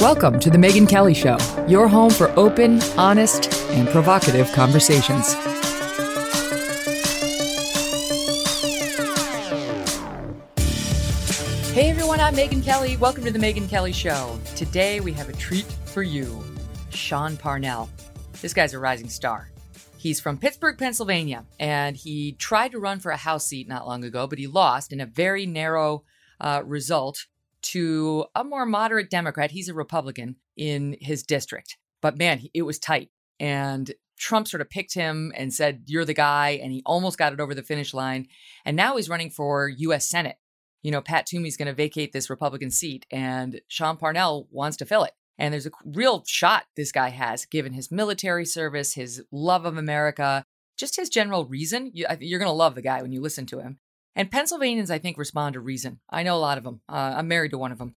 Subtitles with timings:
[0.00, 1.36] Welcome to The Megyn Kelly Show,
[1.68, 5.34] your home for open, honest, and provocative conversations.
[11.74, 12.96] Hey everyone, I'm Megyn Kelly.
[12.96, 14.40] Welcome to The Megyn Kelly Show.
[14.56, 16.42] Today we have a treat for you
[16.88, 17.90] Sean Parnell.
[18.40, 19.50] This guy's a rising star.
[19.98, 24.02] He's from Pittsburgh, Pennsylvania, and he tried to run for a House seat not long
[24.04, 26.04] ago, but he lost in a very narrow
[26.40, 27.26] uh, result
[27.62, 29.50] to a more moderate Democrat.
[29.50, 31.76] He's a Republican in his district.
[32.02, 33.10] But man, it was tight.
[33.38, 36.60] And Trump sort of picked him and said, You're the guy.
[36.62, 38.28] And he almost got it over the finish line.
[38.64, 40.08] And now he's running for U.S.
[40.08, 40.36] Senate.
[40.82, 44.86] You know, Pat Toomey's going to vacate this Republican seat, and Sean Parnell wants to
[44.86, 45.12] fill it.
[45.38, 49.76] And there's a real shot this guy has, given his military service, his love of
[49.76, 50.44] America,
[50.78, 51.90] just his general reason.
[51.94, 53.78] You're going to love the guy when you listen to him.
[54.16, 56.00] And Pennsylvanians, I think, respond to reason.
[56.10, 56.80] I know a lot of them.
[56.88, 57.94] Uh, I'm married to one of them.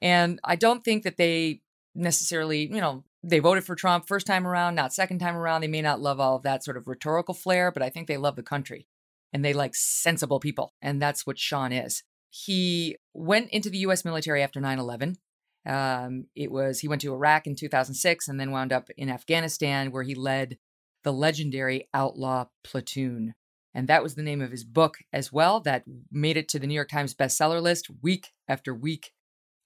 [0.00, 1.60] And I don't think that they
[1.94, 5.60] necessarily, you know, they voted for Trump first time around, not second time around.
[5.60, 8.16] They may not love all of that sort of rhetorical flair, but I think they
[8.16, 8.88] love the country
[9.32, 10.74] and they like sensible people.
[10.82, 12.02] And that's what Sean is.
[12.30, 15.16] He went into the US military after 9 11.
[15.64, 19.92] Um, it was, he went to Iraq in 2006 and then wound up in Afghanistan
[19.92, 20.58] where he led
[21.04, 23.34] the legendary outlaw platoon.
[23.74, 26.66] And that was the name of his book as well, that made it to the
[26.66, 29.12] New York Times bestseller list week after week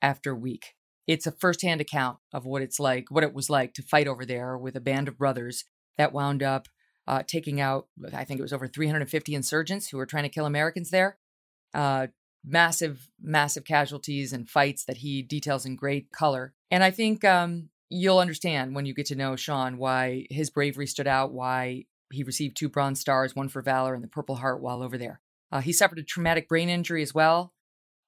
[0.00, 0.74] after week.
[1.06, 4.24] It's a firsthand account of what it's like, what it was like to fight over
[4.24, 5.64] there with a band of brothers
[5.98, 6.68] that wound up
[7.08, 10.46] uh, taking out, I think it was over 350 insurgents who were trying to kill
[10.46, 11.18] Americans there.
[11.72, 12.08] Uh,
[12.44, 16.54] massive, massive casualties and fights that he details in great color.
[16.70, 20.86] And I think um, you'll understand when you get to know Sean why his bravery
[20.86, 24.60] stood out, why he received two Bronze Stars, one for valor and the Purple Heart
[24.60, 25.20] while over there.
[25.50, 27.52] Uh, he suffered a traumatic brain injury as well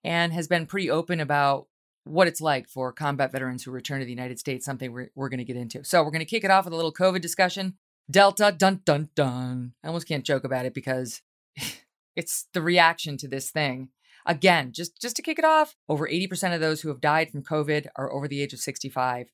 [0.04, 1.66] and has been pretty open about
[2.04, 5.28] what it's like for combat veterans who return to the United States, something we're, we're
[5.28, 5.84] going to get into.
[5.84, 7.74] So, we're going to kick it off with a little COVID discussion.
[8.10, 9.74] Delta, dun, dun, dun.
[9.84, 11.20] I almost can't joke about it because
[12.16, 13.90] it's the reaction to this thing.
[14.24, 17.42] Again, just, just to kick it off, over 80% of those who have died from
[17.42, 19.30] COVID are over the age of 65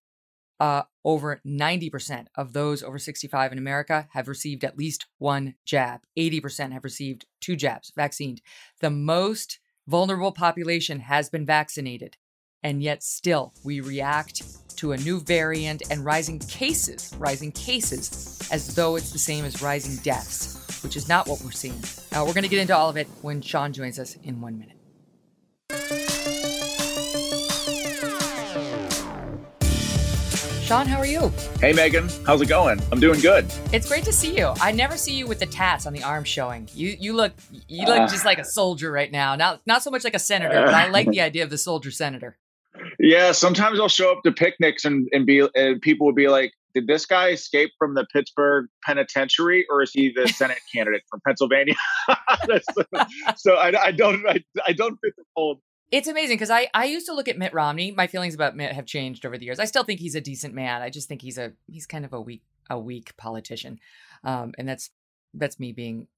[0.61, 6.01] uh, over 90% of those over 65 in America have received at least one jab.
[6.19, 8.43] 80% have received two jabs, vaccinated.
[8.81, 12.17] The most vulnerable population has been vaccinated.
[12.63, 14.43] And yet, still, we react
[14.79, 19.61] to a new variant and rising cases, rising cases, as though it's the same as
[19.61, 21.83] rising deaths, which is not what we're seeing.
[22.11, 24.59] Now, we're going to get into all of it when Sean joins us in one
[24.59, 24.84] minute.
[30.65, 31.31] Sean, how are you?
[31.61, 32.11] Hey, Megyn.
[32.25, 32.81] How's it going?
[32.91, 33.45] I'm doing good.
[33.71, 34.55] It's great to see you.
[34.63, 36.71] I never see you with the tats on the arm showing.
[36.73, 37.35] You you look
[37.69, 39.37] you look uh, just like a soldier right now.
[39.37, 41.59] Not not so much like a senator, uh, but I like the idea of the
[41.59, 42.39] soldier senator.
[42.99, 46.51] Yeah, sometimes I'll show up to picnics and and be and people will be like,
[46.73, 51.21] "Did this guy escape from the Pittsburgh Penitentiary, or is he the Senate candidate from
[51.27, 51.75] Pennsylvania?"
[53.37, 55.61] so I, I don't I, I don't fit the mold
[55.95, 57.93] it's amazing because I, I used to look at Mitt Romney.
[57.93, 59.61] My feelings about Mitt have changed over the years.
[59.61, 60.83] I still think he's a decent man.
[60.83, 63.79] I just think he's a he's kind of a weak a weak politician,
[64.25, 64.91] um, and that's
[65.35, 66.09] that's me being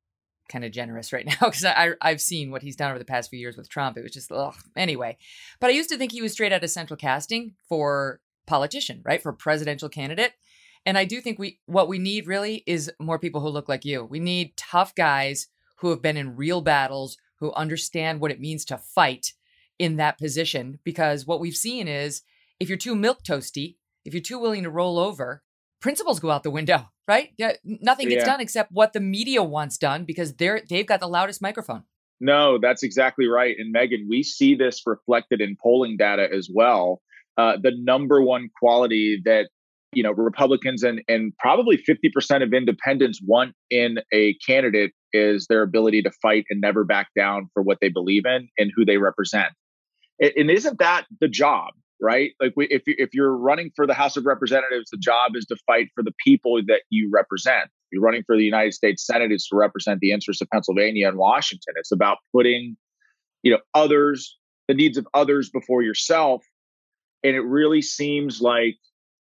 [0.49, 3.29] kind of generous right now because I I've seen what he's done over the past
[3.29, 3.99] few years with Trump.
[3.99, 4.55] It was just ugh.
[4.77, 5.19] anyway.
[5.61, 9.23] But I used to think he was straight out of central casting for politician, right?
[9.23, 10.33] For presidential candidate.
[10.87, 13.85] And I do think we what we need really is more people who look like
[13.85, 14.05] you.
[14.05, 15.49] We need tough guys
[15.81, 19.35] who have been in real battles, who understand what it means to fight
[19.79, 22.23] in that position because what we've seen is
[22.61, 25.43] if you're too milk toasty, if you're too willing to roll over,
[25.81, 27.31] principles go out the window, right?
[27.37, 28.33] Yeah, nothing gets yeah.
[28.33, 31.85] done except what the media wants done because they're they've got the loudest microphone.
[32.19, 33.55] No, that's exactly right.
[33.59, 37.03] And Megyn, we see this reflected in polling data as well.
[37.37, 39.51] Uh, the number one quality that
[39.93, 45.63] you know Republicans and and probably 50% of independents want in a candidate is their
[45.63, 48.97] ability to fight and never back down for what they believe in and who they
[48.97, 49.53] represent
[50.21, 52.32] and isn't that the job right?
[52.41, 55.89] Like if, if you're running for the house of representatives the job is to fight
[55.95, 57.71] for the people that you represent.
[57.91, 61.16] You're running for the united states senate is to represent the interests of pennsylvania and
[61.16, 61.74] washington.
[61.77, 62.77] It's about putting
[63.42, 64.36] you know others
[64.68, 66.45] the needs of others before yourself.
[67.22, 68.77] And it really seems like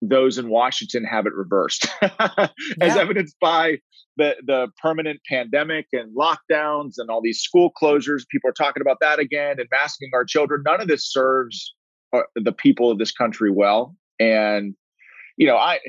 [0.03, 2.51] those in Washington have it reversed, as
[2.81, 2.99] yeah.
[2.99, 3.79] evidenced by
[4.17, 8.29] the the permanent pandemic and lockdowns and all these school closures.
[8.31, 10.63] People are talking about that again and masking our children.
[10.65, 11.75] None of this serves
[12.13, 13.97] uh, the people of this country well.
[14.19, 14.75] And
[15.37, 15.81] you know, I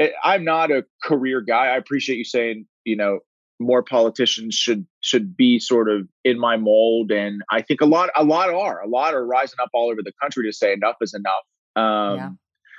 [0.00, 1.66] eh, I'm not a career guy.
[1.66, 3.20] I appreciate you saying you know
[3.60, 8.10] more politicians should should be sort of in my mold and i think a lot
[8.16, 10.96] a lot are a lot are rising up all over the country to say enough
[11.00, 11.44] is enough
[11.76, 12.30] Um, yeah,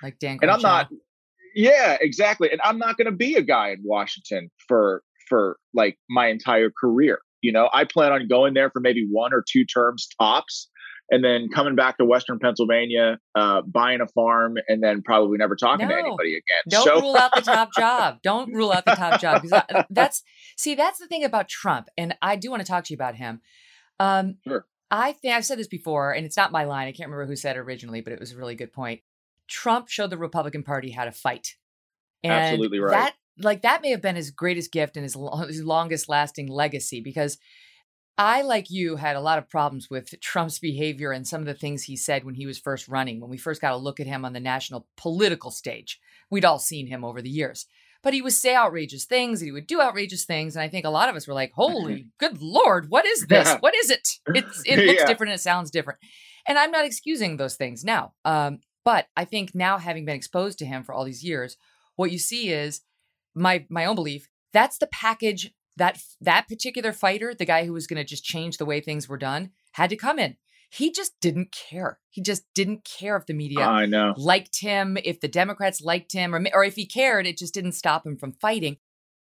[0.03, 0.39] like Dan.
[0.41, 0.89] And I'm not.
[1.55, 2.51] Yeah, exactly.
[2.51, 6.69] And I'm not going to be a guy in Washington for for like my entire
[6.69, 7.19] career.
[7.41, 10.69] You know, I plan on going there for maybe one or two terms tops
[11.11, 15.55] and then coming back to Western Pennsylvania, uh, buying a farm, and then probably never
[15.55, 16.63] talking no, to anybody again.
[16.67, 18.19] Don't so- rule out the top job.
[18.23, 20.23] Don't rule out the top job because that's
[20.57, 23.15] see that's the thing about Trump, and I do want to talk to you about
[23.15, 23.41] him.
[23.99, 24.65] Um, sure.
[24.91, 26.87] I think I've said this before, and it's not my line.
[26.87, 29.01] I can't remember who said it originally, but it was a really good point.
[29.47, 31.55] Trump showed the Republican Party how to fight.
[32.23, 32.91] And Absolutely right.
[32.91, 35.15] That like that may have been his greatest gift and his,
[35.47, 37.37] his longest lasting legacy because
[38.17, 41.53] I, like you, had a lot of problems with Trump's behavior and some of the
[41.53, 44.07] things he said when he was first running, when we first got a look at
[44.07, 45.99] him on the national political stage.
[46.29, 47.65] We'd all seen him over the years.
[48.01, 50.55] But he would say outrageous things, and he would do outrageous things.
[50.55, 53.53] And I think a lot of us were like, holy good Lord, what is this?
[53.59, 54.07] What is it?
[54.27, 55.07] It's, it looks Yeah.
[55.07, 55.99] different and it sounds different.
[56.47, 58.13] And I'm not excusing those things now.
[58.23, 61.57] Um, but I think now, having been exposed to him for all these years,
[61.95, 62.81] what you see is
[63.33, 64.29] my my own belief.
[64.53, 68.57] That's the package that that particular fighter, the guy who was going to just change
[68.57, 70.37] the way things were done, had to come in.
[70.69, 71.99] He just didn't care.
[72.09, 74.13] He just didn't care if the media I know.
[74.17, 77.73] liked him, if the Democrats liked him, or, or if he cared, it just didn't
[77.73, 78.77] stop him from fighting.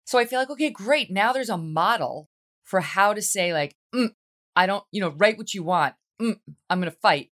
[0.06, 1.12] So I feel like, okay, great.
[1.12, 2.30] Now there's a model
[2.63, 4.10] for how to say, like, mm,
[4.56, 5.95] I don't, you know, write what you want.
[6.21, 6.39] Mm,
[6.69, 7.30] I'm going to fight.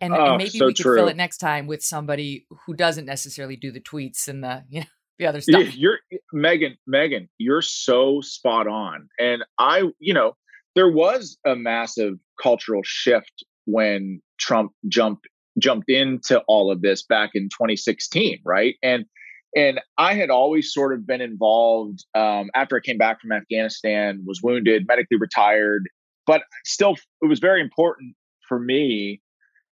[0.00, 3.04] And, and Oh, maybe so we could fill it next time with somebody who doesn't
[3.04, 4.86] necessarily do the tweets and the, you know,
[5.18, 5.74] the other stuff.
[5.76, 5.98] You're
[6.34, 9.08] Megyn, Megyn, you're so spot on.
[9.18, 10.36] And I, you know,
[10.74, 15.26] there was a massive cultural shift when Trump jumped
[15.58, 18.76] jumped into all of this back in 2016, right?
[18.82, 19.04] And
[19.56, 24.22] and I had always sort of been involved um, after I came back from Afghanistan,
[24.24, 25.88] was wounded, medically retired,
[26.26, 28.14] but still, it was very important
[28.48, 29.20] for me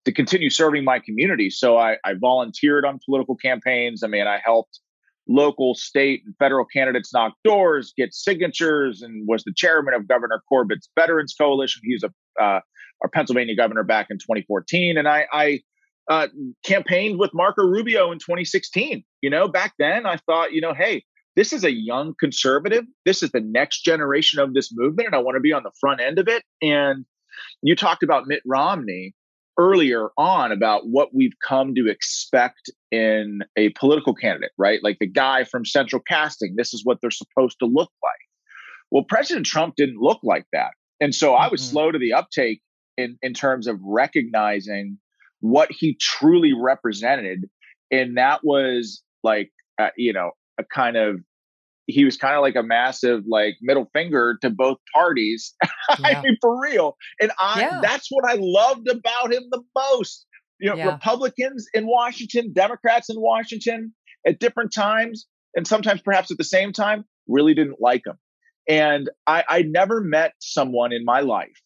[0.08, 1.50] to continue serving my community.
[1.50, 4.04] So I, I volunteered on political campaigns.
[4.04, 4.80] I mean, I helped
[5.28, 10.42] local, state, and federal candidates knock doors, get signatures, and was the chairman of Governor
[10.48, 11.82] Corbett's Veterans Coalition.
[11.84, 12.62] He was a uh,
[13.02, 15.60] our Pennsylvania governor back in 2014, and I, I
[16.10, 16.28] uh,
[16.64, 19.04] campaigned with Marco Rubio in 2016.
[19.22, 21.04] You know, back then I thought, you know, hey,
[21.36, 22.86] this is a young conservative.
[23.06, 25.72] This is the next generation of this movement, and I want to be on the
[25.82, 26.44] front end of it.
[26.62, 27.04] And
[27.62, 29.14] you talked about Mitt Romney
[29.58, 34.80] earlier on about what we've come to expect in a political candidate, right?
[34.84, 38.14] Like the guy from central casting, this is what they're supposed to look like.
[38.92, 40.72] Well, President Trump didn't look like that.
[41.02, 41.66] And so I was Mhm.
[41.72, 42.62] slow to the uptake
[42.98, 44.98] in, in terms of recognizing
[45.40, 47.46] what he truly represented.
[47.92, 51.18] And that was like, uh, you know, a kind of,
[51.88, 55.54] he was kind of like a massive like middle finger to both parties.
[56.00, 56.20] Yeah.
[56.20, 56.98] I mean, for real.
[57.22, 57.80] And I Yeah.
[57.82, 60.26] that's what I loved about him the most.
[60.60, 60.92] You know, Yeah.
[60.92, 63.94] Republicans in Washington, Democrats in Washington
[64.26, 68.18] at different times, and sometimes perhaps at the same time, really didn't like him.
[68.68, 71.58] And I, I never met someone in my life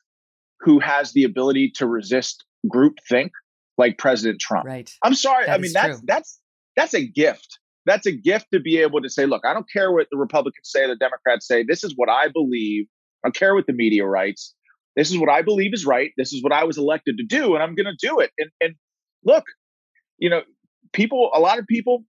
[0.60, 3.32] who has the ability to resist groupthink
[3.80, 4.66] like President Trump.
[4.68, 4.92] Right.
[5.04, 5.48] I'm sorry.
[5.48, 6.06] That I mean, that's true.
[6.06, 6.40] that's
[6.78, 7.58] that's a gift.
[7.86, 10.70] That's a gift to be able to say, look, I don't care what the Republicans
[10.70, 11.64] say, the Democrats say.
[11.64, 12.86] This is what I believe.
[13.24, 14.54] I don't care what the media writes.
[14.96, 16.12] This is what I believe is right.
[16.18, 18.32] This is what I was elected to do, and I'm going to do it.
[18.38, 18.76] And and
[19.24, 19.46] look,
[20.18, 20.42] you know,
[20.94, 22.04] people, a lot of people,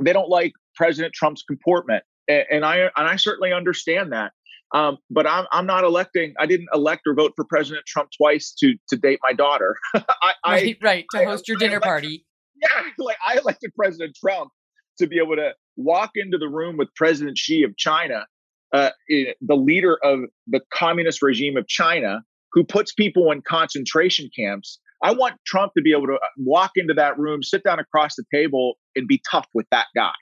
[0.00, 4.32] they don't like President Trump's comportment, and, and I and I certainly understand that.
[4.74, 6.32] Um, but I'm I'm not electing.
[6.38, 9.76] I didn't elect or vote for President Trump twice to to date my daughter.
[9.94, 11.04] I, I Right, right.
[11.10, 12.24] To I- host your I dinner elect- party.
[12.62, 14.50] yeah, like I elected President Trump
[14.98, 18.26] to be able to walk into the room with President Xi of China,
[18.72, 22.22] uh, the leader of the communist regime of China,
[22.52, 24.78] who puts people in concentration camps.
[25.02, 28.14] I want Trump to be able to uh, walk into that room, sit down across
[28.14, 30.12] the table, and be tough with that guy.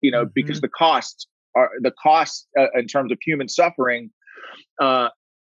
[0.00, 4.10] You know, because the costs are the costs uh, in terms of human suffering
[4.80, 5.08] uh,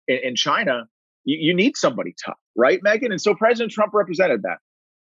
[0.06, 0.84] in, in China.
[1.24, 3.10] You, you need somebody tough, right, Megyn?
[3.10, 4.58] And so President Trump represented that.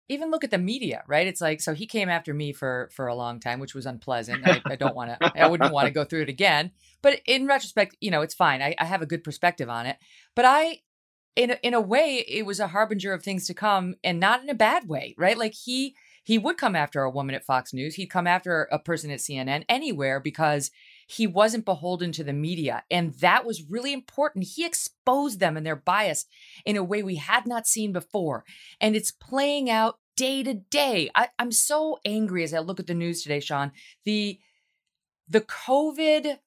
[0.09, 1.27] Even look at the media, right?
[1.27, 4.45] It's like so he came after me for for a long time, which was unpleasant.
[4.45, 5.31] I, I don't want to.
[5.39, 6.71] I wouldn't want to go through it again.
[7.01, 8.61] But in retrospect, you know, it's fine.
[8.61, 9.97] I, I have a good perspective on it.
[10.35, 10.81] But I,
[11.35, 14.49] in in a way, it was a harbinger of things to come, and not in
[14.49, 15.37] a bad way, right?
[15.37, 17.95] Like he he would come after a woman at Fox News.
[17.95, 20.71] He'd come after a person at CNN, anywhere, because
[21.09, 22.83] he wasn't beholden to the media.
[22.91, 24.45] And that was really important.
[24.55, 26.27] He exposed them and their bias
[26.65, 28.45] in a way we had not seen before.
[28.79, 31.09] And it's playing out day to day.
[31.15, 33.71] I, I'm so angry as I look at the news today, Sean.
[34.05, 34.39] The
[35.27, 36.37] the COVID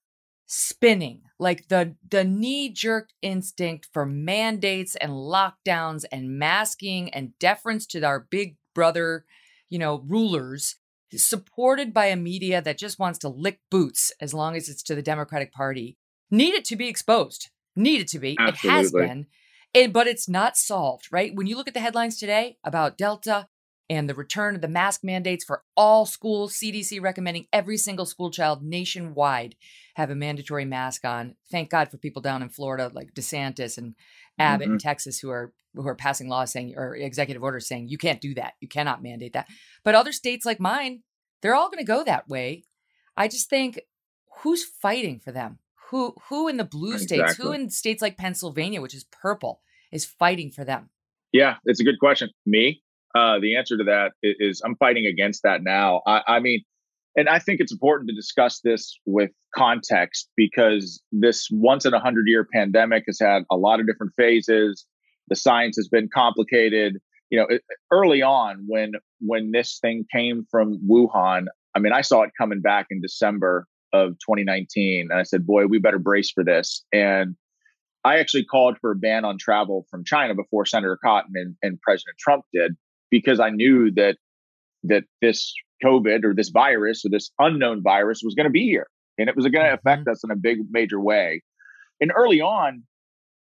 [0.46, 8.02] spinning, like the the knee-jerk instinct for mandates and lockdowns and masking and deference to
[8.04, 9.24] our big brother
[9.72, 10.76] you know, rulers
[11.16, 14.94] supported by a media that just wants to lick boots as long as it's to
[14.94, 15.96] the Democratic Party
[16.30, 17.50] needed to be exposed.
[17.76, 18.36] Needed to be.
[18.38, 18.68] Absolutely.
[18.68, 19.26] It has been.
[19.74, 21.34] And, but it's not solved, right?
[21.34, 23.48] When you look at the headlines today about Delta
[23.90, 28.30] and the return of the mask mandates for all schools, CDC recommending every single school
[28.30, 29.56] child nationwide
[29.94, 31.34] have a mandatory mask on.
[31.50, 33.94] Thank God for people down in Florida like DeSantis and
[34.38, 34.74] Abbott mm-hmm.
[34.74, 38.20] in Texas who are who are passing laws saying or executive orders saying you can't
[38.20, 38.54] do that.
[38.60, 39.48] You cannot mandate that.
[39.84, 41.02] But other states like mine,
[41.40, 42.64] they're all going to go that way.
[43.16, 43.80] I just think
[44.42, 45.58] who's fighting for them?
[45.90, 47.18] Who who in the blue exactly.
[47.18, 49.60] states, who in states like Pennsylvania, which is purple,
[49.90, 50.90] is fighting for them?
[51.32, 52.30] Yeah, it's a good question.
[52.46, 52.82] Me,
[53.14, 56.02] uh, the answer to that is I'm fighting against that now.
[56.06, 56.62] I, I mean,
[57.16, 62.00] and I think it's important to discuss this with context because this once in a
[62.00, 64.86] hundred year pandemic has had a lot of different phases.
[65.28, 66.98] The science has been complicated.
[67.30, 67.58] You know,
[67.90, 72.60] early on when when this thing came from Wuhan, I mean, I saw it coming
[72.60, 77.36] back in December of 2019, and I said, "Boy, we better brace for this." And
[78.04, 81.80] I actually called for a ban on travel from China before Senator Cotton and, and
[81.80, 82.76] President Trump did
[83.12, 84.16] because I knew that
[84.82, 85.54] that this
[85.84, 88.88] COVID or this virus or this unknown virus was going to be here
[89.18, 90.10] and it was going to affect mm-hmm.
[90.10, 91.42] us in a big, major way.
[92.00, 92.82] And early on,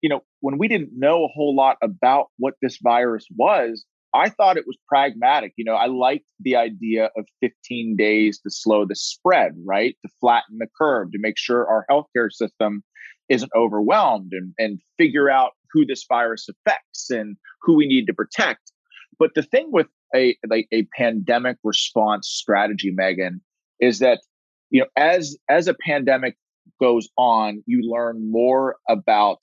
[0.01, 4.30] you know, when we didn't know a whole lot about what this virus was, I
[4.30, 5.54] thought it was pragmatic.
[5.56, 9.96] You know, I liked the idea of 15 days to slow the spread, right?
[10.06, 12.84] To flatten the curve, to make sure our healthcare system
[13.30, 18.13] isn't overwhelmed and, and figure out who this virus affects and who we need to
[18.13, 18.71] protect.
[19.20, 23.39] But the thing with a like a pandemic response strategy, Megyn,
[23.80, 24.22] is that
[24.70, 26.36] you know as as a pandemic
[26.80, 29.39] goes on, you learn more about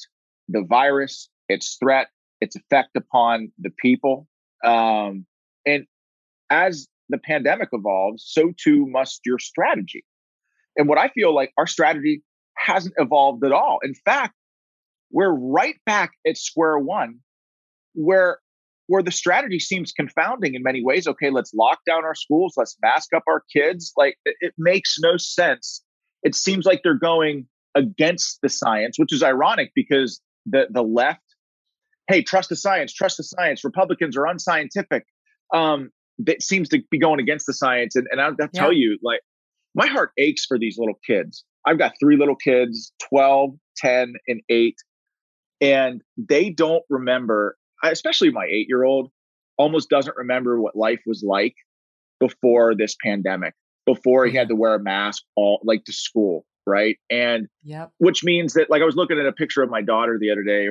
[0.48, 2.08] the virus, its threat,
[2.40, 4.26] its effect upon the people,
[4.64, 5.26] um,
[5.66, 5.86] and
[6.50, 10.04] as the pandemic evolves, so too must your strategy.
[10.76, 12.22] And what I feel like our strategy
[12.56, 13.78] hasn't evolved at all.
[13.82, 14.34] In fact,
[15.10, 17.20] we're right back at square one
[17.94, 18.38] where
[18.88, 21.06] where the strategy seems confounding in many ways.
[21.06, 23.92] Okay, let's lock down our schools, let's mask up our kids.
[23.96, 25.82] Like it, it makes no sense.
[26.22, 31.20] It seems like they're going against the science, which is ironic because the the left,
[32.08, 33.62] hey, trust the science, trust the science.
[33.62, 35.04] Republicans are unscientific.
[35.54, 37.94] Um, that seems to be going against the science.
[37.94, 38.60] And, and I'll, I'll yeah.
[38.60, 39.20] tell you, like,
[39.74, 41.44] my heart aches for these little kids.
[41.64, 44.74] I've got three little kids 12, 10, and 8.
[45.60, 49.10] And they don't remember especially my eight year old,
[49.56, 51.54] almost doesn't remember what life was like
[52.20, 53.54] before this pandemic,
[53.86, 54.56] before he had mm-hmm.
[54.56, 56.44] to wear a mask all like to school.
[56.66, 56.98] Right.
[57.08, 57.92] And yep.
[57.96, 60.42] which means that, like, I was looking at a picture of my daughter the other
[60.42, 60.68] day,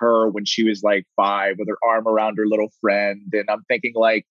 [0.00, 3.22] her when she was like five with her arm around her little friend.
[3.32, 4.26] And I'm thinking, like,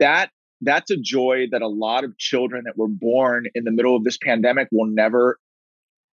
[0.00, 0.30] that
[0.62, 4.02] that's a joy that a lot of children that were born in the middle of
[4.02, 5.38] this pandemic will never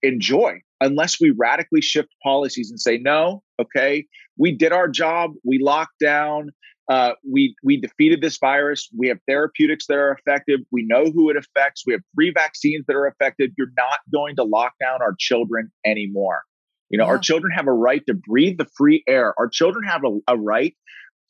[0.03, 4.05] enjoy unless we radically shift policies and say no okay
[4.37, 6.49] we did our job we locked down
[6.89, 11.29] uh, we we defeated this virus we have therapeutics that are effective we know who
[11.29, 15.01] it affects we have three vaccines that are effective you're not going to lock down
[15.01, 16.43] our children anymore
[16.89, 17.09] you know yeah.
[17.09, 20.37] our children have a right to breathe the free air our children have a, a
[20.37, 20.75] right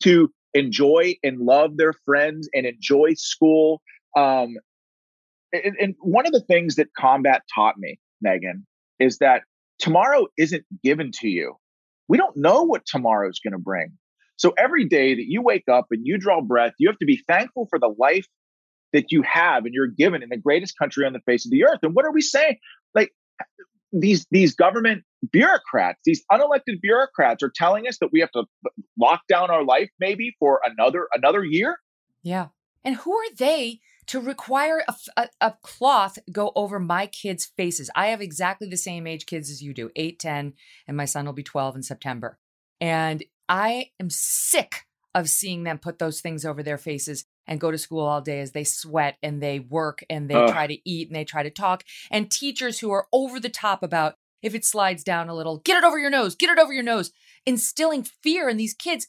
[0.00, 3.82] to enjoy and love their friends and enjoy school
[4.16, 4.54] um,
[5.52, 8.64] and, and one of the things that combat taught me Megyn,
[8.98, 9.42] is that
[9.78, 11.54] tomorrow isn't given to you.
[12.08, 13.92] We don't know what tomorrow is going to bring.
[14.36, 17.22] So every day that you wake up and you draw breath, you have to be
[17.28, 18.26] thankful for the life
[18.92, 21.64] that you have and you're given in the greatest country on the face of the
[21.64, 21.80] earth.
[21.82, 22.56] And what are we saying?
[22.94, 23.44] Like uh,
[23.92, 25.02] these these government
[25.32, 29.64] bureaucrats, these unelected bureaucrats are telling us that we have to uh, lock down our
[29.64, 31.76] life maybe for another another year.
[32.22, 32.48] Yeah.
[32.84, 37.90] And who are they to require a, a, a, cloth go over my kids' faces.
[37.94, 40.54] I have exactly the same age kids as you do 8, 10,
[40.86, 42.38] and my son will be 12 in September.
[42.80, 47.70] And I am sick of seeing them put those things over their faces and go
[47.70, 51.08] to school all day as they sweat and they work and they try to eat
[51.08, 51.84] and they try to talk.
[52.10, 55.78] And teachers who are over the top about if it slides down a little, get
[55.78, 57.10] it over your nose, get it over your nose,
[57.44, 59.06] instilling fear in these kids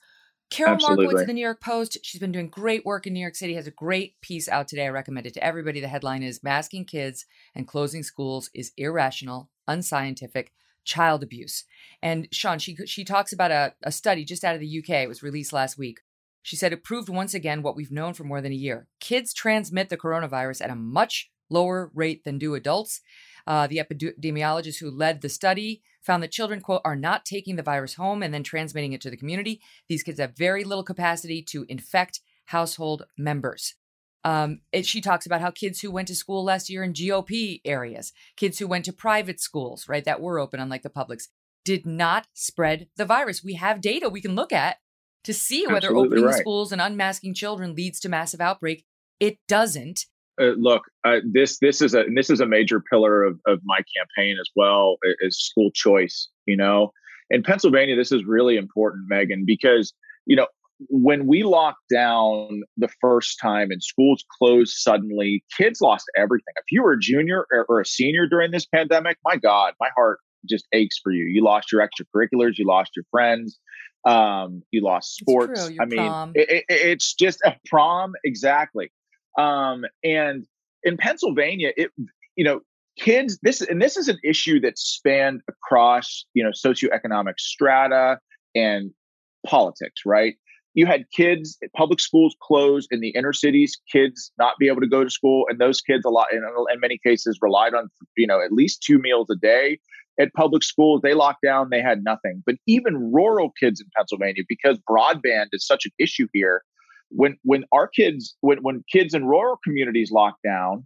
[0.50, 1.06] Carol Absolutely.
[1.06, 1.98] Markowitz of the New York Post.
[2.04, 3.54] She's been doing great work in New York City.
[3.54, 4.86] Has a great piece out today.
[4.86, 5.80] I recommend it to everybody.
[5.80, 10.52] The headline is "Masking Kids and Closing Schools is Irrational, Unscientific,
[10.84, 11.66] Child Abuse."
[12.02, 14.90] And Sean, she she talks about a, a study just out of the UK.
[14.90, 16.00] It was released last week.
[16.42, 19.34] She said it proved once again what we've known for more than a year: kids
[19.34, 23.02] transmit the coronavirus at a much lower rate than do adults.
[23.50, 27.64] Uh, the epidemiologist who led the study found that children, quote, are not taking the
[27.64, 29.60] virus home and then transmitting it to the community.
[29.88, 33.74] These kids have very little capacity to infect household members.
[34.24, 37.62] Um, it, she talks about how kids who went to school last year in GOP
[37.66, 41.30] areas, kids who went to private schools, right, that were open, unlike the public's,
[41.66, 43.44] did not spread the virus.
[43.44, 44.78] We have data we can look at
[45.24, 46.36] to see whether Absolutely opening right.
[46.36, 48.86] schools and unmasking children leads to massive outbreak.
[49.20, 50.06] It doesn't.
[50.40, 53.80] Uh, look, uh, this this is a this is a major pillar of, of my
[53.98, 56.30] campaign as well is school choice.
[56.46, 56.92] You know,
[57.30, 59.94] in Pennsylvania, this is really important, Megyn, because
[60.26, 60.48] you know
[60.88, 66.54] when we locked down the first time and schools closed suddenly, kids lost everything.
[66.56, 69.90] If you were a junior or, or a senior during this pandemic, my God, my
[69.96, 70.20] heart
[70.50, 71.26] just aches for you.
[71.26, 73.60] You lost your extracurriculars, you lost your friends,
[74.06, 75.70] um, you lost sports.
[75.80, 78.90] I mean, it, it, it's just a prom, exactly.
[79.38, 80.46] Um, and
[80.84, 81.92] in Pennsylvania, it
[82.36, 82.62] you know
[82.98, 88.20] kids this and this is an issue that spanned across you know socioeconomic strata
[88.56, 88.92] and
[89.46, 90.36] politics, right?
[90.76, 94.88] You had kids, public schools closed in the inner cities, kids not be able to
[94.88, 98.28] go to school, and those kids a lot in, in many cases relied on you
[98.28, 99.80] know at least two meals a day
[100.20, 101.02] at public schools.
[101.02, 102.44] They locked down, they had nothing.
[102.46, 106.64] But even rural kids in Pennsylvania, because broadband is such an issue here,
[107.10, 110.86] when when our kids when when kids in rural communities locked down,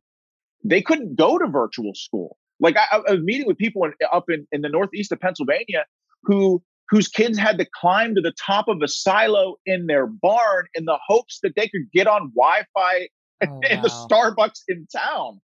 [0.63, 2.37] they couldn't go to virtual school.
[2.59, 5.85] Like I, I was meeting with people in, up in, in the northeast of Pennsylvania
[6.23, 10.65] who whose kids had to climb to the top of a silo in their barn
[10.75, 13.07] in the hopes that they could get on Wi-Fi
[13.47, 13.89] Oh, in the.
[13.89, 15.41] Starbucks in town.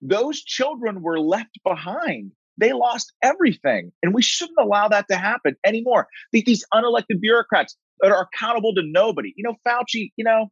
[0.00, 2.32] Those children were left behind.
[2.58, 3.92] They lost everything.
[4.02, 6.08] And we shouldn't allow that to happen anymore.
[6.32, 9.32] These unelected bureaucrats that are accountable to nobody.
[9.36, 10.48] You know, Fauci, you know,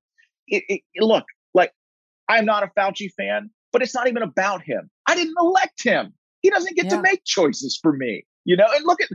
[0.49, 1.73] it, it, look, like,
[2.29, 4.89] I'm not a Fauci fan, but it's not even about him.
[5.07, 6.15] I didn't elect him.
[6.41, 6.97] He doesn't get Yeah.
[6.97, 8.25] to make choices for me.
[8.45, 9.09] You know, and look at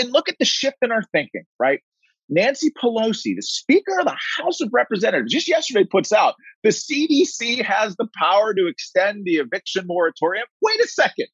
[0.00, 1.80] and look at the shift in our thinking, right?
[2.28, 6.34] Nancy Pelosi, the Speaker of the House of Representatives, just yesterday puts out
[6.64, 10.46] the CDC has the power to extend the eviction moratorium.
[10.62, 11.26] Wait a second.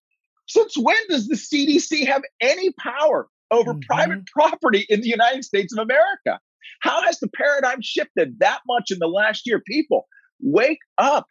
[0.49, 3.83] Since when does the CDC have any power over Mhm.
[3.83, 6.41] private property in the United States of America?
[6.81, 9.61] How has the paradigm shifted that much in the last year?
[9.67, 10.07] People,
[10.41, 11.27] wake up.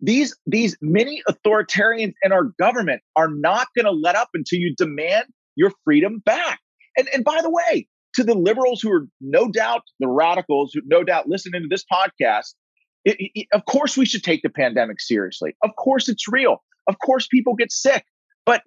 [0.00, 4.74] These, these mini authoritarians in our government are not going to let up until you
[4.76, 6.58] demand your freedom back.
[6.96, 10.80] And, and by the way, to the liberals who are no doubt the radicals who
[10.86, 12.54] no doubt listening to this podcast,
[13.04, 15.54] it, it- of course we should take the pandemic seriously.
[15.62, 16.62] Of course it's real.
[16.88, 18.04] Of course people get sick.
[18.46, 18.62] But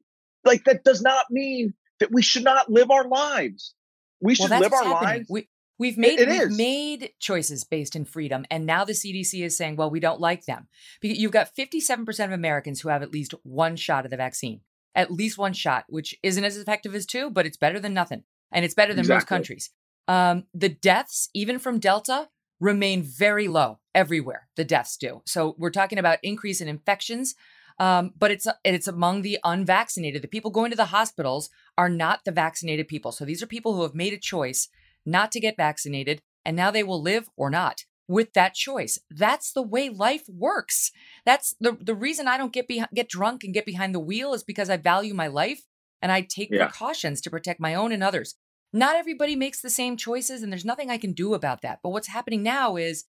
[0.46, 3.76] like that does not mean that we should not live our lives.
[4.22, 5.04] We should that's live our happening.
[5.04, 5.28] lives.
[5.30, 9.58] We, we've made it we've made choices based in freedom, and now the CDC is
[9.58, 10.68] saying, well, we don't like them.
[11.02, 14.62] Because you've got 57% of Americans who have at least one shot of the vaccine,
[14.96, 18.24] at least one shot, which isn't as effective as two, but it's better than nothing,
[18.52, 19.72] and it's better than most countries.
[20.08, 24.48] Um, the deaths, even from Delta, remain very low everywhere.
[24.56, 25.22] The deaths do.
[25.26, 27.36] So we're talking about increase in infections.
[27.80, 30.22] Um, but it's it's among the unvaccinated.
[30.22, 33.12] The people going to the hospitals are not the vaccinated people.
[33.12, 34.70] So these are people who have made a choice
[35.06, 39.00] not to get vaccinated, and now they will live or not with that choice.
[39.10, 40.92] That's the way life works.
[41.26, 44.34] That's the the reason I don't get be, get drunk and get behind the wheel
[44.34, 45.62] is because I value my life
[46.02, 46.66] and I take Yeah.
[46.68, 48.36] precautions to protect my own and others.
[48.76, 51.80] Not everybody makes the same choices, and there's nothing I can do about that.
[51.84, 53.06] But what's happening now is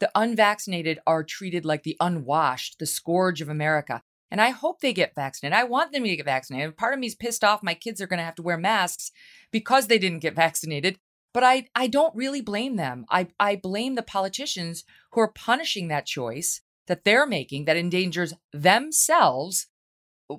[0.00, 4.02] the unvaccinated are treated like the unwashed, the scourge of America.
[4.30, 5.56] And I hope they get vaccinated.
[5.56, 6.76] I want them to get vaccinated.
[6.76, 9.12] Part of me is pissed off my kids are going to have to wear masks
[9.52, 10.98] because they didn't get vaccinated.
[11.32, 13.06] But I, I don't really blame them.
[13.10, 18.34] I, I blame the politicians who are punishing that choice that they're making that endangers
[18.52, 19.66] themselves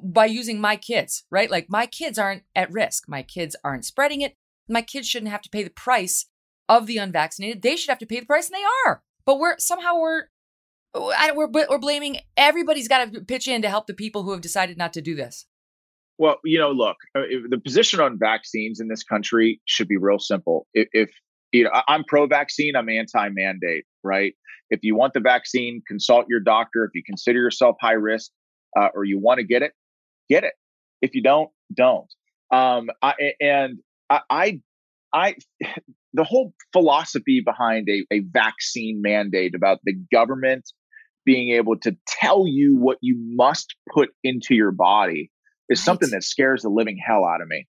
[0.04, 1.50] by using my kids, right?
[1.50, 3.06] Like my kids aren't at risk.
[3.08, 4.36] My kids aren't spreading it.
[4.68, 6.26] My kids shouldn't have to pay the price
[6.68, 7.62] of the unvaccinated.
[7.62, 9.04] They should have to pay the price, and they are.
[9.26, 10.24] But we're somehow we're
[10.96, 14.42] I, we're we're blaming everybody's got to pitch in to help the people who have
[14.42, 15.46] decided not to do this.
[16.18, 20.20] Well, you know, look, uh, the position on vaccines in this country should be real
[20.20, 20.66] simple.
[20.74, 21.10] If, if
[21.52, 24.34] you know, I'm pro-vaccine, I'm anti-mandate, right?
[24.70, 26.86] If you want the vaccine, consult your doctor.
[26.86, 28.32] If you consider yourself high risk
[28.80, 29.74] uh, or you want to get it,
[30.30, 30.54] get it.
[31.02, 32.08] If you don't, don't.
[32.50, 34.62] Um, I, and I, I,
[35.14, 35.36] I,
[36.16, 40.64] the whole philosophy behind a, a vaccine mandate about the government
[41.26, 45.32] being able to tell you what you must put into your body
[45.70, 45.86] is Right.
[45.86, 47.68] something that scares the living hell out of me.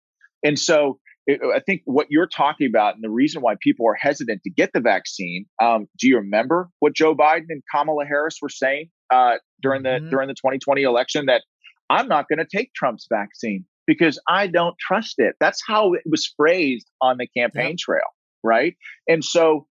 [0.44, 3.94] And so it, I think what you're talking about and the reason why people are
[3.94, 5.46] hesitant to get the vaccine.
[5.62, 10.00] Um, do you remember what Joe Biden and Kamala Harris were saying uh, during the
[10.00, 10.10] Mhm.
[10.10, 11.26] during the 2020 election?
[11.26, 11.42] That
[11.90, 15.34] I'm not going to take Trump's vaccine because I don't trust it.
[15.40, 18.06] That's how it was phrased on the campaign trail,
[18.42, 18.76] right?
[19.08, 19.66] And so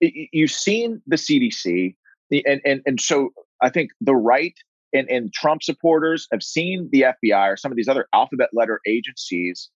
[0.00, 1.94] you've seen the CDC,
[2.30, 3.30] and and and so
[3.62, 4.54] I think the right
[4.92, 8.80] and, and Trump supporters have seen the FBI or some of these other alphabet letter
[8.86, 9.68] agencies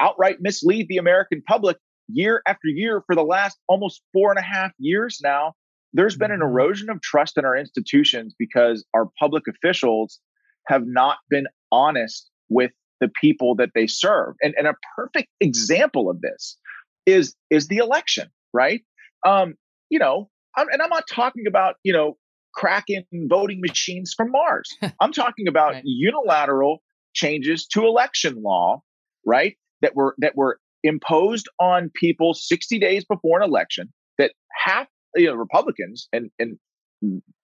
[0.00, 1.76] outright mislead the American public
[2.08, 5.54] year after year for the last almost four and a half years now.
[5.92, 6.48] There's been an mm-hmm.
[6.48, 10.18] erosion of trust in our institutions because our public officials
[10.66, 14.34] have not been honest with the people that they serve.
[14.42, 16.58] And, and a perfect example of this
[17.06, 18.82] is is the election, right?
[19.26, 19.54] Um,
[19.90, 22.16] you know, I'm, and I'm not talking about you know
[22.54, 24.68] cracking voting machines from Mars.
[25.00, 25.82] I'm talking about right.
[25.84, 26.82] unilateral
[27.14, 28.82] changes to election law,
[29.26, 29.56] right?
[29.82, 33.92] That were that were imposed on people 60 days before an election.
[34.18, 36.58] That half you know Republicans and and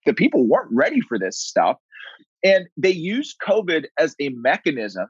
[0.06, 1.76] the people weren't ready for this stuff,
[2.42, 5.06] and they used COVID as a mechanism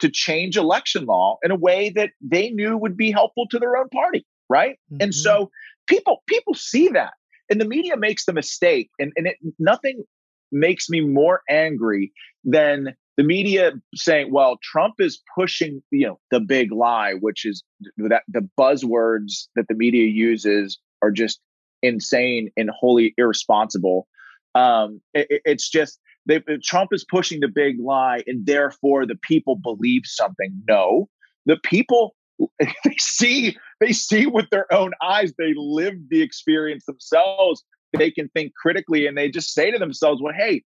[0.00, 3.76] to change election law in a way that they knew would be helpful to their
[3.76, 4.78] own party, right?
[4.92, 5.02] Mm-hmm.
[5.02, 5.50] And so
[5.86, 7.14] people people see that
[7.50, 10.04] and the media makes the mistake and, and it nothing
[10.52, 12.12] makes me more angry
[12.44, 17.62] than the media saying well trump is pushing you know the big lie which is
[17.96, 21.40] that the buzzwords that the media uses are just
[21.82, 24.06] insane and wholly irresponsible
[24.54, 29.18] um, it, it's just they, uh, trump is pushing the big lie and therefore the
[29.22, 30.62] people believe something.
[30.68, 31.08] No.
[31.46, 32.14] The people
[32.60, 35.32] they see they see with their own eyes.
[35.38, 37.64] They live the experience themselves.
[37.96, 40.62] They can think critically and they just say to themselves well hey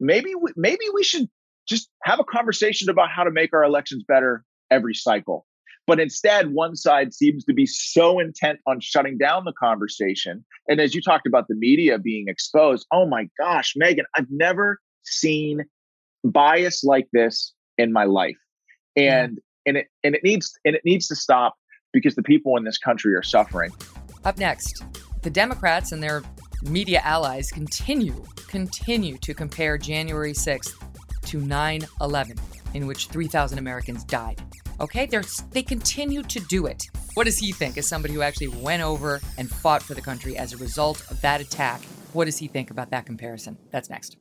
[0.00, 1.28] maybe we, maybe we should
[1.66, 5.46] just have a conversation about how to make our elections better every cycle.
[5.86, 10.44] But instead one side seems to be so intent on shutting down the conversation.
[10.68, 14.80] And as you talked about the media being exposed oh my gosh Megyn, i've never
[15.06, 15.64] seen
[16.24, 18.36] bias like this in my life
[18.98, 19.08] mm.
[19.08, 21.54] and and it and it needs and it needs to stop
[21.92, 23.72] because the people in this country are suffering.
[24.24, 24.84] Up next,
[25.22, 26.22] the Democrats and their
[26.62, 30.74] media allies continue continue to compare January 6th
[31.22, 32.38] to 9/11
[32.74, 34.40] in which 3,000 Americans died.
[34.78, 36.84] Okay, They're, they continue to do it.
[37.14, 40.36] What does he think as somebody who actually went over and fought for the country
[40.36, 41.80] as a result of that attack?
[42.12, 43.56] What does he think about that comparison?
[43.70, 44.18] That's next.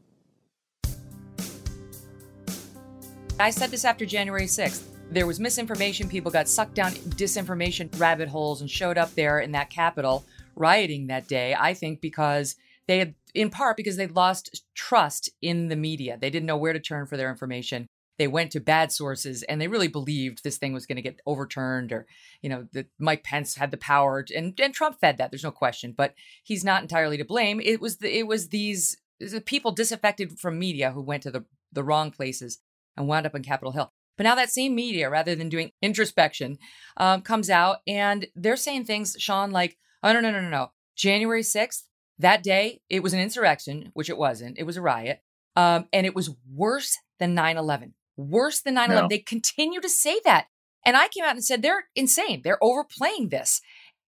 [3.38, 4.84] I said this after January 6th.
[5.12, 6.08] There was misinformation.
[6.08, 11.08] People got sucked down disinformation rabbit holes and showed up there in that Capitol rioting
[11.08, 11.54] that day.
[11.54, 12.56] I think because
[12.88, 16.17] they had, in part, because they lost trust in the media.
[16.19, 17.88] They didn't know where to turn for their information.
[18.17, 21.19] They went to bad sources and they really believed this thing was going to get
[21.26, 22.08] overturned or,
[22.41, 25.30] you know, that Mike Pence had the power and, and Trump fed that.
[25.30, 27.60] There's no question, but he's not entirely to blame.
[27.60, 31.43] It was the, it was these the people disaffected from media who went to the,
[31.74, 32.60] the wrong places
[32.97, 33.91] and wound up on Capitol Hill.
[34.17, 36.58] But now that same media, rather than doing introspection,
[36.97, 40.71] um, comes out and they're saying things, Sean, like, oh, no, no, no, no, no.
[40.95, 41.84] January 6th,
[42.19, 44.58] that day, it was an insurrection, which it wasn't.
[44.58, 45.21] It was a riot.
[45.58, 47.93] Um, and it was worse than 9 11.
[48.17, 49.03] Worse than 9 11.
[49.03, 49.08] No.
[49.10, 50.47] They continue to say that.
[50.86, 52.41] And I came out and said, they're insane.
[52.43, 53.60] They're overplaying this.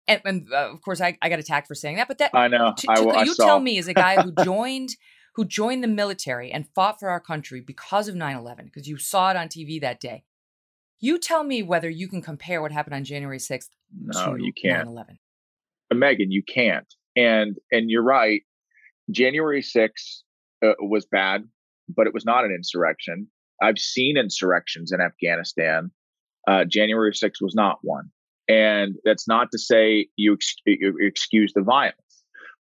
[0.06, 2.08] And, and uh, of course, I, I got attacked for saying that.
[2.08, 2.74] But that I know.
[2.76, 4.90] To, to, I, you tell me, as a guy who joined
[5.34, 8.96] who joined the military and fought for our country because of 9 11, because you
[8.96, 10.24] saw it on TV that day.
[11.00, 14.88] You tell me whether you can compare what happened on January 6th no, you can't.
[14.88, 15.18] 9/11.
[15.92, 16.92] Megyn, you can't.
[17.16, 18.42] And and you're right.
[19.10, 20.22] January 6th
[20.64, 21.44] uh, was bad,
[21.88, 23.28] but it was not an insurrection.
[23.62, 25.90] I've seen insurrections in Afghanistan.
[26.48, 28.10] Uh, January 6th was not one.
[28.48, 31.96] And that's not to say you, ex- you excuse the violence,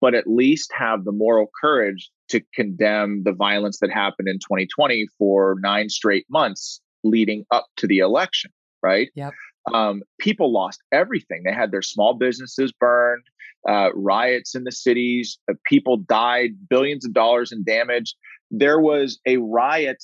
[0.02, 5.08] but at least have the moral courage to condemn the violence that happened in 2020
[5.18, 8.52] for nine straight months leading up to the election,
[8.84, 9.10] right?
[9.16, 9.34] Yep.
[9.74, 11.44] Um, people lost everything.
[11.44, 13.24] They had their small businesses burned,
[13.68, 18.16] uh, riots in the cities, uh, people died, billions of dollars in damage.
[18.50, 19.98] There was a riot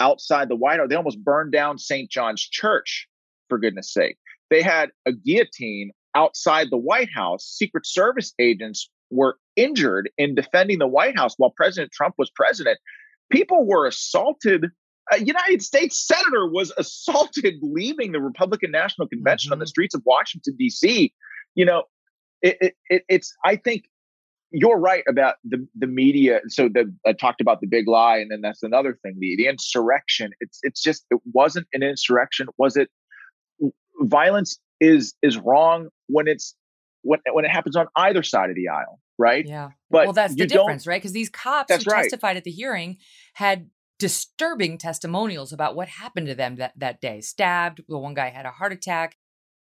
[0.00, 0.88] outside the White House.
[0.88, 2.10] They almost burned down St.
[2.10, 3.06] John's Church,
[3.48, 4.16] for goodness sake.
[4.50, 7.44] They had a guillotine outside the White House.
[7.46, 12.78] Secret Service agents were injured in defending the White House while President Trump was president.
[13.30, 14.66] People were assaulted.
[15.12, 19.54] A United States senator was assaulted leaving the Republican National Convention mm-hmm.
[19.54, 19.70] on the mm-hmm.
[19.70, 21.12] streets of Washington D.C.
[21.54, 21.84] You know,
[22.42, 23.34] it, it, it, it's.
[23.44, 23.84] I think
[24.52, 26.40] you're right about the the media.
[26.48, 29.16] So the, I talked about the big lie, and then that's another thing.
[29.18, 30.32] The the insurrection.
[30.40, 32.46] It's it's just it wasn't an insurrection.
[32.58, 32.88] Was it?
[34.02, 36.54] Violence is is wrong when it's
[37.02, 39.44] when when it happens on either side of the aisle, right?
[39.46, 39.70] Yeah.
[39.90, 41.00] But well, that's the difference, right?
[41.00, 42.02] Because these cops who right.
[42.02, 42.98] testified at the hearing
[43.34, 47.20] had disturbing testimonials about what happened to them that, that day.
[47.20, 47.82] Stabbed.
[47.86, 49.16] The one guy had a heart attack.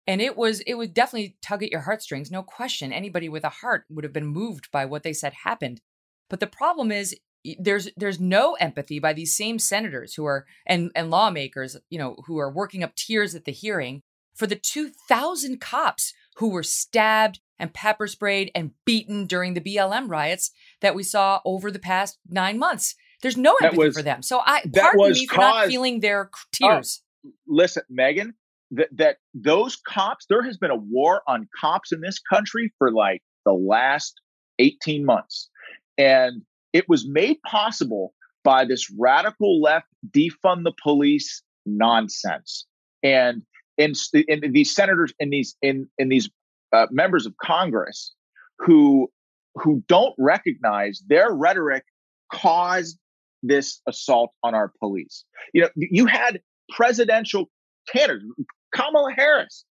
[0.07, 2.93] And it was it would definitely tug at your heartstrings, no question.
[2.93, 5.81] Anybody with a heart would have been moved by what they said happened.
[6.29, 7.15] But the problem is
[7.59, 12.17] there's there's no empathy by these same senators who are and and lawmakers, you know,
[12.27, 14.03] who are working up tears at the hearing
[14.35, 20.09] for the 2000 cops who were stabbed and pepper sprayed and beaten during the BLM
[20.09, 22.95] riots that we saw over the past 9 months.
[23.21, 24.21] There's no empathy was, for them.
[24.21, 27.01] So I pardon me for not feeling their oh, tears.
[27.25, 28.33] Uh, listen, Megyn,
[28.71, 32.91] that that those cops, there has been a war on cops in this country for
[32.91, 34.19] like the last
[34.59, 35.49] 18 months.
[35.97, 36.41] And
[36.73, 42.67] it was made possible by this radical left defund the police nonsense.
[43.01, 43.43] And
[43.77, 46.29] in, in these senators in these in in these
[46.73, 48.13] uh, members of Congress
[48.59, 49.09] who
[49.55, 51.83] who don't recognize their rhetoric
[52.31, 52.97] caused
[53.43, 55.23] this assault on our police.
[55.53, 57.49] You know, you had presidential
[57.91, 58.25] candidates,
[58.73, 59.65] Kamala Harris,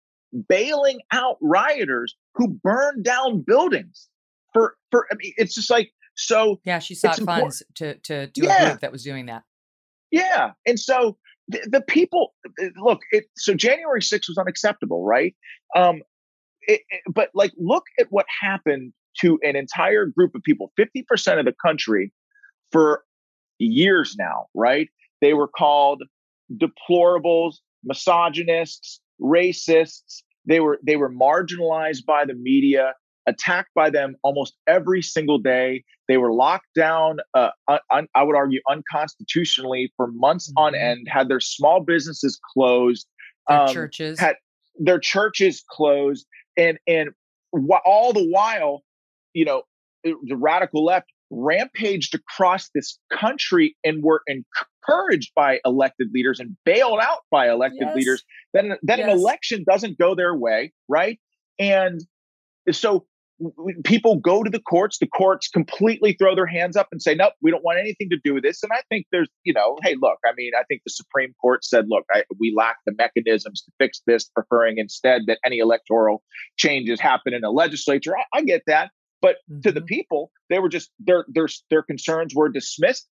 [0.49, 4.09] bailing out rioters who burned down buildings
[4.53, 5.07] for for.
[5.11, 6.61] I mean, it's just like so.
[6.65, 8.63] Yeah, she sought funds to to do yeah.
[8.63, 9.43] a group that was doing that.
[10.11, 12.35] Yeah, and so the, the people
[12.83, 13.01] look.
[13.13, 15.35] It, so January 6th was unacceptable, right?
[15.77, 16.03] Um,
[16.63, 20.73] it, it, but like, look at what happened to an entire group of people.
[20.77, 22.13] Fifty percent of the country
[22.73, 23.05] for
[23.59, 24.89] years now, right?
[25.21, 26.03] They were called
[26.53, 30.23] deplorables, misogynists, racists.
[30.47, 32.95] They were they were marginalized by the media,
[33.27, 35.85] attacked by them almost every single day.
[36.09, 37.19] They were locked down.
[37.33, 37.51] Uh,
[37.91, 40.65] un, I would argue unconstitutionally for months mm-hmm.
[40.65, 41.07] on end.
[41.09, 43.07] Had their small businesses closed.
[43.49, 44.37] Their um, churches had
[44.79, 47.11] their churches closed, and and
[47.53, 48.83] wh- all the while,
[49.33, 49.63] you know,
[50.03, 57.01] the radical left rampaged across this country and were encouraged by elected leaders and bailed
[57.01, 57.97] out by elected yes.
[57.97, 59.09] leaders, then, then yes.
[59.09, 61.19] an election doesn't go their way, right?
[61.59, 62.01] And
[62.71, 63.07] so
[63.85, 67.33] people go to the courts the courts completely throw their hands up and say nope
[67.43, 69.97] we don't want anything to do with this and i think there's you know hey
[70.01, 73.63] look i mean i think the supreme court said look I, we lack the mechanisms
[73.63, 76.23] to fix this preferring instead that any electoral
[76.57, 78.91] changes happen in the legislature I, I get that
[79.25, 79.61] but mm-hmm.
[79.63, 79.87] to the mm-hmm.
[79.87, 83.09] people, they were just their their their concerns were dismissed,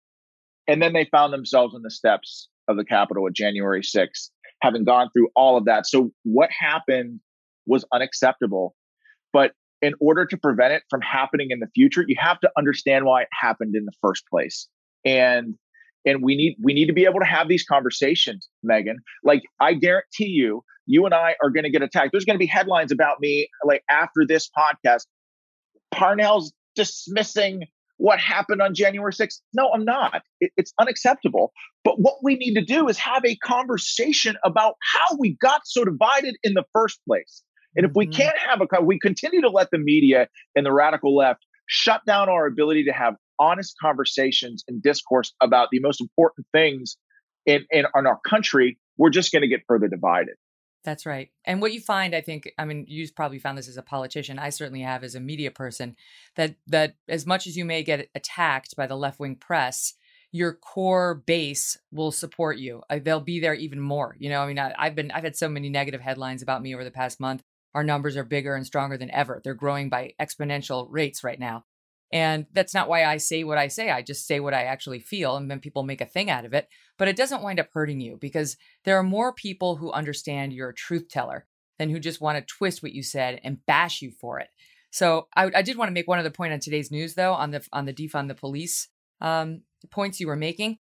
[0.68, 4.28] and then they found themselves on the steps of the Capitol at January 6th,
[4.61, 5.87] having gone through all of that.
[5.87, 7.20] So what happened
[7.66, 8.76] was unacceptable.
[9.32, 9.52] But
[9.83, 13.23] in order to prevent it from happening in the future, you have to understand why
[13.23, 14.68] it happened in the first place.
[15.05, 15.55] And
[16.07, 18.97] and we need we need to be able to have these conversations, Megyn.
[19.25, 22.11] Like I guarantee you, you and I are going to get attacked.
[22.12, 25.03] There's going to be headlines about me like after this podcast
[25.92, 27.64] Parnell's dismissing
[27.99, 29.40] what happened on January 6th.
[29.53, 30.23] No, I'm not.
[30.40, 31.53] It, it's unacceptable.
[31.85, 35.85] But what we need to do is have a conversation about how we got so
[35.85, 37.42] divided in the first place.
[37.76, 38.20] And if we mm-hmm.
[38.20, 42.28] can't have a, we continue to let the media and the radical left shut down
[42.28, 46.96] our ability to have honest conversations and discourse about the most important things
[47.46, 50.35] in, in, in our country, we're just going to get further divided.
[50.85, 51.30] That's right.
[51.44, 54.38] And what you find, I think, I mean, you've probably found this as a politician.
[54.38, 55.96] I certainly have as a media person
[56.35, 59.94] that that as much as you may get attacked by the left wing press,
[60.32, 62.82] your core base will support you.
[62.90, 64.16] Uh, they'll be there even more.
[64.18, 66.74] You know, I mean, I, I've been I've had so many negative headlines about me
[66.74, 67.44] over the past month.
[67.74, 69.40] Our numbers are bigger and stronger than ever.
[69.42, 71.64] They're growing by exponential rates right now.
[72.12, 73.90] And that's not why I say what I say.
[73.90, 76.52] I just say what I actually feel, and then people make a thing out of
[76.52, 76.68] it.
[76.98, 80.68] But it doesn't wind up hurting you because there are more people who understand you're
[80.68, 81.46] a truth teller
[81.78, 84.48] than who just want to twist what you said and bash you for it.
[84.90, 87.50] So I, I did want to make one other point on today's news, though, on
[87.50, 88.88] the on the defund the police
[89.22, 90.78] um, points you were making.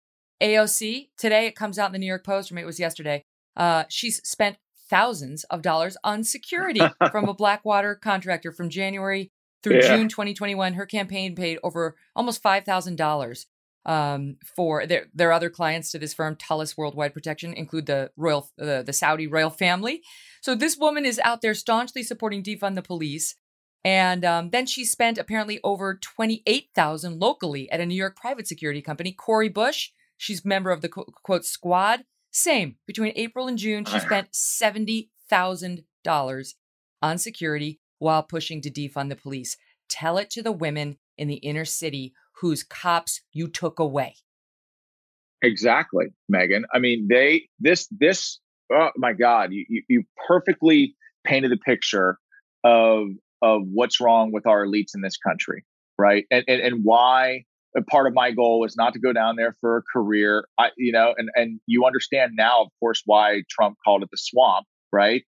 [0.42, 3.24] AOC today it comes out in the New York Post, or maybe it was yesterday.
[3.56, 4.58] Uh, she's spent
[4.94, 6.80] thousands of dollars on security
[7.10, 9.32] from a Blackwater contractor from January
[9.64, 9.96] through yeah.
[9.96, 13.46] June 2021, her campaign paid over almost $5,000
[13.86, 18.48] um, for their, their other clients to this firm, Tullus Worldwide Protection, include the royal,
[18.60, 20.00] uh, the Saudi royal family.
[20.40, 23.34] So this woman is out there staunchly supporting defund the police.
[23.84, 28.80] And um, then she spent apparently over 28,000 locally at a New York private security
[28.80, 29.90] company, Cori Bush.
[30.16, 32.04] She's member of the quote squad.
[32.34, 32.76] Same.
[32.86, 36.54] Between April and June, she spent $70,000
[37.00, 39.56] on security while pushing to defund the police.
[39.88, 44.16] Tell it to the women in the inner city whose cops you took away.
[45.42, 46.62] Exactly, Megyn.
[46.72, 48.40] I mean, they this this
[48.72, 52.18] oh my God, you you, you perfectly painted the picture
[52.64, 53.08] of
[53.42, 55.64] of what's wrong with our elites in this country,
[55.98, 56.24] right?
[56.30, 57.44] And and, and why
[57.82, 60.46] part of my goal is not to go down there for a career.
[60.58, 64.16] I, you know, and and you understand now, of course, why Trump called it the
[64.16, 65.22] swamp, right?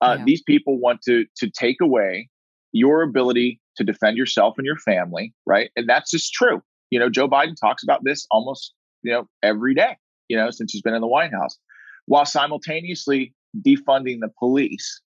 [0.00, 0.24] Uh, yeah.
[0.24, 2.28] These people want to to take away
[2.72, 5.70] your ability to defend yourself and your family, right?
[5.76, 6.62] And that's just true.
[6.90, 9.96] You know, Joe Biden talks about this almost you know every day.
[10.28, 11.58] You know, since he's been in the White House,
[12.06, 15.00] while simultaneously defunding the police.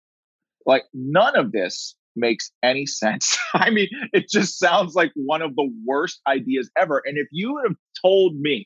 [0.67, 3.37] Like none of this makes any sense.
[3.55, 7.03] I mean, it just sounds like one of the worst ideas ever.
[7.05, 8.65] And if you would have told me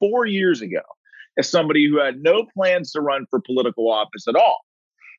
[0.00, 0.82] four years ago,
[1.38, 4.60] as somebody who had no plans to run for political office at all,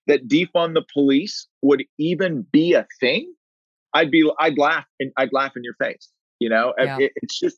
[0.08, 3.32] that defund the police would even be a thing,
[3.94, 6.10] I'd be, I'd laugh and I'd laugh in your face.
[6.40, 6.98] You know, yeah.
[7.00, 7.58] it, it's just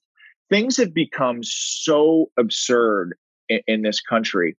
[0.50, 3.16] things have become so absurd
[3.50, 4.58] in, in this country,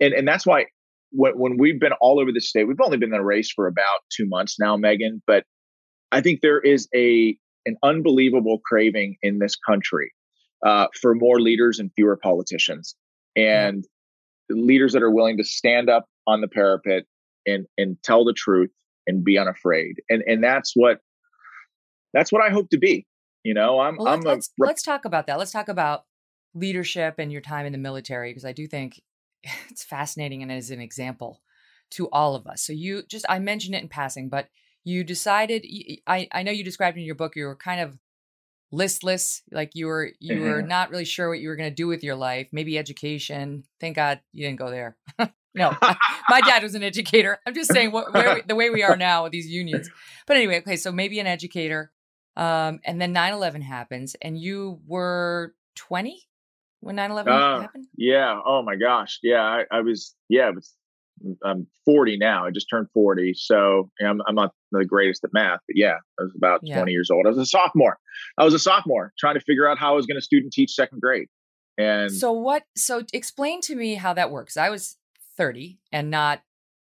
[0.00, 0.66] and and that's why
[1.16, 3.66] when, when we've been all over the state, we've only been in a race for
[3.66, 5.20] about two months now, Megyn.
[5.26, 5.44] but
[6.12, 10.12] I think there is a an unbelievable craving in this country
[10.64, 12.94] uh, for more leaders and fewer politicians,
[13.34, 14.66] and mm-hmm.
[14.66, 17.04] leaders that are willing to stand up on the parapet
[17.46, 18.70] and and tell the truth
[19.06, 19.96] and be unafraid.
[20.08, 20.98] And and that's what
[22.12, 23.06] that's what I hope to be.
[23.42, 25.38] You know, I'm well, I'm let's, a, let's talk about that.
[25.38, 26.04] Let's talk about
[26.54, 29.00] leadership and your time in the military because I do think
[29.70, 31.42] it's fascinating and as an example
[31.92, 32.62] to all of us.
[32.62, 34.48] So you just I mentioned it in passing, but
[34.84, 35.66] you decided
[36.06, 37.98] I I know you described in your book you were kind of
[38.72, 40.68] listless, like you were you were mm-hmm.
[40.68, 43.64] not really sure what you were going to do with your life, maybe education.
[43.80, 44.96] Thank God you didn't go there.
[45.54, 45.74] no,
[46.28, 47.38] my dad was an educator.
[47.46, 49.88] I'm just saying what, where, the way we are now with these unions.
[50.26, 51.92] But anyway, okay, so maybe an educator.
[52.36, 56.28] Um, and then 9/11 happens, and you were 20
[56.86, 57.86] when 9-11 uh, happened?
[57.96, 58.40] Yeah.
[58.44, 59.18] Oh my gosh.
[59.22, 59.42] Yeah.
[59.42, 60.74] I, I was, yeah, was,
[61.44, 62.44] I'm 40 now.
[62.44, 63.34] I just turned 40.
[63.34, 66.60] So you know, I'm, I'm not the greatest at math, but yeah, I was about
[66.62, 66.76] yeah.
[66.76, 67.26] 20 years old.
[67.26, 67.98] I was a sophomore.
[68.38, 70.72] I was a sophomore trying to figure out how I was going to student teach
[70.72, 71.28] second grade.
[71.78, 74.56] And so what, so explain to me how that works.
[74.56, 74.96] I was
[75.36, 76.42] 30 and not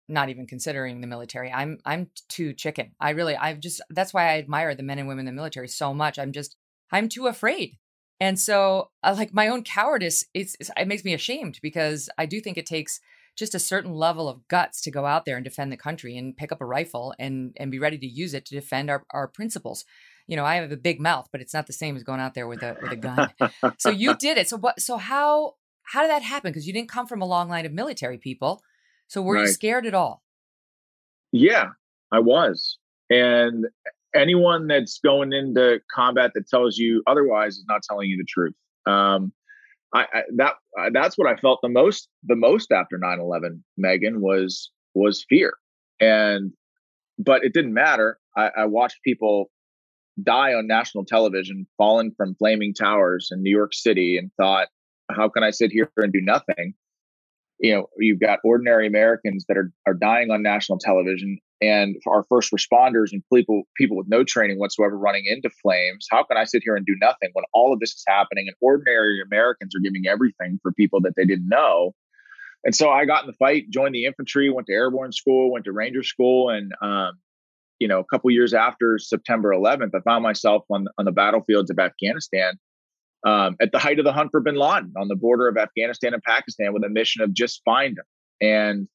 [0.07, 1.51] not even considering the military.
[1.51, 2.91] I'm I'm too chicken.
[2.99, 5.67] I really I've just that's why I admire the men and women in the military
[5.67, 6.19] so much.
[6.19, 6.57] I'm just
[6.91, 7.77] I'm too afraid.
[8.21, 12.27] And so, uh, like my own cowardice, it's, it's, it makes me ashamed because I
[12.27, 12.99] do think it takes
[13.35, 16.37] just a certain level of guts to go out there and defend the country and
[16.37, 19.27] pick up a rifle and and be ready to use it to defend our, our
[19.27, 19.85] principles.
[20.27, 22.35] You know, I have a big mouth, but it's not the same as going out
[22.35, 23.33] there with a with a gun.
[23.79, 24.47] so you did it.
[24.47, 24.79] So what?
[24.79, 26.51] So how how did that happen?
[26.51, 28.61] Because you didn't come from a long line of military people.
[29.07, 29.41] So were right.
[29.41, 30.21] you scared at all?
[31.31, 31.69] Yeah,
[32.11, 32.77] I was.
[33.09, 33.65] And
[34.15, 38.53] anyone that's going into combat that tells you otherwise is not telling you the truth.
[38.85, 39.31] Um,
[39.93, 40.53] I, I that
[40.93, 45.53] that's what I felt the most the most after 9-11, Megyn, was was fear.
[45.99, 46.51] And
[47.17, 48.17] but it didn't matter.
[48.35, 49.51] I, I watched people
[50.21, 54.67] die on national television, fallen from flaming towers in New York City, and thought,
[55.09, 56.73] how can I sit here and do nothing?
[57.59, 62.23] You know, you've got ordinary Americans that are are dying on national television and our
[62.23, 66.43] first responders and people people with no training whatsoever running into flames how can i
[66.43, 69.79] sit here and do nothing when all of this is happening and ordinary americans are
[69.79, 71.93] giving everything for people that they didn't know?
[72.63, 75.65] And so i got in the fight joined the infantry went to airborne school went
[75.65, 77.13] to ranger school and um,
[77.79, 81.71] you know a couple years after september 11th i found myself on, on the battlefields
[81.71, 82.53] of afghanistan
[83.25, 86.13] um, at the height of the hunt for bin laden on the border of afghanistan
[86.13, 88.05] and pakistan with a mission of just find him.
[88.41, 88.87] And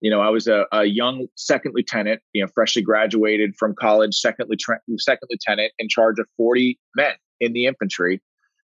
[0.00, 4.14] you know, I was a, a young second lieutenant, you know, freshly graduated from college,
[4.14, 4.50] second,
[4.98, 8.22] second lieutenant in charge of 40 men in the infantry.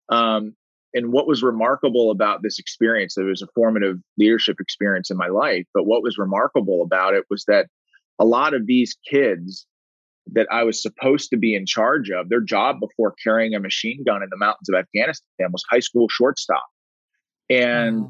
[0.09, 0.55] Um,
[0.95, 5.29] and what was remarkable about this experience, it was a formative leadership experience in my
[5.29, 5.67] life.
[5.75, 7.67] But what was remarkable about it was that
[8.19, 9.67] a lot of these kids
[10.33, 14.03] that I was supposed to be in charge of, their job before carrying a machine
[14.07, 16.64] gun in the mountains of Afghanistan was high school shortstop.
[17.51, 18.09] And.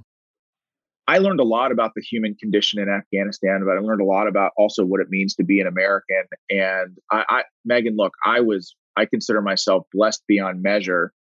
[1.08, 4.28] I learned a lot about the human condition in Afghanistan, but I learned a lot
[4.28, 6.24] about also what it means to be an American.
[6.50, 11.14] And I, I Megyn, look, I was, I consider myself blessed beyond measure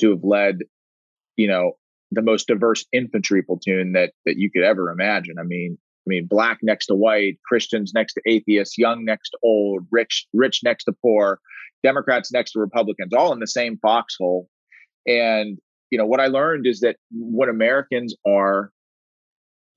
[0.00, 0.58] to have led,
[1.36, 1.72] you know,
[2.10, 5.36] the most diverse infantry platoon that that you could ever imagine.
[5.38, 9.38] I mean, I mean, black next to white, Christians next to atheists, young next to
[9.44, 11.38] old, rich rich next to poor,
[11.84, 14.48] Democrats next to Republicans, all in the same foxhole.
[15.06, 15.58] And
[15.90, 18.72] you know what I learned is that when Americans are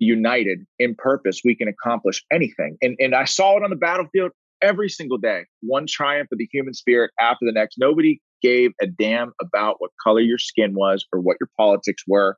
[0.01, 2.75] united in purpose, we can accomplish anything.
[2.81, 4.31] And, and I saw it on the battlefield
[4.61, 7.77] every single day, one triumph of the human spirit after the next.
[7.77, 12.35] Nobody gave a damn about what color your skin was or what your politics were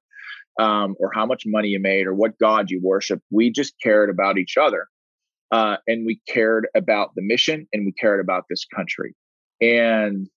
[0.60, 3.22] um, or how much money you made or what God you worship.
[3.32, 4.88] We just cared about each other.
[5.52, 9.16] Uh, and we cared about the mission and we cared about this country.
[9.62, 10.28] And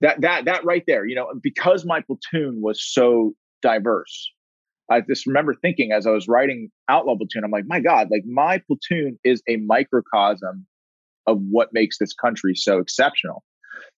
[0.00, 4.32] that that that right there, you know, because my platoon was so diverse,
[4.90, 8.24] I just remember thinking as I was writing Outlaw Platoon, I'm like, my God, like
[8.26, 10.66] my platoon is a microcosm
[11.26, 13.44] of what makes this country so exceptional.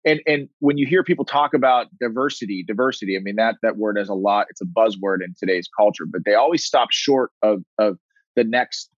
[0.04, 3.96] And and when you hear people talk about diversity, diversity, I mean that that word
[3.98, 4.46] has a lot.
[4.50, 7.98] It's a buzzword in today's culture, but they always stop short of of
[8.36, 8.90] the next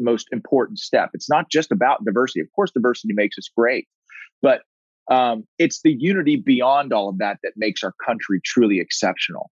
[0.00, 1.10] most important step.
[1.12, 2.40] It's not just about diversity.
[2.40, 3.86] Of course, diversity makes us great,
[4.42, 4.62] but
[5.10, 9.50] um, it's the unity beyond all of that that makes our country truly exceptional.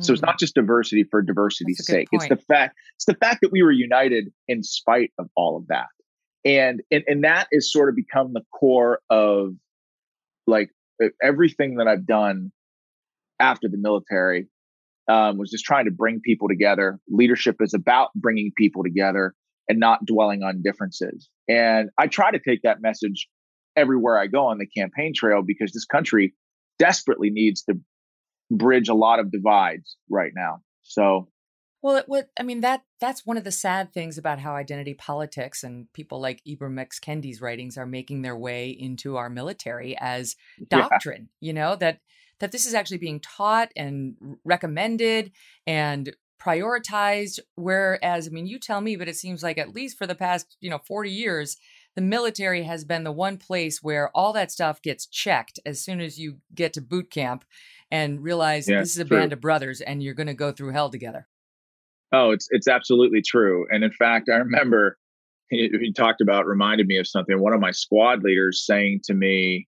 [0.00, 0.38] So it's not mm.
[0.38, 2.08] just diversity for diversity's sake.
[2.10, 5.66] It's the fact it's the fact that we were united in spite of all of
[5.68, 5.86] that.
[6.44, 9.52] And and and that is sort of become the core of
[10.46, 10.70] like
[11.22, 12.50] everything that I've done
[13.40, 14.46] after the military
[15.08, 16.98] um, was just trying to bring people together.
[17.08, 19.34] Leadership is about bringing people together
[19.68, 21.28] and not dwelling on differences.
[21.48, 23.28] And I try to take that message
[23.76, 26.34] everywhere I go on the campaign trail because this country
[26.78, 27.74] desperately needs to
[28.50, 30.60] bridge a lot of divides right now.
[30.82, 31.28] So
[31.84, 32.28] well, it would.
[32.38, 36.18] I mean that that's one of the sad things about how identity politics and people
[36.18, 40.34] like Ibram X Kendi's writings are making their way into our military as
[40.70, 41.28] doctrine.
[41.40, 41.46] Yeah.
[41.46, 42.00] You know that
[42.40, 45.32] that this is actually being taught and recommended
[45.66, 47.38] and prioritized.
[47.54, 50.56] Whereas, I mean, you tell me, but it seems like at least for the past
[50.60, 51.58] you know forty years,
[51.94, 56.00] the military has been the one place where all that stuff gets checked as soon
[56.00, 57.44] as you get to boot camp
[57.90, 59.18] and realize yeah, this is a true.
[59.18, 61.28] band of brothers and you're going to go through hell together.
[62.12, 63.66] Oh, it's it's absolutely true.
[63.70, 64.96] And in fact, I remember
[65.50, 67.38] he, he talked about reminded me of something.
[67.38, 69.68] One of my squad leaders saying to me,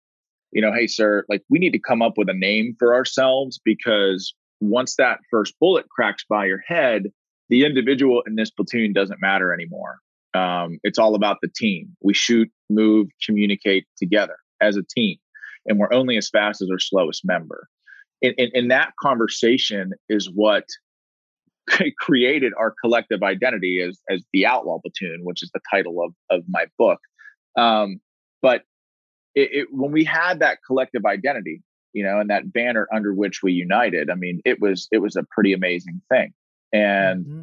[0.53, 3.61] you know, hey sir, like we need to come up with a name for ourselves
[3.65, 7.05] because once that first bullet cracks by your head,
[7.51, 9.99] the individual in this platoon doesn't matter anymore.
[10.35, 11.97] Um, it's all about the team.
[12.03, 15.17] We shoot, move, communicate together as a team,
[15.67, 17.69] and we're only as fast as our slowest member
[18.25, 20.65] and, and, and that conversation is what
[21.99, 26.45] created our collective identity as as the outlaw platoon which is the title of of
[26.49, 26.99] my book
[27.57, 28.01] um,
[28.43, 28.63] but
[29.35, 31.63] it, it, when we had that collective identity
[31.93, 35.17] you know and that banner under which we united i mean it was it was
[35.17, 36.33] a pretty amazing thing
[36.73, 37.43] and mm-hmm.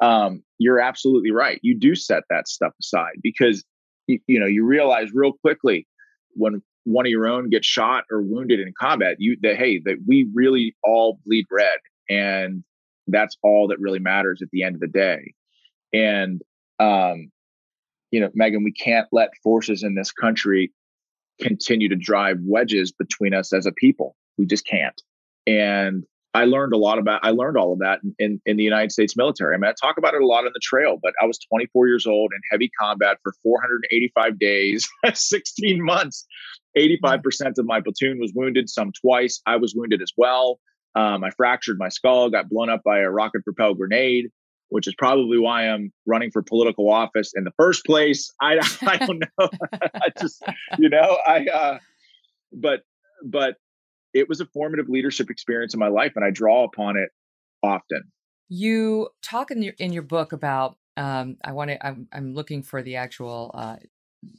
[0.00, 3.64] Um, you're absolutely right you do set that stuff aside because
[4.06, 5.86] you, you know you realize real quickly
[6.34, 9.98] when one of your own gets shot or wounded in combat, you that hey, that
[10.06, 11.78] we really all bleed red.
[12.08, 12.64] And
[13.06, 15.34] that's all that really matters at the end of the day.
[15.92, 16.42] And
[16.78, 17.30] um,
[18.10, 20.72] you know, Megyn, we can't let forces in this country
[21.40, 24.16] continue to drive wedges between us as a people.
[24.38, 25.00] We just can't.
[25.46, 26.04] And
[26.34, 29.16] I learned a lot about I learned all of that in, in, the United States
[29.16, 29.54] military.
[29.54, 31.88] I mean, I talk about it a lot on the trail, but I was 24
[31.88, 36.26] years old in heavy combat for 485 days, 16 months.
[36.76, 39.42] 85% of my platoon was wounded, some twice.
[39.46, 40.58] I was wounded as well.
[40.94, 44.30] Um, I fractured my skull, got blown up by a rocket propelled grenade,
[44.70, 48.32] which is probably why I'm running for political office in the first place.
[48.40, 49.48] I, I don't know.
[49.72, 50.42] I just,
[50.78, 51.78] you know, I, uh,
[52.52, 52.82] but,
[53.22, 53.56] but
[54.14, 57.10] it was a formative leadership experience in my life and I draw upon it
[57.62, 58.02] often.
[58.48, 62.62] You talk in your in your book about um, I want to I'm, I'm looking
[62.62, 63.76] for the actual uh,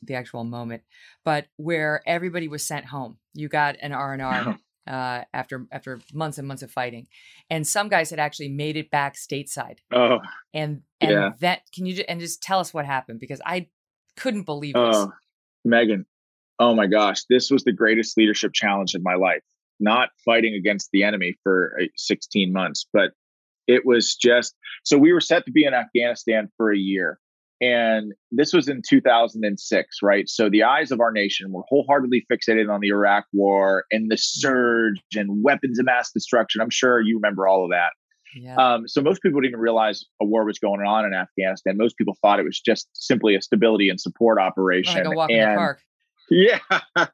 [0.03, 0.83] the actual moment,
[1.25, 3.17] but where everybody was sent home.
[3.33, 7.07] You got an R and R uh, after after months and months of fighting,
[7.49, 9.77] and some guys had actually made it back stateside.
[9.91, 10.19] Oh,
[10.53, 11.29] and and yeah.
[11.39, 13.67] that can you just, and just tell us what happened because I
[14.15, 14.95] couldn't believe this.
[14.95, 15.11] Oh,
[15.67, 16.05] Megyn,
[16.59, 19.41] oh my gosh, this was the greatest leadership challenge in my life
[19.79, 23.11] not fighting against the enemy for uh, 16 months, but
[23.67, 27.19] it was just so we were set to be in Afghanistan for a year.
[27.61, 30.27] And this was in 2006, right?
[30.27, 34.17] So the eyes of our nation were wholeheartedly fixated on the Iraq war and the
[34.17, 36.59] surge and weapons of mass destruction.
[36.59, 37.91] I'm sure you remember all of that.
[38.35, 38.55] Yeah.
[38.55, 41.77] Um, so most people didn't realize a war was going on in Afghanistan.
[41.77, 45.05] Most people thought it was just simply a stability and support operation.
[45.05, 45.79] Like a walk and, in the park.
[46.29, 46.59] Yeah,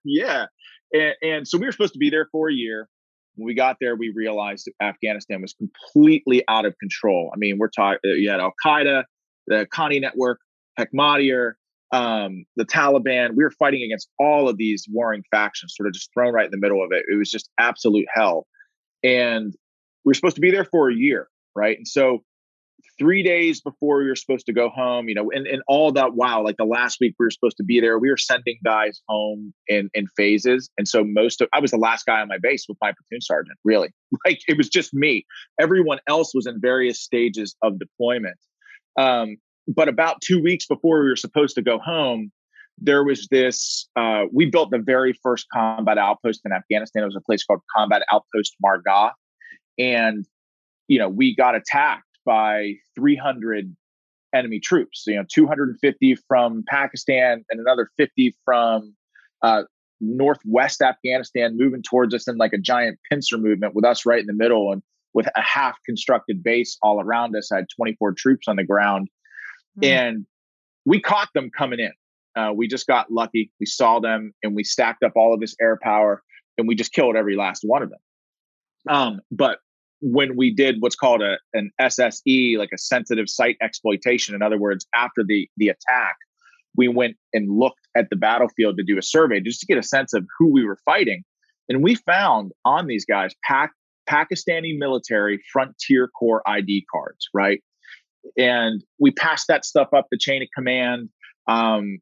[0.06, 0.46] yeah.
[0.94, 2.88] And, and so we were supposed to be there for a year.
[3.36, 7.32] When we got there, we realized Afghanistan was completely out of control.
[7.34, 9.04] I mean, we're talking, uh, you had Al Qaeda,
[9.48, 10.40] the Haqqani Network,
[10.78, 11.54] Hekmatyar,
[11.92, 13.36] um, the Taliban.
[13.36, 16.52] We were fighting against all of these warring factions, sort of just thrown right in
[16.52, 17.04] the middle of it.
[17.08, 18.46] It was just absolute hell.
[19.04, 19.54] And
[20.06, 21.78] we were supposed to be there for a year, right?
[21.78, 22.20] And so
[23.00, 26.14] three days before we were supposed to go home, you know, and, and all that
[26.14, 29.02] while, like the last week we were supposed to be there, we were sending guys
[29.08, 30.70] home in in phases.
[30.78, 33.22] And so most of I was the last guy on my base with my platoon
[33.22, 33.90] sergeant, really.
[34.26, 35.26] Like it was just me.
[35.60, 38.38] Everyone else was in various stages of deployment.
[38.98, 39.38] Um,
[39.68, 42.32] but about two weeks before we were supposed to go home,
[42.78, 47.04] there was this uh, we built the very first combat outpost in Afghanistan.
[47.04, 49.14] It was a place called Combat Outpost Margah.
[49.78, 50.26] And
[50.88, 53.76] you know, we got attacked by 300
[54.34, 55.04] enemy troops.
[55.04, 58.96] So, you know, 250 from Pakistan and another 50 from
[59.42, 59.64] uh,
[60.02, 64.28] northwest Afghanistan, moving towards us in like a giant pincer movement with us right in
[64.28, 64.82] the middle and
[65.14, 67.52] with a half constructed base all around us.
[67.52, 69.10] I had 24 troops on the ground,
[69.82, 69.88] mm.
[69.88, 70.26] and
[70.86, 71.92] we caught them coming in.
[72.36, 73.52] Uh, we just got lucky.
[73.60, 76.22] We saw them and we stacked up all of this air power
[76.58, 78.00] and we just killed every last one of them.
[78.88, 79.60] Um, but
[80.02, 84.58] when we did what's called a, an SSE, like a sensitive site exploitation, in other
[84.58, 86.16] words, after the the attack,
[86.76, 89.84] we went and looked at the battlefield to do a survey just to get a
[89.84, 91.24] sense of who we were fighting.
[91.68, 93.74] And we found on these guys Pac-
[94.10, 97.62] Pakistani military frontier corps ID cards, right?
[98.38, 101.10] And we passed that stuff up the chain of command.
[101.48, 102.00] Um,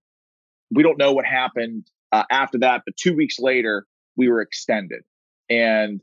[0.72, 3.86] we don't know what happened uh, after that, but two weeks later,
[4.16, 5.04] we were extended.
[5.50, 6.02] And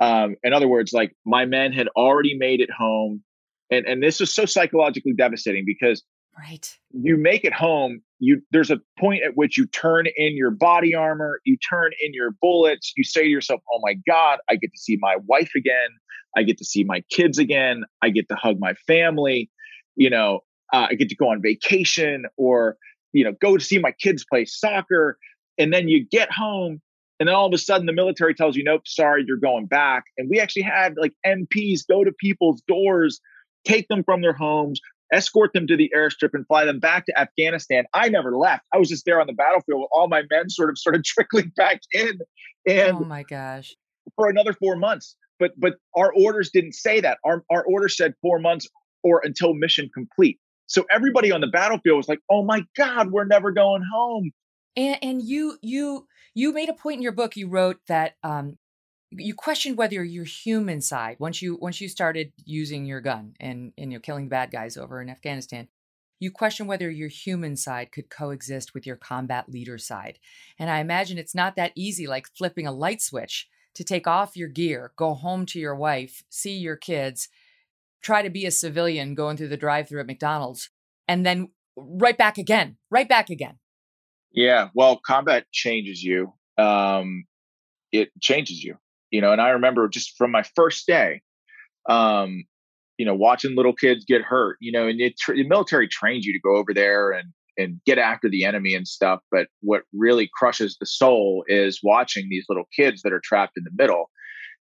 [0.00, 3.22] um, in other words, like my men had already made it home.
[3.70, 6.02] And, and this was so psychologically devastating because
[6.38, 10.50] right you make it home you there's a point at which you turn in your
[10.50, 14.56] body armor you turn in your bullets you say to yourself oh my god i
[14.56, 15.88] get to see my wife again
[16.36, 19.50] i get to see my kids again i get to hug my family
[19.96, 20.40] you know
[20.72, 22.76] uh, i get to go on vacation or
[23.12, 25.18] you know go to see my kids play soccer
[25.58, 26.80] and then you get home
[27.20, 30.04] and then all of a sudden the military tells you nope sorry you're going back.
[30.18, 33.20] And we actually had like mps go to people's doors
[33.64, 34.80] take them from their homes
[35.12, 37.84] escort them to the airstrip and fly them back to afghanistan.
[37.94, 38.64] I never left.
[38.72, 41.52] I was just there on the battlefield with all my men sort of started trickling
[41.56, 42.18] back in.
[42.66, 43.74] And oh my gosh.
[44.16, 45.16] for another four months.
[45.38, 47.18] But but our orders didn't say that.
[47.24, 48.68] Our, our order said four months
[49.02, 50.38] or until mission complete.
[50.66, 54.30] So everybody on the battlefield was like, "Oh my God, we're never going home."
[54.76, 57.36] And and you you you made a point in your book.
[57.36, 58.58] You wrote that um,
[59.10, 63.72] you questioned whether your human side once you once you started using your gun and
[63.78, 65.68] and you're killing bad guys over in Afghanistan.
[66.20, 70.18] You question whether your human side could coexist with your combat leader side.
[70.58, 74.36] And I imagine it's not that easy, like flipping a light switch to take off
[74.36, 77.28] your gear, go home to your wife, see your kids,
[78.00, 80.70] try to be a civilian going through the drive through at McDonald's
[81.08, 83.58] and then right back again, right back again.
[84.34, 84.68] Yeah.
[84.74, 86.34] Well, combat changes you.
[86.58, 87.24] Um,
[87.92, 88.76] it changes you,
[89.10, 91.22] you know, and I remember just from my first day,
[91.88, 92.44] um,
[92.98, 96.32] you know, watching little kids get hurt, you know, and it, the military trains you
[96.32, 99.20] to go over there and, and get after the enemy and stuff.
[99.30, 103.64] But what really crushes the soul is watching these little kids that are trapped in
[103.64, 104.10] the middle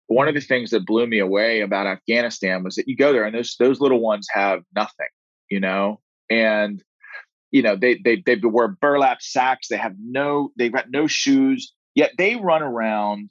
[0.09, 3.25] one of the things that blew me away about Afghanistan was that you go there
[3.25, 5.07] and those those little ones have nothing,
[5.51, 6.01] you know,
[6.31, 6.83] and
[7.51, 9.69] you know they they they wear burlap sacks.
[9.69, 11.73] They have no they've got no shoes.
[11.95, 13.31] Yet they run around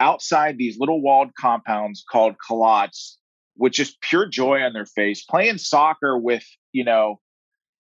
[0.00, 3.14] outside these little walled compounds called kalats
[3.56, 7.20] with just pure joy on their face, playing soccer with you know,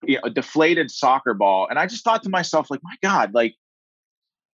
[0.03, 1.67] you know a deflated soccer ball.
[1.69, 3.55] And I just thought to myself, like, my God, like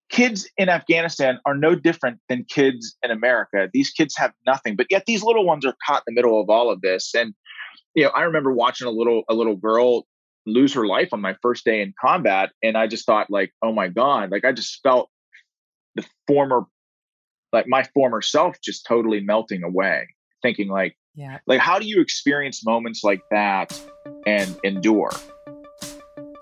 [0.10, 3.70] kids in Afghanistan are no different than kids in America.
[3.74, 6.50] These kids have nothing, but yet these little ones are caught in the middle of
[6.50, 7.14] all of this.
[7.16, 7.34] And
[7.96, 10.06] you know, I remember watching a little a little girl
[10.46, 13.72] lose her life on my first day in combat, and I just thought, like, oh
[13.72, 15.10] my god, like I just felt
[15.96, 16.66] the former,
[17.52, 20.08] like my former self, just totally melting away.
[20.42, 23.80] Thinking like, yeah, like how do you experience moments like that
[24.26, 25.12] and endure?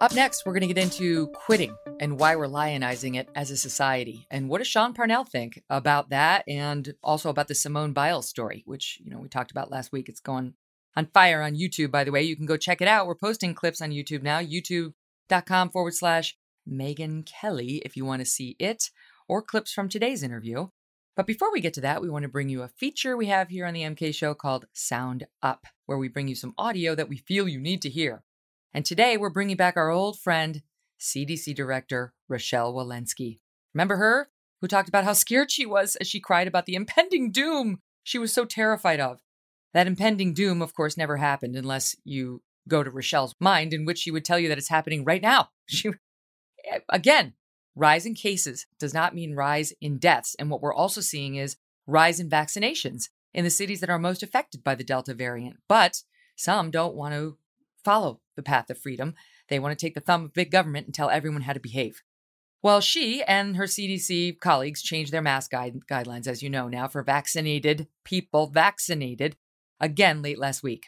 [0.01, 3.57] Up next, we're going to get into quitting and why we're lionizing it as a
[3.57, 4.25] society.
[4.31, 8.63] And what does Sean Parnell think about that and also about the Simone Biles story,
[8.65, 10.09] which, you know, we talked about last week.
[10.09, 10.55] It's going
[10.95, 12.21] on fire on YouTube, by the way.
[12.21, 13.07] You can go check it out.
[13.07, 16.37] We're posting clips on YouTube now, youtube.com forward slash
[16.69, 18.89] Megyn Kelly if you want to see it
[19.27, 20.67] or clips from today's interview.
[21.15, 23.49] But before we get to that, we want to bring you a feature we have
[23.49, 27.09] here on the MK show called Sound Up, where we bring you some audio that
[27.09, 28.23] we feel you need to hear.
[28.73, 30.61] And today we're bringing back our old friend,
[30.99, 33.39] CDC Director Rochelle Walensky.
[33.73, 34.29] Remember her?
[34.61, 38.17] Who talked about how scared she was as she cried about the impending doom she
[38.17, 39.19] was so terrified of.
[39.73, 43.99] That impending doom, of course, never happened unless you go to Rochelle's mind, in which
[43.99, 45.49] she would tell you that it's happening right now.
[45.67, 45.89] She,
[46.89, 47.33] again,
[47.75, 50.35] rise in cases does not mean rise in deaths.
[50.37, 51.55] And what we're also seeing is
[51.87, 55.57] rise in vaccinations in the cities that are most affected by the Delta variant.
[55.69, 56.03] But
[56.35, 57.37] some don't want to
[57.83, 59.15] follow the path of freedom.
[59.47, 62.01] They want to take the thumb of big government and tell everyone how to behave.
[62.63, 66.87] Well, she and her CDC colleagues changed their mask guide- guidelines, as you know now,
[66.87, 69.35] for vaccinated people, vaccinated,
[69.81, 70.87] again late last week.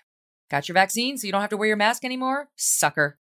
[0.50, 2.50] Got your vaccine so you don't have to wear your mask anymore?
[2.56, 3.20] Sucker.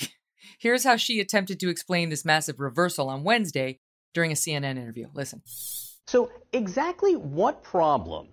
[0.58, 3.80] Here's how she attempted to explain this massive reversal on Wednesday
[4.14, 5.08] during a CNN interview.
[5.12, 5.42] Listen.
[6.06, 8.28] So, exactly what problem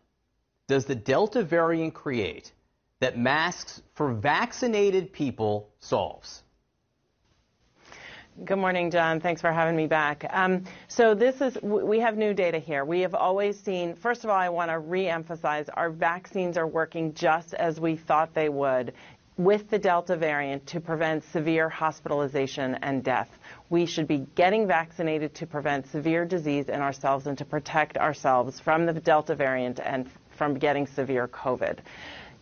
[0.67, 2.53] does the Delta variant create
[2.99, 6.43] that masks for vaccinated people solves.
[8.45, 9.19] Good morning, John.
[9.19, 10.23] Thanks for having me back.
[10.29, 12.85] Um, so this is, we have new data here.
[12.85, 17.15] We have always seen, first of all, I want to re-emphasize our vaccines are working
[17.15, 18.93] just as we thought they would
[19.37, 23.29] with the Delta variant to prevent severe hospitalization and death.
[23.71, 28.59] We should be getting vaccinated to prevent severe disease in ourselves and to protect ourselves
[28.59, 30.07] from the Delta variant and
[30.37, 31.79] from getting severe COVID.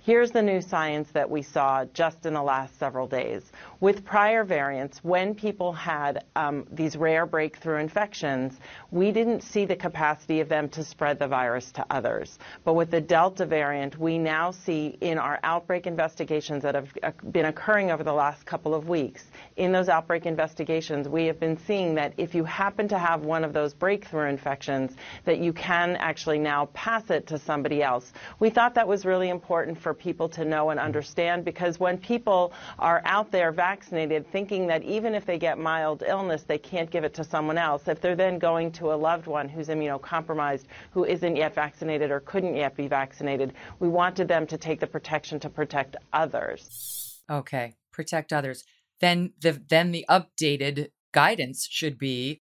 [0.05, 3.41] Here's the new science that we saw just in the last several days.
[3.81, 8.53] With prior variants, when people had um, these rare breakthrough infections,
[8.89, 12.39] we didn't see the capacity of them to spread the virus to others.
[12.63, 17.11] But with the Delta variant, we now see in our outbreak investigations that have uh,
[17.31, 19.25] been occurring over the last couple of weeks,
[19.57, 23.43] in those outbreak investigations, we have been seeing that if you happen to have one
[23.43, 24.95] of those breakthrough infections,
[25.25, 28.13] that you can actually now pass it to somebody else.
[28.39, 32.53] We thought that was really important for people to know and understand because when people
[32.79, 37.03] are out there vaccinated thinking that even if they get mild illness, they can't give
[37.03, 41.03] it to someone else, if they're then going to a loved one who's immunocompromised, who
[41.03, 45.39] isn't yet vaccinated or couldn't yet be vaccinated, we wanted them to take the protection
[45.39, 47.19] to protect others.
[47.27, 48.63] Okay, protect others.
[49.01, 52.41] Then the then the updated guidance should be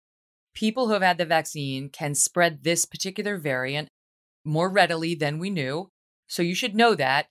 [0.54, 3.88] people who have had the vaccine can spread this particular variant
[4.44, 5.90] more readily than we knew.
[6.28, 7.26] So you should know that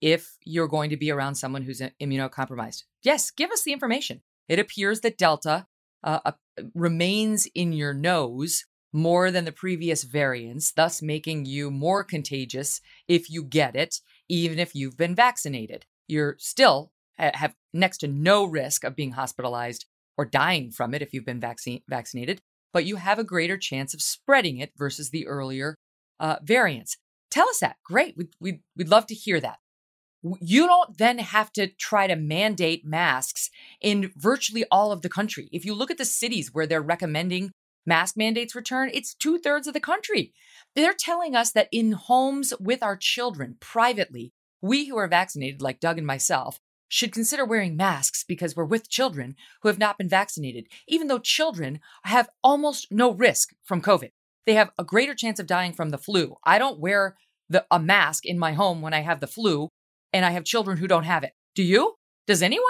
[0.00, 2.84] if you're going to be around someone who's immunocompromised.
[3.02, 4.22] Yes, give us the information.
[4.48, 5.66] It appears that Delta
[6.02, 6.32] uh, uh,
[6.74, 13.30] remains in your nose more than the previous variants, thus making you more contagious if
[13.30, 15.84] you get it, even if you've been vaccinated.
[16.06, 19.86] You're still have next to no risk of being hospitalized
[20.16, 22.40] or dying from it if you've been vaccine, vaccinated,
[22.72, 25.74] but you have a greater chance of spreading it versus the earlier
[26.20, 26.96] uh, variants.
[27.30, 27.76] Tell us that.
[27.84, 28.16] Great.
[28.16, 29.58] We'd, we'd, we'd love to hear that
[30.40, 33.50] you don't then have to try to mandate masks
[33.80, 35.48] in virtually all of the country.
[35.52, 37.52] If you look at the cities where they're recommending
[37.86, 40.32] mask mandates return, it's two thirds of the country.
[40.74, 45.80] They're telling us that in homes with our children, privately, we who are vaccinated, like
[45.80, 46.58] Doug and myself,
[46.88, 51.18] should consider wearing masks because we're with children who have not been vaccinated, even though
[51.18, 54.10] children have almost no risk from COVID.
[54.46, 56.36] They have a greater chance of dying from the flu.
[56.44, 57.16] I don't wear
[57.48, 59.68] the, a mask in my home when I have the flu
[60.18, 61.32] and I have children who don't have it.
[61.54, 61.94] Do you?
[62.26, 62.64] Does anyone?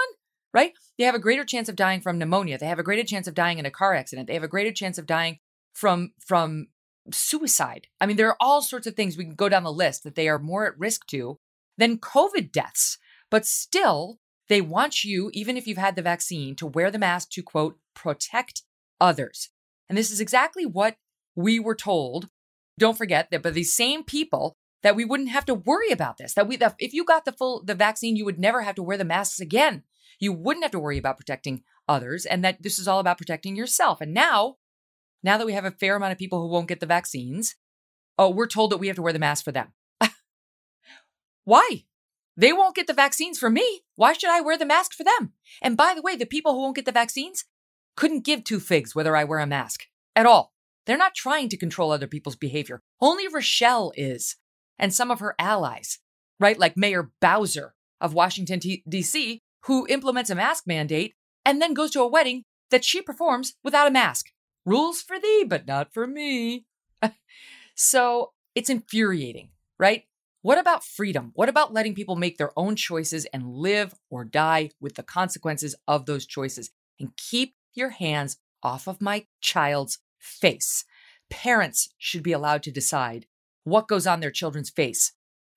[0.53, 0.73] Right?
[0.97, 2.59] They have a greater chance of dying from pneumonia.
[2.59, 4.27] They have a greater chance of dying in a car accident.
[4.27, 5.39] They have a greater chance of dying
[5.73, 6.67] from from
[7.11, 7.87] suicide.
[7.99, 10.13] I mean, there are all sorts of things we can go down the list that
[10.13, 11.39] they are more at risk to
[11.77, 12.99] than COVID deaths.
[13.31, 17.31] But still, they want you, even if you've had the vaccine, to wear the mask
[17.31, 18.61] to quote, protect
[19.01, 19.49] others.
[19.87, 20.97] And this is exactly what
[21.35, 22.29] we were told.
[22.77, 26.33] Don't forget that by these same people that we wouldn't have to worry about this.
[26.33, 28.83] That we, that if you got the full the vaccine, you would never have to
[28.83, 29.83] wear the masks again.
[30.19, 33.55] You wouldn't have to worry about protecting others, and that this is all about protecting
[33.55, 34.01] yourself.
[34.01, 34.57] And now,
[35.23, 37.55] now that we have a fair amount of people who won't get the vaccines,
[38.17, 39.73] oh, we're told that we have to wear the mask for them.
[41.45, 41.85] Why?
[42.35, 43.81] They won't get the vaccines for me.
[43.95, 45.33] Why should I wear the mask for them?
[45.61, 47.45] And by the way, the people who won't get the vaccines
[47.97, 49.83] couldn't give two figs whether I wear a mask
[50.15, 50.53] at all.
[50.85, 52.81] They're not trying to control other people's behavior.
[53.01, 54.37] Only Rochelle is
[54.79, 55.99] and some of her allies,
[56.39, 56.57] right?
[56.57, 61.13] Like Mayor Bowser of Washington, D.C., who implements a mask mandate
[61.45, 64.27] and then goes to a wedding that she performs without a mask.
[64.65, 66.65] Rules for thee, but not for me.
[67.75, 70.03] so it's infuriating, right?
[70.41, 71.31] What about freedom?
[71.35, 75.75] What about letting people make their own choices and live or die with the consequences
[75.87, 76.69] of those choices?
[76.99, 80.85] And keep your hands off of my child's face.
[81.29, 83.25] Parents should be allowed to decide
[83.69, 85.13] what goes on their children's face,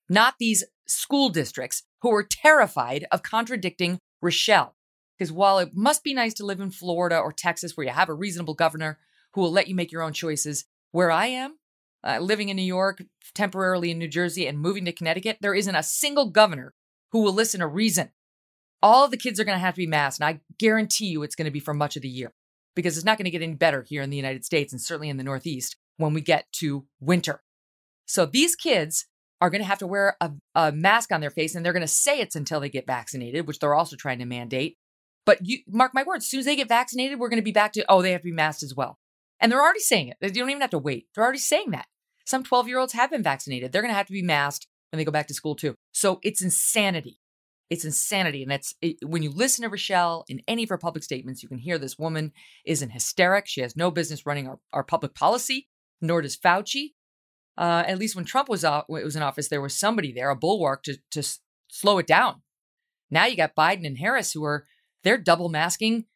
[0.09, 4.77] not these school districts who are terrified of contradicting Rochelle.
[5.19, 8.09] Because while it must be nice to live in Florida or Texas where you have
[8.09, 8.99] a reasonable governor
[9.35, 11.59] who will let you make your own choices, where I am,
[12.05, 13.03] uh, living in New York,
[13.35, 16.75] temporarily in New Jersey, and moving to Connecticut, there isn't a single governor
[17.13, 18.11] who will listen to reason.
[18.83, 21.37] All the kids are going to have to be masked, and I guarantee you it's
[21.37, 22.33] going to be for much of the year
[22.75, 25.09] because it's not going to get any better here in the United States and certainly
[25.09, 27.43] in the Northeast when we get to winter.
[28.07, 29.07] So these kids
[29.41, 31.81] are going to have to wear a, a mask on their face and they're going
[31.81, 34.77] to say it's until they get vaccinated, which they're also trying to mandate.
[35.27, 37.53] But you mark my words, as soon as they get vaccinated, we're going to be
[37.53, 38.99] back to, oh, they have to be masked as well.
[39.41, 40.17] And they're already saying it.
[40.21, 41.07] You don't even have to wait.
[41.15, 41.87] They're already saying that.
[42.25, 43.73] Some 12 year olds have been vaccinated.
[43.73, 45.75] They're going to have to be masked when they go back to school too.
[45.93, 47.19] So it's insanity.
[47.69, 48.45] It's insanity.
[48.45, 51.49] And it's it, when you listen to Rochelle in any of her public statements, you
[51.49, 52.33] can hear this woman
[52.65, 53.51] is in hysterics.
[53.51, 55.69] She has no business running our, our public policy,
[56.01, 56.93] nor does Fauci
[57.59, 60.31] uh, at least when Trump was out, it was in office, there was somebody there,
[60.31, 61.23] a bulwark to to
[61.69, 62.43] slow it down.
[63.11, 64.67] Now you got Biden and Harris who are
[65.05, 66.07] they're double masking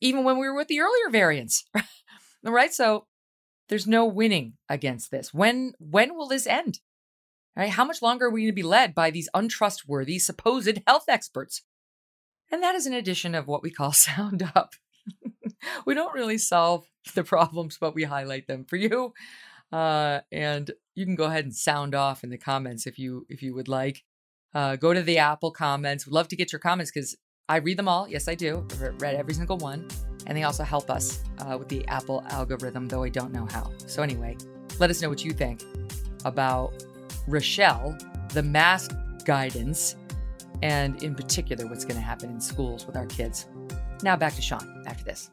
[0.00, 1.64] even when we were with the earlier variants.
[2.42, 2.72] right?
[2.72, 3.06] So
[3.68, 5.32] there's no winning against this.
[5.34, 6.80] When when will this end?
[7.56, 7.70] Right?
[7.70, 11.62] How much longer are we going to be led by these untrustworthy supposed health experts?
[12.50, 14.74] And that is an addition of what we call sound up.
[15.86, 19.12] we don't really solve the problems, but we highlight them for you.
[19.72, 23.42] Uh, and you can go ahead and sound off in the comments if you if
[23.42, 24.04] you would like.
[24.54, 26.06] Uh, go to the Apple comments.
[26.06, 27.16] We'd love to get your comments because
[27.48, 28.08] I read them all.
[28.08, 28.66] Yes, I do.
[28.72, 29.86] I've read every single one.
[30.26, 33.70] And they also help us uh, with the Apple algorithm, though I don't know how.
[33.86, 34.36] So, anyway,
[34.78, 35.62] let us know what you think
[36.24, 36.84] about
[37.26, 37.96] Rochelle,
[38.34, 38.94] the mask
[39.24, 39.96] guidance,
[40.62, 43.46] and in particular, what's going to happen in schools with our kids.
[44.02, 45.30] Now, back to Sean after this.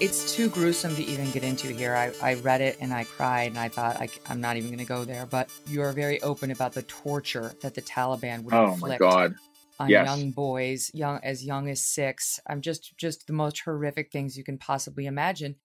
[0.00, 1.94] It's too gruesome to even get into here.
[1.94, 4.78] I, I read it and I cried and I thought I, am not even going
[4.78, 5.26] to go there.
[5.26, 9.88] But you are very open about the torture that the Taliban would oh inflict on
[9.88, 10.06] yes.
[10.06, 12.40] young boys, young as young as six.
[12.46, 15.56] I'm just just the most horrific things you can possibly imagine.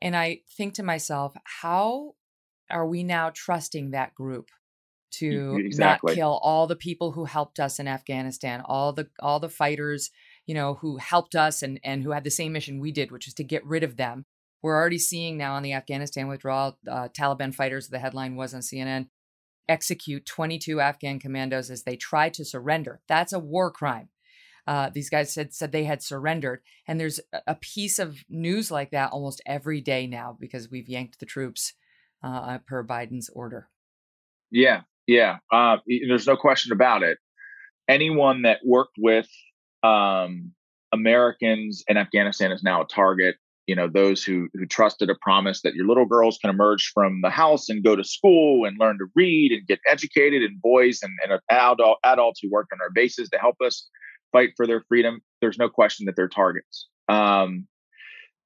[0.00, 2.14] And I think to myself, how
[2.70, 4.48] are we now trusting that group
[5.14, 6.12] to exactly.
[6.12, 10.10] not kill all the people who helped us in Afghanistan, all the all the fighters
[10.50, 13.28] you know, who helped us and, and who had the same mission we did, which
[13.28, 14.24] is to get rid of them.
[14.62, 18.60] We're already seeing now on the Afghanistan withdrawal, uh, Taliban fighters, the headline was on
[18.60, 19.06] CNN,
[19.68, 23.00] execute 22 Afghan commandos as they try to surrender.
[23.06, 24.08] That's a war crime.
[24.66, 28.90] Uh, these guys said said they had surrendered, and there's a piece of news like
[28.90, 31.74] that almost every day now because we've yanked the troops
[32.24, 33.68] uh, per Biden's order.
[34.50, 35.38] Yeah, yeah.
[35.52, 37.18] Uh, there's no question about it.
[37.88, 39.28] Anyone that worked with
[39.82, 40.52] um,
[40.92, 43.36] Americans in Afghanistan is now a target.
[43.66, 47.20] You know, those who who trusted a promise that your little girls can emerge from
[47.22, 51.00] the house and go to school and learn to read and get educated, and boys
[51.02, 53.88] and, and adult, adults who work on our bases to help us
[54.32, 55.20] fight for their freedom.
[55.40, 56.88] There's no question that they're targets.
[57.08, 57.68] Um,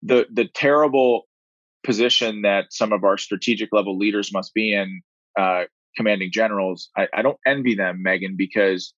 [0.03, 1.23] the the terrible
[1.85, 5.01] position that some of our strategic level leaders must be in,
[5.39, 5.65] uh,
[5.97, 6.89] commanding generals.
[6.97, 8.95] I, I don't envy them, Megyn, because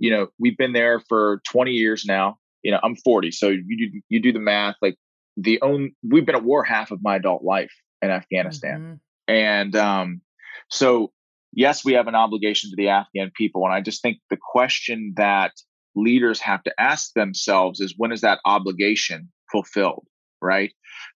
[0.00, 2.38] you know, we've been there for 20 years now.
[2.62, 4.74] You know, I'm 40, so you do, you do the math.
[4.82, 4.96] Like
[5.36, 7.72] the own, we've been at war half of my adult life
[8.02, 9.32] in Afghanistan, mm-hmm.
[9.32, 10.20] and um,
[10.68, 11.12] so
[11.52, 15.14] yes, we have an obligation to the Afghan people, and I just think the question
[15.16, 15.52] that
[15.94, 20.06] leaders have to ask themselves is when is that obligation fulfilled,
[20.42, 20.72] right?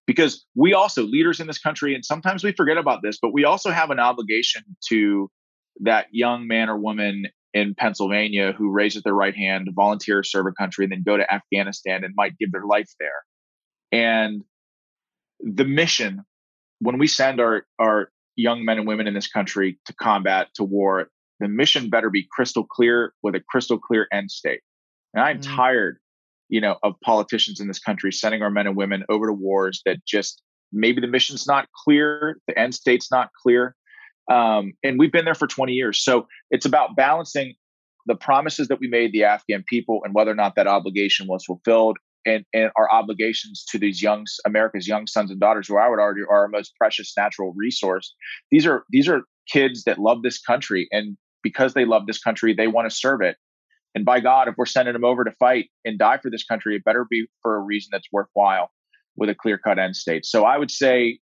[0.07, 3.45] Because we also leaders in this country, and sometimes we forget about this, but we
[3.45, 5.29] also have an obligation to
[5.81, 7.25] that young man or woman
[7.55, 11.33] in Pennsylvania who raises their right hand, volunteer, serve a country, and then go to
[11.33, 13.23] Afghanistan and might give their life there.
[13.93, 14.43] And
[15.39, 16.23] the mission,
[16.79, 20.65] when we send our, our young men and women in this country to combat, to
[20.65, 21.07] war,
[21.39, 24.59] the mission better be crystal clear with a crystal clear end state.
[25.13, 25.97] And I'm mm tired,
[26.49, 29.81] you know, of politicians in this country sending our men and women over to wars
[29.85, 30.41] that just
[30.73, 33.75] maybe the mission's not clear, the end state's not clear,
[34.31, 36.03] um, and we've been there for 20 years.
[36.03, 37.55] So it's about balancing
[38.05, 41.43] the promises that we made the Afghan people and whether or not that obligation was
[41.45, 45.89] fulfilled and, and our obligations to these young America's young sons and daughters, who I
[45.89, 48.13] would argue are our most precious natural resource.
[48.51, 52.53] These are these are kids that love this country, and because they love this country,
[52.53, 53.37] they want to serve it.
[53.93, 56.75] And by God, if we're sending them over to fight and die for this country,
[56.75, 58.71] it better be for a reason that's worthwhile
[59.15, 60.25] with a clear cut end state.
[60.25, 61.19] So I would say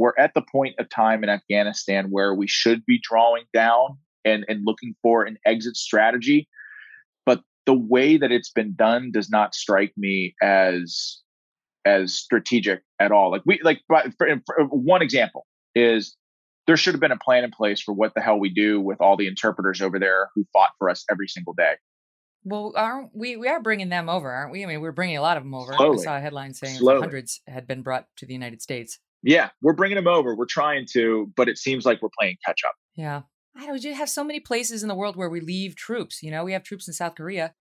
[0.00, 4.44] we're at the point of time in Afghanistan where we should be drawing down and,
[4.48, 6.48] and looking for an exit strategy.
[7.26, 11.18] But the way that it's been done does not strike me as
[11.86, 13.30] as strategic at all.
[13.30, 16.16] Like we like for, for one example is
[16.66, 19.00] there should have been a plan in place for what the hell we do with
[19.00, 21.74] all the interpreters over there who fought for us every single day.
[22.42, 23.36] Well, aren't we?
[23.36, 24.64] We are bringing them over, aren't we?
[24.64, 25.74] I mean, we're bringing a lot of them over.
[25.74, 25.98] Slowly.
[25.98, 27.00] I saw a headline saying Slowly.
[27.00, 28.98] hundreds had been brought to the United States.
[29.22, 30.34] Yeah, we're bringing them over.
[30.34, 32.74] We're trying to, but it seems like we're playing catch up.
[32.96, 33.22] Yeah.
[33.56, 33.82] I don't.
[33.82, 36.22] We have so many places in the world where we leave troops.
[36.22, 37.54] You know, we have troops in South Korea.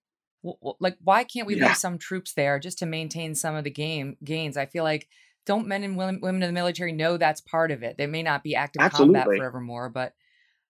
[0.79, 1.67] like, why can't we yeah.
[1.67, 4.55] leave some troops there just to maintain some of the game gains?
[4.55, 5.07] I feel like
[5.45, 7.97] don't men and women, women in the military know that's part of it.
[7.97, 9.19] They may not be active Absolutely.
[9.19, 10.13] combat forevermore, but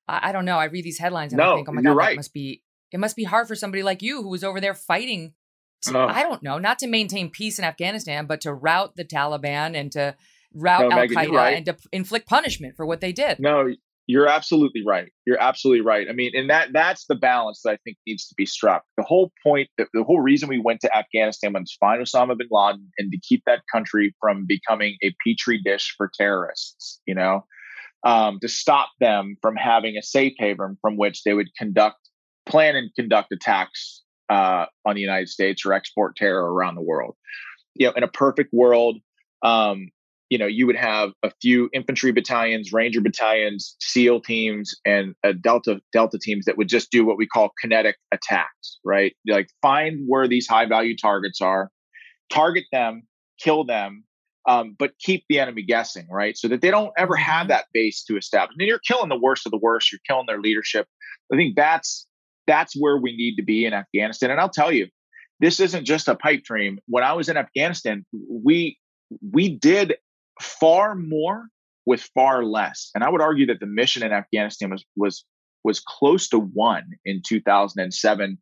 [0.07, 0.57] I, I, don't know.
[0.57, 2.09] I read these headlines and no, I think, oh my god, right.
[2.11, 2.63] that must be.
[2.91, 5.33] It must be hard for somebody like you who was over there fighting.
[5.83, 6.07] To, oh.
[6.07, 9.91] I don't know, not to maintain peace in Afghanistan, but to rout the Taliban and
[9.91, 10.15] to
[10.53, 11.57] route no, Al Qaeda right.
[11.57, 13.39] and to inflict punishment for what they did.
[13.39, 13.73] No,
[14.09, 15.11] you're absolutely right.
[15.27, 16.07] You're absolutely right.
[16.09, 18.83] I mean, and that that's the balance that I think needs to be struck.
[18.97, 22.35] The whole point, the, the whole reason we went to Afghanistan was to find Osama
[22.35, 26.99] bin Laden and to keep that country from becoming a petri dish for terrorists.
[27.05, 27.45] You know,
[28.03, 31.97] um, to stop them from having a safe haven from which they would conduct,
[32.47, 37.15] plan and conduct attacks uh, on the United States or export terror around the world.
[37.75, 38.97] You know, in a perfect world,
[39.43, 39.89] um,
[40.29, 45.33] you know, you would have a few infantry battalions, ranger battalions, SEAL teams, and a
[45.33, 49.15] Delta Delta teams that would just do what we call kinetic attacks, right?
[49.27, 51.71] Like find where these high value targets are,
[52.31, 53.03] target them,
[53.39, 54.03] kill them,
[54.47, 56.37] um, but keep the enemy guessing, right?
[56.37, 57.49] So that they don't ever have mm-hmm.
[57.49, 58.55] that base to establish.
[58.57, 59.91] And you're killing the worst of the worst.
[59.91, 60.87] You're killing their leadership.
[61.33, 62.05] I think that's
[62.47, 64.31] that's where we need to be in Afghanistan.
[64.31, 64.87] And I'll tell you,
[65.39, 66.79] this isn't just a pipe dream.
[66.87, 68.77] When I was in Afghanistan, we
[69.31, 69.95] we did
[70.41, 71.47] far more
[71.85, 72.91] with far less.
[72.93, 75.25] And I would argue that the mission in Afghanistan was was
[75.63, 78.37] was close to won in 2007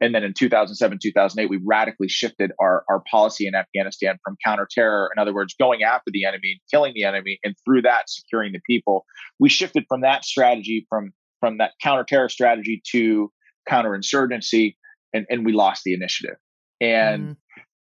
[0.00, 5.08] and then in 2007, 2008, we radically shifted our, our policy in Afghanistan from counterterror,
[5.14, 8.60] in other words, going after the enemy killing the enemy, and through that, securing the
[8.66, 9.04] people.
[9.38, 13.30] We shifted from that strategy, from, from that counterterror strategy to
[13.68, 14.76] counterinsurgency,
[15.12, 16.36] and, and we lost the initiative.
[16.80, 17.36] And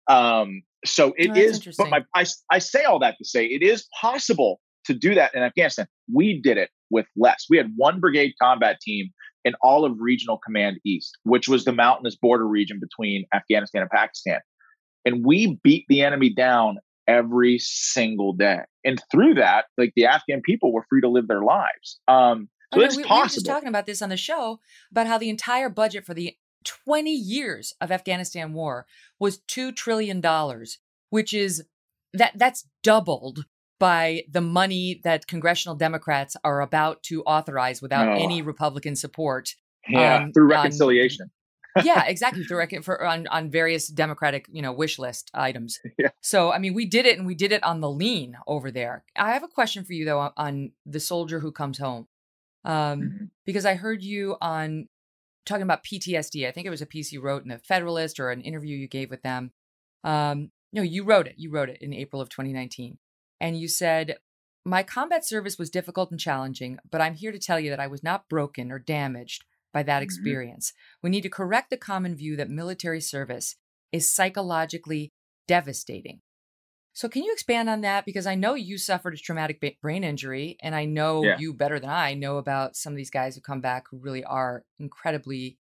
[0.09, 0.13] mm.
[0.13, 3.61] um, so it oh, is, but my, I, I say all that to say it
[3.61, 5.87] is possible to do that in Afghanistan.
[6.13, 7.45] We did it with less.
[7.49, 9.09] We had one brigade combat team
[9.45, 13.91] in all of Regional Command East, which was the mountainous border region between Afghanistan and
[13.91, 14.39] Pakistan.
[15.05, 16.77] And we beat the enemy down
[17.07, 18.59] every single day.
[18.83, 21.99] And through that, like the Afghan people were free to live their lives.
[22.07, 23.17] Um, so oh, it's no, we, possible.
[23.17, 24.59] We were just talking about this on the show
[24.91, 28.85] about how the entire budget for the 20 years of Afghanistan war
[29.19, 30.21] was $2 trillion,
[31.09, 31.63] which is
[32.13, 33.45] that that's doubled
[33.79, 38.13] by the money that congressional Democrats are about to authorize without no.
[38.13, 39.55] any Republican support.
[39.87, 41.31] Yeah, um, through reconciliation.
[41.77, 42.43] On, yeah, exactly.
[42.43, 45.79] Through rec- for, on on various Democratic you know wish list items.
[45.97, 46.09] Yeah.
[46.21, 49.05] So I mean, we did it, and we did it on the lean over there.
[49.15, 52.07] I have a question for you though on, on the soldier who comes home,
[52.65, 53.25] um, mm-hmm.
[53.45, 54.89] because I heard you on
[55.49, 56.47] talking about PTSD.
[56.47, 58.87] I think it was a piece you wrote in the Federalist or an interview you
[58.87, 59.51] gave with them.
[60.03, 61.35] Um, no, you wrote it.
[61.37, 62.97] You wrote it in April of 2019
[63.39, 64.17] and you said,
[64.65, 67.87] My combat service was difficult and challenging, but I'm here to tell you that I
[67.87, 69.43] was not broken or damaged
[69.73, 70.03] by that mm-hmm.
[70.03, 70.73] experience.
[71.01, 73.55] We need to correct the common view that military service
[73.91, 75.11] is psychologically
[75.47, 76.21] devastating.
[76.99, 78.03] So, can you expand on that?
[78.03, 81.37] Because I know you suffered a traumatic brain injury, and I know yeah.
[81.39, 84.25] you better than I know about some of these guys who come back who really
[84.25, 85.57] are incredibly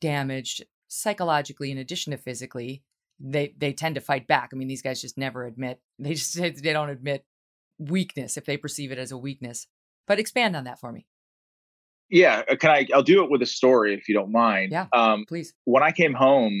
[0.00, 2.82] damaged psychologically, in addition to physically
[3.20, 4.50] they they tend to fight back.
[4.52, 7.24] I mean, these guys just never admit they just they don't admit
[7.78, 9.68] weakness if they perceive it as a weakness.
[10.08, 11.06] But expand on that for me.
[12.10, 12.88] Yeah, uh, can I?
[12.92, 14.72] I'll do it with a story if you don't mind.
[14.72, 15.54] Yeah, um, please.
[15.62, 16.60] When I came home,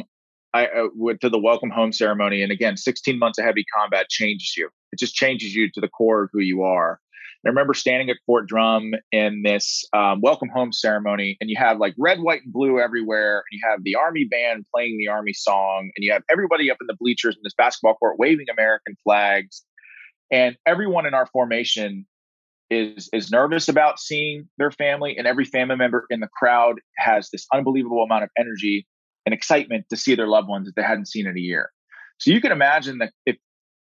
[0.54, 4.08] I uh, went to the welcome home ceremony, and again, 16 months of heavy combat
[4.10, 4.68] changes you.
[4.92, 7.00] It just changes you to the core of who you are.
[7.44, 11.78] I remember standing at Fort Drum in this um, welcome home ceremony, and you have
[11.78, 13.38] like red, white, and blue everywhere.
[13.38, 16.76] And you have the Army band playing the Army song, and you have everybody up
[16.80, 19.64] in the bleachers in this basketball court waving American flags.
[20.30, 22.06] And everyone in our formation
[22.70, 27.28] is is nervous about seeing their family, and every family member in the crowd has
[27.30, 28.86] this unbelievable amount of energy
[29.26, 31.70] and excitement to see their loved ones that they hadn't seen in a year.
[32.18, 33.36] So you can imagine that if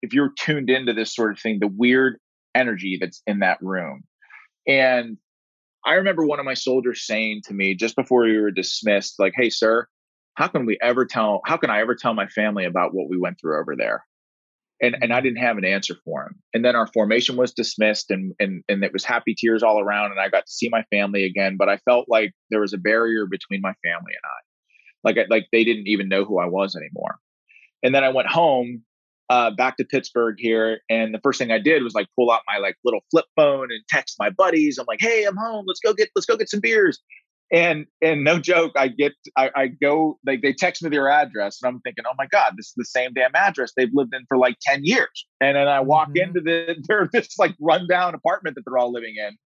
[0.01, 2.17] if you're tuned into this sort of thing, the weird
[2.55, 4.03] energy that's in that room.
[4.67, 5.17] And
[5.85, 9.33] I remember one of my soldiers saying to me just before we were dismissed, like,
[9.35, 9.87] hey, sir,
[10.35, 13.17] how can we ever tell, how can I ever tell my family about what we
[13.17, 14.05] went through over there?
[14.81, 16.35] And, and I didn't have an answer for him.
[16.53, 20.11] And then our formation was dismissed and, and, and it was happy tears all around.
[20.11, 22.77] And I got to see my family again, but I felt like there was a
[22.77, 24.39] barrier between my family and I.
[25.03, 27.17] Like, like they didn't even know who I was anymore.
[27.83, 28.83] And then I went home
[29.29, 30.81] uh, back to Pittsburgh here.
[30.89, 33.71] And the first thing I did was like pull out my like little flip phone
[33.71, 34.77] and text my buddies.
[34.77, 35.65] I'm like, hey, I'm home.
[35.67, 36.99] Let's go get let's go get some beers.
[37.51, 41.59] And and no joke, I get I, I go they they text me their address
[41.61, 44.25] and I'm thinking, oh my God, this is the same damn address they've lived in
[44.27, 45.27] for like 10 years.
[45.41, 46.29] And then I walk mm-hmm.
[46.29, 49.37] into the their this like rundown apartment that they're all living in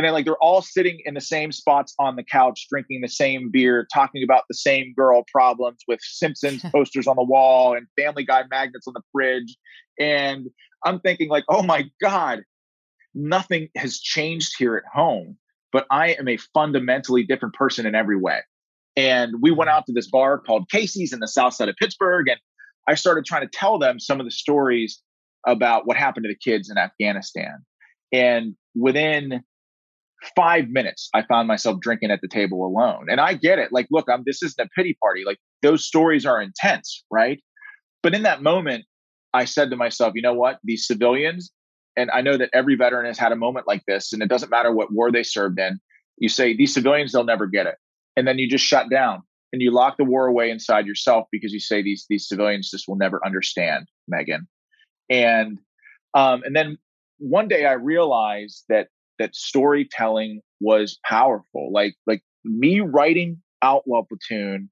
[0.00, 3.08] and then like they're all sitting in the same spots on the couch drinking the
[3.08, 7.86] same beer talking about the same girl problems with simpsons posters on the wall and
[7.98, 9.58] family guy magnets on the fridge.
[9.98, 10.48] And
[10.86, 12.44] i'm thinking like oh my god
[13.14, 15.36] nothing has changed here at home
[15.70, 18.38] but i am a fundamentally different person in every way.
[18.96, 19.76] And we went mm-hmm.
[19.76, 22.40] out to this bar called casey's in the south side of pittsburgh and
[22.88, 25.02] i started trying to tell them some of the stories
[25.46, 27.66] about what happened to the kids in afghanistan.
[28.12, 29.42] And within
[30.36, 33.06] five minutes, I found myself drinking at the table alone.
[33.08, 33.72] And I get it.
[33.72, 35.22] Like, look, I'm this isn't a pity party.
[35.24, 37.40] Like those stories are intense, right?
[38.02, 38.84] But in that moment,
[39.32, 40.58] I said to myself, you know what?
[40.64, 41.50] These civilians,
[41.96, 44.50] and I know that every veteran has had a moment like this, and it doesn't
[44.50, 45.78] matter what war they served in.
[46.18, 47.76] You say these civilians, they'll never get it,
[48.16, 51.52] and then you just shut down and you lock the war away inside yourself because
[51.52, 54.46] you say these these civilians just will never understand Megyn,
[55.08, 55.58] and
[56.14, 56.76] um, and then
[57.18, 58.88] one day I realized that
[59.20, 61.70] that storytelling was powerful.
[61.72, 64.70] Like like me writing Outlaw Platoon.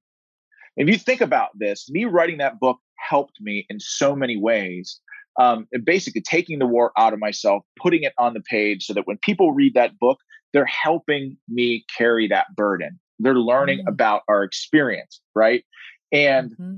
[0.75, 4.99] If you think about this, me writing that book helped me in so many ways.
[5.39, 8.93] Um, and basically taking the war out of myself, putting it on the page so
[8.93, 10.17] that when people read that book,
[10.51, 12.99] they're helping me carry that burden.
[13.19, 13.93] They're learning mm-hmm.
[13.93, 15.63] about our experience, right?
[16.11, 16.75] And mm-hmm.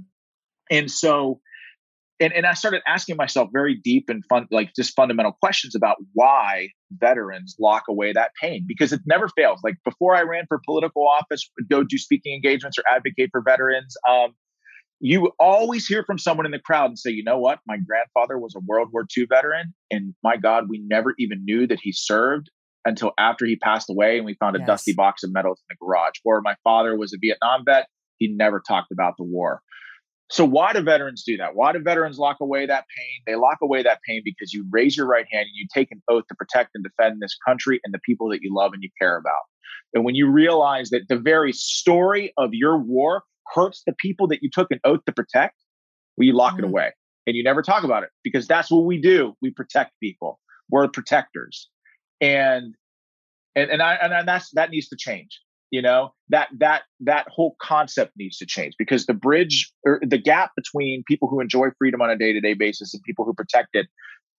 [0.69, 1.39] and so
[2.22, 5.97] and, and I started asking myself very deep and fun, like just fundamental questions about
[6.13, 9.59] why veterans lock away that pain because it never fails.
[9.63, 13.95] Like before I ran for political office, go do speaking engagements or advocate for veterans.
[14.07, 14.36] Um,
[14.99, 17.57] you always hear from someone in the crowd and say, you know what?
[17.65, 19.74] My grandfather was a World War II veteran.
[19.89, 22.51] And my God, we never even knew that he served
[22.86, 24.67] until after he passed away and we found a yes.
[24.67, 26.19] dusty box of medals in the garage.
[26.24, 27.88] Or my father was a Vietnam vet.
[28.19, 29.61] He never talked about the war.
[30.32, 31.56] So why do veterans do that?
[31.56, 33.22] Why do veterans lock away that pain?
[33.28, 36.02] They lock away that pain because you raise your right hand and you take an
[36.10, 38.90] oath to protect and defend this country and the people that you love and you
[38.98, 39.42] care about.
[39.94, 43.24] And when you realize that the very story of your war
[43.54, 45.58] hurts the people that you took an oath to protect,
[46.16, 46.64] well, you lock mm-hmm.
[46.64, 46.92] it away
[47.28, 49.36] and you never talk about it because that's what we do.
[49.42, 50.40] We protect people.
[50.70, 51.70] We're protectors.
[52.22, 52.74] And
[53.54, 57.55] and and I and that's that needs to change you know that that that whole
[57.61, 62.01] concept needs to change because the bridge or the gap between people who enjoy freedom
[62.01, 63.88] on a day-to-day basis and people who protect it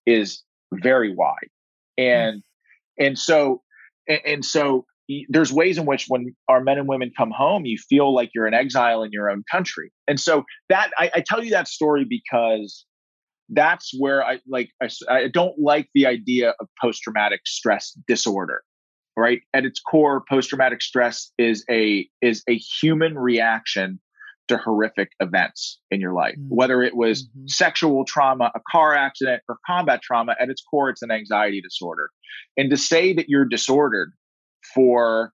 [0.05, 1.49] is very wide.
[1.97, 3.05] And mm.
[3.05, 3.61] and so
[4.07, 4.85] and, and so
[5.27, 8.47] there's ways in which when our men and women come home you feel like you're
[8.47, 9.91] an exile in your own country.
[10.07, 12.85] And so that i, I tell you that story because
[13.49, 18.63] that's where i like I, I don't like the idea of post-traumatic stress disorder
[19.17, 23.99] right at its core post-traumatic stress is a is a human reaction
[24.47, 26.55] to horrific events in your life mm-hmm.
[26.55, 27.47] whether it was mm-hmm.
[27.47, 32.09] sexual trauma a car accident or combat trauma at its core it's an anxiety disorder
[32.57, 34.11] and to say that you're disordered
[34.73, 35.31] for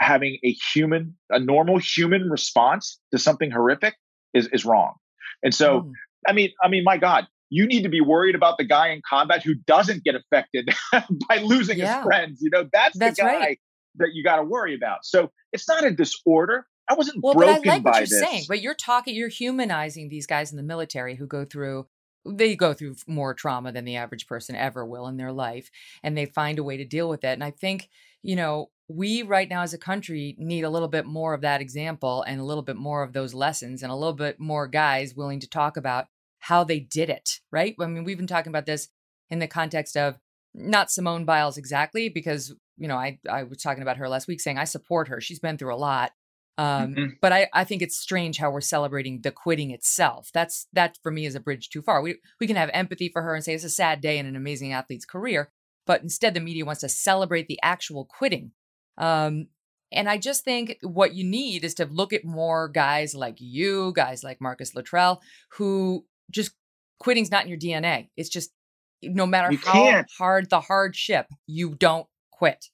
[0.00, 3.94] having a human a normal human response to something horrific
[4.32, 4.94] is is wrong
[5.42, 5.92] and so mm.
[6.28, 9.00] i mean i mean my god you need to be worried about the guy in
[9.08, 10.68] combat who doesn't get affected
[11.28, 11.98] by losing yeah.
[11.98, 12.40] his friends.
[12.42, 13.60] You know, that's, that's the guy right.
[13.96, 15.04] that you got to worry about.
[15.04, 16.66] So it's not a disorder.
[16.90, 18.18] I wasn't well, broken but I like what you're this.
[18.20, 18.44] saying.
[18.48, 21.86] But you're talking, you're humanizing these guys in the military who go through
[22.26, 25.70] they go through more trauma than the average person ever will in their life
[26.02, 27.90] and they find a way to deal with it and i think
[28.22, 31.60] you know we right now as a country need a little bit more of that
[31.60, 35.14] example and a little bit more of those lessons and a little bit more guys
[35.14, 36.06] willing to talk about
[36.44, 37.74] how they did it, right?
[37.80, 38.88] I mean, we've been talking about this
[39.30, 40.18] in the context of
[40.54, 44.40] not Simone Biles exactly, because, you know, I, I was talking about her last week
[44.40, 45.20] saying I support her.
[45.20, 46.12] She's been through a lot.
[46.56, 47.06] Um, mm-hmm.
[47.20, 50.30] But I, I think it's strange how we're celebrating the quitting itself.
[50.32, 52.00] That's that for me is a bridge too far.
[52.00, 54.36] We we can have empathy for her and say it's a sad day in an
[54.36, 55.50] amazing athlete's career,
[55.86, 58.52] but instead the media wants to celebrate the actual quitting.
[58.98, 59.48] Um,
[59.90, 63.92] and I just think what you need is to look at more guys like you,
[63.96, 65.22] guys like Marcus Luttrell,
[65.56, 66.52] who just
[67.00, 68.08] quitting's not in your DNA.
[68.16, 68.50] It's just
[69.02, 70.10] no matter you how can't.
[70.18, 72.66] hard the hardship, you don't quit.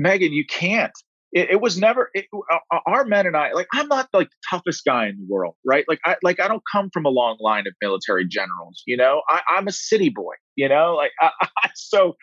[0.00, 0.92] Megyn, you can't.
[1.32, 3.52] It, it was never it, uh, our men and I.
[3.52, 5.84] Like, I'm not like the toughest guy in the world, right?
[5.88, 8.82] Like, I like I don't come from a long line of military generals.
[8.86, 10.34] You know, I, am a city boy.
[10.54, 11.30] You know, like I,
[11.64, 12.14] I, so.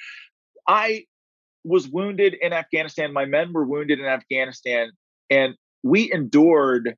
[0.66, 1.04] I
[1.66, 3.12] was wounded in Afghanistan.
[3.12, 4.92] My men were wounded in Afghanistan,
[5.30, 6.96] and we endured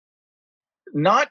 [0.94, 1.30] not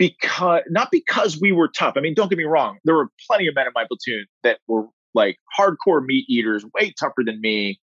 [0.00, 1.92] because not because we were tough.
[1.98, 2.78] I mean, don't get me wrong.
[2.84, 6.94] There were plenty of men in my platoon that were like hardcore meat eaters, way
[6.98, 7.78] tougher than me.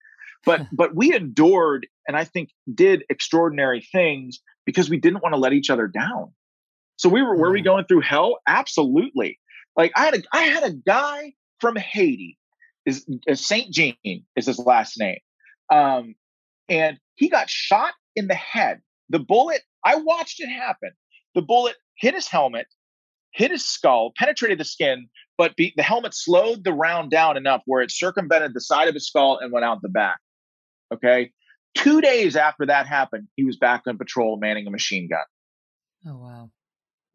[0.46, 5.38] But but we endured and I think did extraordinary things because we didn't want to
[5.38, 6.32] let each other down.
[6.96, 8.38] So we were were we going through hell?
[8.48, 9.38] Absolutely.
[9.76, 12.38] Like I had a I had a guy from Haiti,
[12.86, 13.98] is, is Saint Jean
[14.38, 15.20] is his last name.
[15.70, 16.16] Um,
[16.70, 18.80] and he got shot in the head.
[19.10, 20.92] The bullet, I watched it happen.
[21.34, 22.68] The bullet hit his helmet,
[23.34, 27.62] hit his skull, penetrated the skin, but be, the helmet slowed the round down enough
[27.66, 30.18] where it circumvented the side of his skull and went out the back.
[30.94, 31.32] Okay.
[31.76, 35.20] Two days after that happened, he was back on patrol manning a machine gun.
[36.08, 36.52] Oh, wow.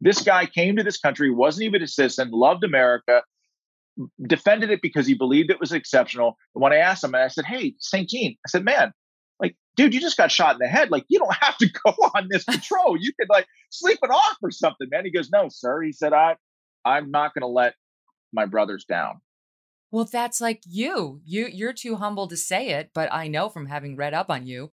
[0.01, 3.23] This guy came to this country, wasn't even a citizen, loved America,
[4.27, 6.37] defended it because he believed it was exceptional.
[6.55, 8.09] And when I asked him, and I said, Hey, St.
[8.09, 8.93] Jean, I said, Man,
[9.75, 10.91] dude, you just got shot in the head.
[10.91, 12.97] Like, you don't have to go on this patrol.
[12.99, 15.05] You could like sleep it off or something, man.
[15.05, 15.81] He goes, no, sir.
[15.81, 16.35] He said, I,
[16.85, 17.75] I'm not going to let
[18.33, 19.21] my brothers down.
[19.91, 21.19] Well, that's like you.
[21.25, 24.47] You you're too humble to say it, but I know from having read up on
[24.47, 24.71] you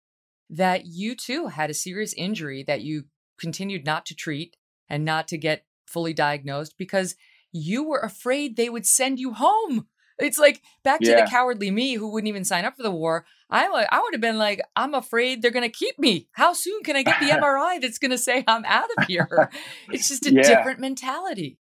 [0.49, 3.05] that you too had a serious injury that you
[3.39, 4.57] continued not to treat
[4.89, 7.17] and not to get fully diagnosed because
[7.51, 9.89] you were afraid they would send you home.
[10.19, 11.25] It's like back to Yeah.
[11.25, 13.25] the cowardly me who wouldn't even sign up for the war.
[13.51, 16.29] I would I would have been like, I'm afraid they're gonna keep me.
[16.33, 19.51] How soon can I get the MRI that's gonna say I'm out of here?
[19.91, 20.43] It's just a Yeah.
[20.43, 21.59] different mentality.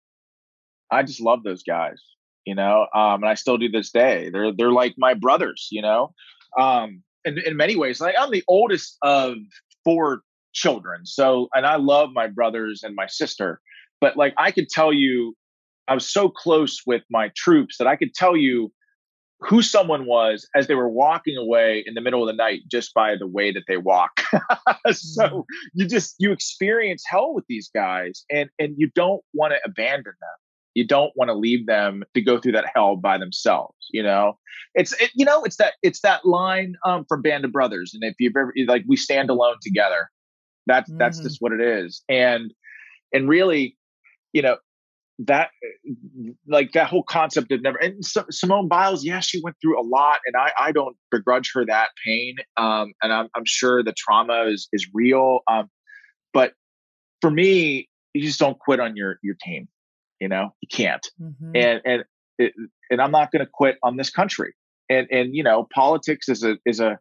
[0.91, 2.01] I just love those guys,
[2.45, 4.29] you know, um, and I still do this day.
[4.31, 6.13] They're they're like my brothers, you know.
[6.59, 9.35] Um, in, in many ways, like I'm the oldest of
[9.83, 10.21] four
[10.53, 13.59] children, so and I love my brothers and my sister,
[13.99, 15.33] but like I could tell you,
[15.87, 18.71] I was so close with my troops that I could tell you
[19.39, 22.93] who someone was as they were walking away in the middle of the night just
[22.93, 24.21] by the way that they walk.
[24.91, 29.59] so you just you experience hell with these guys and and you don't want to
[29.65, 30.37] abandon them.
[30.75, 34.37] You don't want to leave them to go through that hell by themselves you know?
[34.75, 38.03] It's it, you know it's that it's that line um from band of brothers and
[38.03, 40.09] if you've ever like we stand alone together.
[40.65, 41.23] That's that's Mhm.
[41.23, 42.01] just what it is.
[42.09, 42.53] And
[43.13, 43.77] and really
[44.31, 44.57] you know
[45.19, 45.49] that
[46.47, 50.19] like that whole concept of never and simone biles yeah she went through a lot
[50.25, 54.45] and i i don't begrudge her that pain um and i'm, I'm sure the trauma
[54.47, 55.69] is is real um
[56.33, 56.53] but
[57.21, 59.67] for me you just don't quit on your your team
[60.23, 60.53] you know?
[60.61, 61.05] You can't.
[61.21, 61.51] Mhm.
[61.53, 62.03] and and
[62.39, 62.53] it,
[62.89, 64.53] and i'm not going to quit on this country.
[64.89, 66.97] And and you know politics is a is a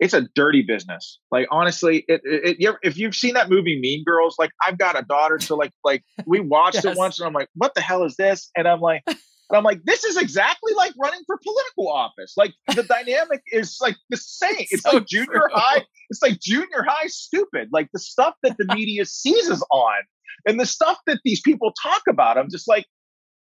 [0.00, 1.18] it's a dirty business.
[1.30, 4.98] Like honestly, it, it, it if you've seen that movie Mean Girls, like I've got
[4.98, 6.84] a daughter, so like like we watched Yes.
[6.84, 8.50] it once, and I'm like, what the hell is this?
[8.56, 9.16] And I'm like, and
[9.56, 12.34] I'm like, this is exactly like running for political office.
[12.36, 14.54] Like the dynamic is like the same.
[14.70, 15.48] It's So like junior true.
[15.52, 15.84] high.
[16.10, 17.68] It's like junior high stupid.
[17.72, 19.98] Like the stuff that the media seizes on,
[20.46, 22.38] and the stuff that these people talk about.
[22.38, 22.84] I'm just like,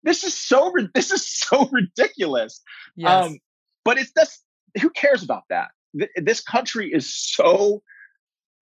[0.03, 2.61] this is so this is so ridiculous.
[2.95, 3.25] yes.
[3.25, 3.39] Um,
[3.83, 4.41] but it's just
[4.81, 5.69] who cares about that?
[5.97, 7.81] Th- This country is so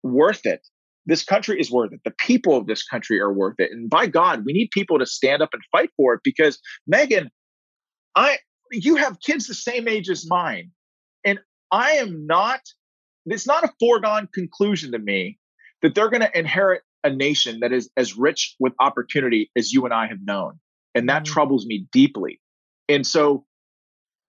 [0.02, 0.60] worth it.
[1.06, 2.00] This country is worth it.
[2.04, 3.70] The people of this country are worth it.
[3.72, 6.58] And by God, we need people to stand up and fight for it because
[6.92, 7.28] Megyn,
[8.16, 8.38] I
[8.72, 10.70] you have kids the same age as mine.
[11.24, 11.38] And
[11.70, 12.60] I am not
[13.26, 15.38] it's not a foregone conclusion to me
[15.82, 19.84] that they're going to inherit a nation that is as rich with opportunity as you
[19.84, 20.58] and I have known.
[20.94, 21.26] And that Mhm.
[21.26, 22.40] troubles me deeply.
[22.88, 23.46] And so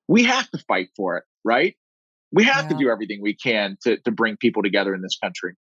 [0.08, 1.76] we have to fight for it, right?
[2.36, 5.56] We have to do everything we can to, to bring people together in this country.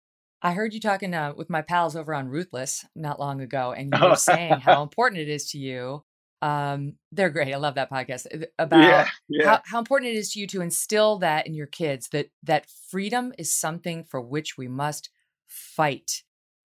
[0.41, 3.93] I heard you talking uh, with my pals over on Ruthless not long ago, and
[3.93, 6.03] you were saying how important it is to you.
[6.41, 7.53] Um, they're great.
[7.53, 9.45] I love that podcast uh, about yeah, yeah.
[9.45, 12.65] how, how important it is to you to instill that in your kids that that
[12.89, 15.11] freedom is something for which we must
[15.47, 16.23] fight.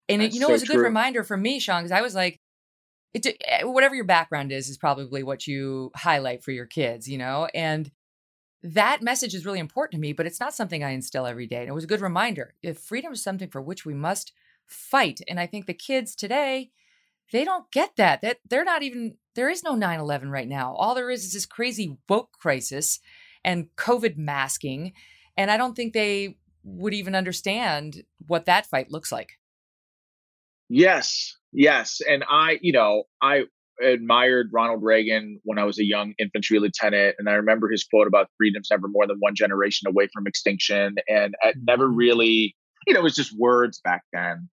[0.08, 0.84] And it, you know, so it was a good true.
[0.84, 2.40] reminder for me, Sean, because I was like,
[3.14, 7.18] it, eh, whatever your background is, is probably what you highlight for your kids, you
[7.18, 7.90] know, and
[8.64, 11.60] that message is really important to me, but it's not something I instill every day.
[11.60, 12.54] And it was a good reminder.
[12.62, 14.32] If freedom is something for which we must
[14.66, 16.70] fight, and I think the kids today,
[17.30, 18.22] they don't get that.
[18.22, 20.74] That they're not even there is no 9/11 right now.
[20.74, 23.00] All there is is this crazy woke crisis
[23.44, 24.94] and COVID masking,
[25.36, 29.32] and I don't think they would even understand what that fight looks like.
[30.70, 32.00] Yes, yes.
[32.08, 33.42] And I, you know, I
[33.82, 37.16] admired Ronald Reagan when I was a young infantry lieutenant.
[37.18, 40.96] And I remember his quote about freedom's never more than one generation away from extinction.
[41.08, 41.96] And it never Mhm.
[41.96, 42.56] really,
[42.86, 44.48] you know, it was just words back then.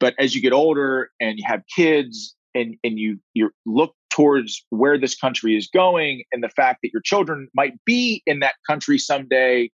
[0.00, 4.64] But as you get older and you have kids and, and you you look towards
[4.70, 8.54] where this country is going and the fact that your children might be in that
[8.68, 9.70] country someday,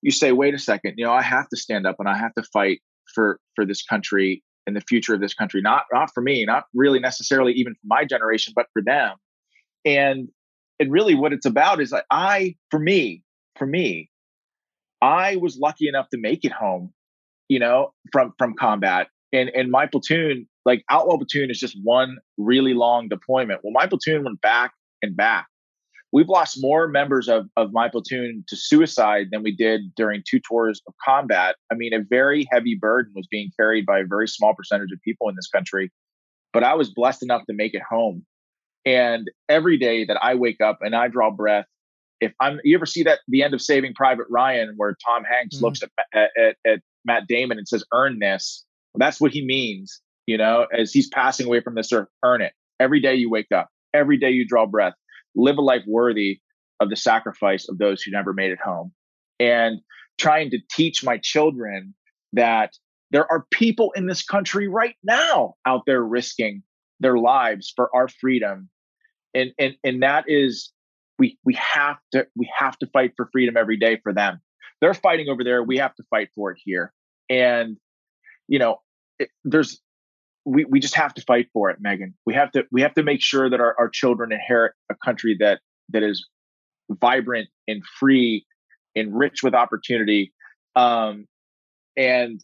[0.00, 2.34] you say, wait a second, you know, I have to stand up and I have
[2.34, 2.80] to fight
[3.14, 5.60] for for this country and the future of this country.
[5.60, 9.16] Not not for me, not really necessarily even for my generation, but for them.
[9.84, 10.28] And
[10.80, 13.22] and really what it's about is like I, for me,
[13.56, 14.10] for me,
[15.00, 16.92] I was lucky enough to make it home,
[17.48, 19.08] you know, from from combat.
[19.32, 23.60] And and my platoon, like outlaw platoon is just one really long deployment.
[23.62, 24.72] Well, my platoon went back
[25.02, 25.46] and back.
[26.14, 30.38] We've lost more members of, of my platoon to suicide than we did during two
[30.38, 31.56] tours of combat.
[31.72, 35.00] I mean, a very heavy burden was being carried by a very small percentage of
[35.02, 35.90] people in this country.
[36.52, 38.24] But I was blessed enough to make it home.
[38.86, 41.66] And every day that I wake up and I draw breath,
[42.20, 45.56] if I'm, you ever see that the end of Saving Private Ryan, where Tom Hanks
[45.56, 45.62] Mhm.
[45.62, 49.44] looks at, at, at, at Matt Damon and says, "Earn this." Well, that's what he
[49.44, 52.08] means, you know, as he's passing away from this earth.
[52.22, 52.52] Earn it.
[52.78, 53.68] Every day you wake up.
[53.92, 54.94] Every day you draw breath.
[55.34, 56.40] Live a life worthy
[56.80, 58.92] of the sacrifice of those who never made it home.
[59.40, 59.80] And
[60.18, 61.94] trying to teach my children
[62.32, 62.72] that
[63.10, 66.62] there are people in this country right now out there risking
[67.00, 68.70] their lives for our freedom
[69.34, 70.72] and and and that is
[71.18, 74.40] we we have to we have to fight for freedom every day for them.
[74.80, 75.62] They're fighting over there.
[75.62, 76.92] We have to fight for it here.
[77.28, 77.76] And
[78.48, 78.78] you know,
[79.18, 79.80] it, there's
[80.44, 82.14] we we just have to fight for it, Megyn.
[82.26, 85.36] We have to we have to make sure that our, our children inherit a country
[85.40, 85.60] that
[85.90, 86.26] that is
[86.90, 88.46] vibrant and free
[88.94, 90.32] and rich with opportunity.
[90.76, 91.26] Um,
[91.96, 92.40] and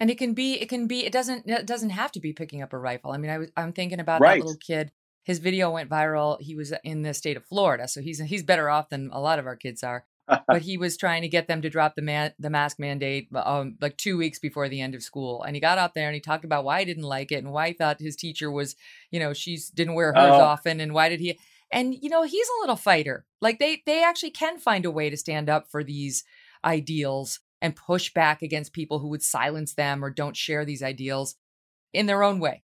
[0.00, 2.62] and it can be it can be it doesn't it doesn't have to be picking
[2.62, 3.12] up a rifle.
[3.12, 4.40] I mean, I was I'm thinking about Right.
[4.40, 4.92] that little kid.
[5.24, 6.40] His video went viral.
[6.40, 9.38] He was in the state of Florida, so he's he's better off than a lot
[9.38, 10.04] of our kids are.
[10.28, 13.76] But he was trying to get them to drop the man the mask mandate um,
[13.80, 16.20] like two weeks before the end of school, and he got out there and he
[16.20, 18.76] talked about why he didn't like it and why he thought his teacher was
[19.10, 20.40] you know she's didn't wear hers Oh.
[20.40, 21.38] often and why did he
[21.70, 23.24] and you know he's a little fighter.
[23.40, 26.24] Like they they actually can find a way to stand up for these
[26.64, 31.36] ideals and push back against people who would silence them or don't share these ideals
[31.92, 32.62] in their own way.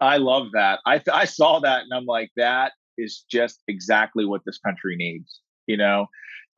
[0.00, 0.80] I love that.
[0.86, 4.96] I th- I saw that and I'm like, that is just exactly what this country
[4.96, 5.40] needs.
[5.66, 6.06] You know,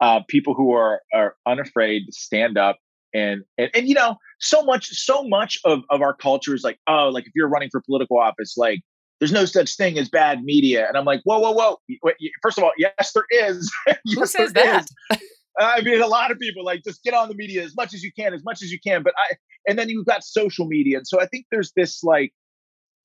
[0.00, 2.78] uh, people who are are unafraid to stand up
[3.14, 6.78] and and and you know, so much so much of of our culture is like,
[6.86, 8.80] oh, like if you're running for political office, like
[9.20, 10.88] there's no such thing as bad media.
[10.88, 11.76] And I'm like, whoa, whoa, whoa.
[12.02, 13.72] Wait, First of all, yes, there is.
[13.86, 14.84] Who Yes, says there that?
[15.10, 15.20] is.
[15.60, 18.02] I mean, a lot of people like just get on the media as much as
[18.02, 19.02] you can, as much as you can.
[19.02, 19.36] But I,
[19.68, 22.32] and then you've got social media, and so I think there's this like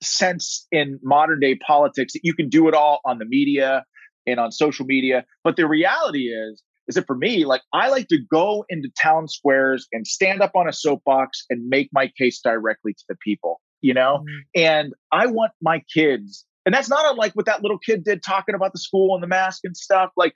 [0.02, 3.84] sense in modern day politics that you can do it all on the media
[4.26, 5.26] and on social media.
[5.44, 9.28] But the reality is, is that for me, like I like to go into town
[9.28, 13.62] squares and stand up on a soapbox and make my case directly to the people.
[13.82, 14.42] You know, Mm.
[14.56, 18.56] and I want my kids, and that's not unlike what that little kid did talking
[18.56, 20.12] about the school and the mask and stuff.
[20.18, 20.34] Like,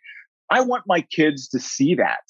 [0.51, 2.21] I want my kids to see that.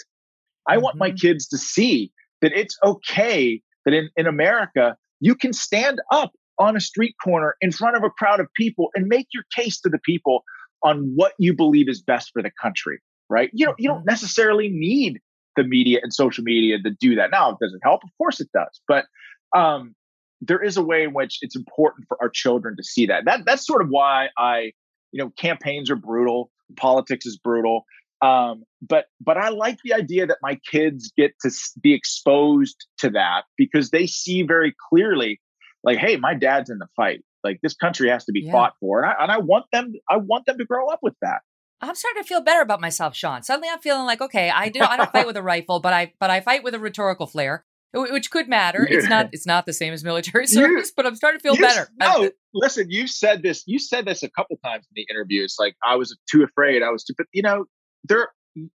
[0.67, 1.19] I want my Mhm.
[1.19, 6.77] kids to see that it's okay that in, in America, you can stand up on
[6.77, 9.89] a street corner in front of a crowd of people and make your case to
[9.89, 10.43] the people
[10.83, 12.99] on what you believe is best for the country,
[13.31, 13.49] right?
[13.53, 15.19] You don't, you don't necessarily need
[15.55, 17.31] the media and social media to do that.
[17.31, 18.03] Now, does it help?
[18.03, 18.79] Of course it does.
[18.87, 19.05] But
[19.55, 19.95] um,
[20.41, 23.25] there is a way in which it's important for our children to see that.
[23.25, 24.71] That that's sort of why I,
[25.11, 27.85] you know, campaigns are brutal, politics is brutal.
[28.21, 31.51] Um, but but I like the idea that my kids get to
[31.81, 35.41] be exposed to that because they see very clearly,
[35.83, 37.21] like, hey, my dad's in the fight.
[37.43, 38.51] Like this country has to be Yeah.
[38.51, 39.93] fought for, and I, and I want them.
[40.09, 41.41] I want them to grow up with that.
[41.81, 43.43] I'm starting to feel better about myself, Sean.
[43.43, 44.79] Suddenly, I'm feeling like, okay, I do.
[44.81, 47.65] I don't fight with a rifle, but I but I fight with a rhetorical flair,
[47.93, 48.85] which could matter.
[48.89, 49.29] It's not.
[49.31, 51.89] It's not the same as military service, but I'm starting to feel You better.
[51.99, 53.63] I- No, listen, you said this.
[53.65, 55.55] You said this a couple times in the interviews.
[55.59, 56.83] Like I was too afraid.
[56.83, 57.13] I was too.
[57.17, 57.65] But you know,
[58.03, 58.29] there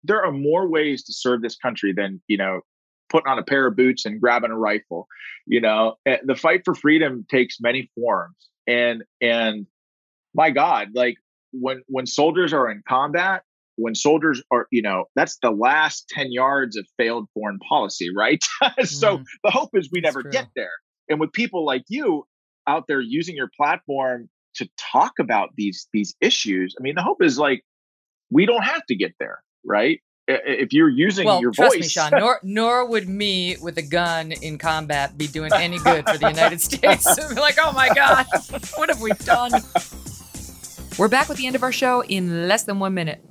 [0.05, 2.61] there are more ways to serve this country than you know
[3.09, 5.07] putting on a pair of boots and grabbing a rifle.
[5.47, 9.67] You know, Eh, the fight for freedom takes many forms, and and
[10.35, 11.17] my God, like
[11.53, 13.43] when when soldiers are in combat.
[13.77, 18.39] When soldiers are, you know, that's the last 10 yards of failed foreign policy, right?
[18.85, 19.25] so Mhm.
[19.45, 20.31] the hope is we That's never true.
[20.31, 20.71] get there.
[21.09, 22.27] And with people like you
[22.69, 27.23] out there using your platform to talk about these these issues, I mean, the hope
[27.23, 27.63] is like
[28.31, 30.01] we don't have to get there, right?
[30.29, 32.11] If you're using well, your trust voice, me, Sean.
[32.13, 36.29] Nor nor would me with a gun in combat be doing any good for the
[36.29, 37.07] United States.
[37.35, 38.27] Like, oh my God,
[38.77, 39.53] what have we done?
[40.99, 43.23] We're back with the end of our show in less than one minute.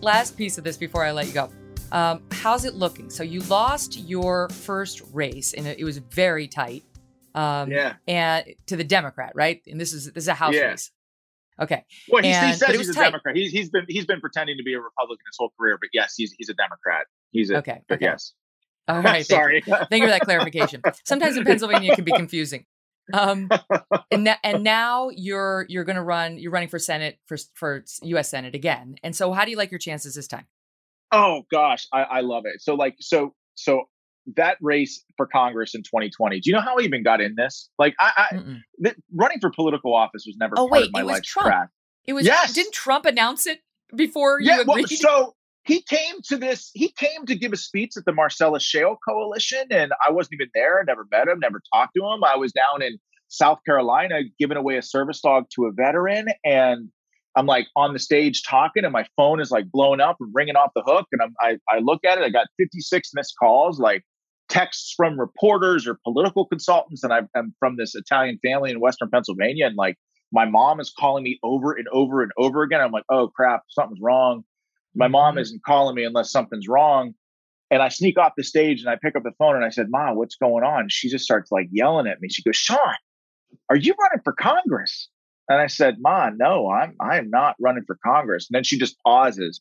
[0.00, 1.50] Last piece of this before I let you go.
[1.90, 3.10] Um, how's it looking?
[3.10, 6.84] So you lost your first race, and it, was very tight.
[7.34, 7.94] Um, yeah.
[8.06, 9.62] and to the Democrat, right?
[9.66, 10.68] And this is this is a House Yeah.
[10.68, 10.90] race.
[11.60, 11.84] Okay.
[12.08, 13.04] Well, he, he And- but says he's a tight.
[13.04, 13.36] Democrat.
[13.36, 16.14] He's he's been he's been pretending to be a Republican his whole career, but yes,
[16.16, 17.06] he's he's a Democrat.
[17.32, 17.80] He's a Okay.
[17.88, 18.04] but okay.
[18.06, 18.34] yes.
[18.86, 19.04] All right.
[19.04, 19.24] thank you.
[19.24, 19.60] Sorry.
[19.62, 20.82] Thank you for that clarification.
[21.04, 22.64] Sometimes in Pennsylvania it can be confusing.
[23.12, 23.48] Um,
[24.10, 26.38] and, na- and now you're you're going to run.
[26.38, 28.28] You're running for Senate for for U.S.
[28.30, 28.96] Senate again.
[29.02, 30.46] And so, how do you like your chances this time?
[31.10, 32.60] Oh gosh, I, I love it.
[32.60, 33.84] So like so so
[34.36, 36.40] that race for Congress in 2020.
[36.40, 37.70] Do you know how I even got in this?
[37.78, 38.38] Like I, I
[38.82, 41.48] th- running for political office was never Oh, part wait, of my it was Trump.
[41.48, 41.68] track.
[42.06, 42.26] It was.
[42.26, 42.52] Yes.
[42.52, 43.60] Didn't Trump announce it
[43.96, 45.34] before Yeah, you well, so
[45.68, 46.70] he came to this.
[46.72, 50.48] He came to give a speech at the Marcellus Shale Coalition, and I wasn't even
[50.54, 50.82] there.
[50.86, 51.40] Never met him.
[51.40, 52.24] Never talked to him.
[52.24, 56.88] I was down in South Carolina giving away a service dog to a veteran, and
[57.36, 60.56] I'm like on the stage talking, and my phone is like blowing up and ringing
[60.56, 62.24] off the hook, and I'm, I I look at it.
[62.24, 64.02] I got 56 missed calls, like
[64.48, 69.10] texts from reporters or political consultants, and I'm, I'm from this Italian family in Western
[69.10, 69.96] Pennsylvania, and like
[70.32, 72.80] my mom is calling me over and over and over again.
[72.80, 74.44] I'm like, oh crap, something's wrong.
[74.98, 75.40] My mom Mhm.
[75.40, 77.14] isn't calling me unless something's wrong.
[77.70, 79.86] And I sneak off the stage and I pick up the phone and I said,
[79.90, 80.88] Mom, what's going on?
[80.88, 82.28] She just starts like yelling at me.
[82.30, 82.78] She goes, Sean,
[83.70, 85.08] are you running for Congress?
[85.48, 88.48] And I said, Ma, no, I'm I'm not running for Congress.
[88.50, 89.60] And then she just pauses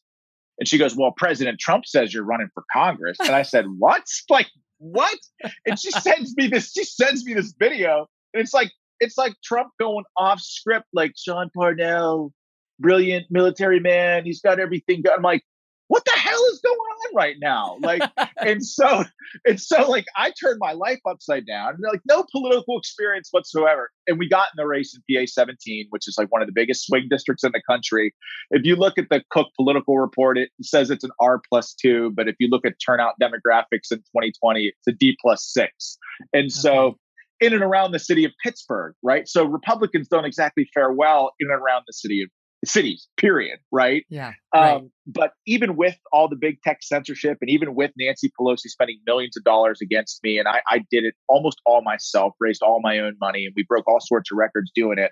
[0.60, 3.18] and she goes, Well, President Trump says you're running for Congress.
[3.20, 4.04] And I said, What?
[4.30, 4.48] Like,
[4.80, 5.18] what?
[5.66, 8.08] And she sends me this, she sends me this video.
[8.34, 12.32] And it's like, it's like Trump going off script, like Sean Parnell,
[12.80, 14.26] brilliant military man.
[14.26, 15.16] He's got everything done.
[15.18, 15.44] I'm like,
[15.88, 17.78] what the hell is going on right now?
[17.80, 18.02] Like,
[18.38, 19.06] and so,
[19.46, 21.76] and so, like, I turned my life upside down.
[21.76, 23.90] And Like, no political experience whatsoever.
[24.06, 26.54] And we got in the race in PA 17, which is like one of the
[26.54, 28.14] biggest swing districts in the country.
[28.52, 32.12] If you look at the Cook political report, it says it's an R plus two.
[32.16, 35.98] But if you look at turnout demographics in 2020, it's a D plus six.
[36.34, 36.98] And so,
[37.40, 39.28] in and around the city of Pittsburgh, right?
[39.28, 42.30] So Republicans don't exactly fare well in and around the city of
[42.66, 44.06] cities, period, right?
[44.10, 44.32] Yeah.
[44.54, 44.82] Um, right.
[45.06, 49.38] But even with all the big tech censorship and even with Nancy Pelosi spending millions
[49.38, 53.00] of dollars against me, and I, I did it almost all myself, raised all my
[53.00, 55.12] own money, and we broke all sorts of records doing it.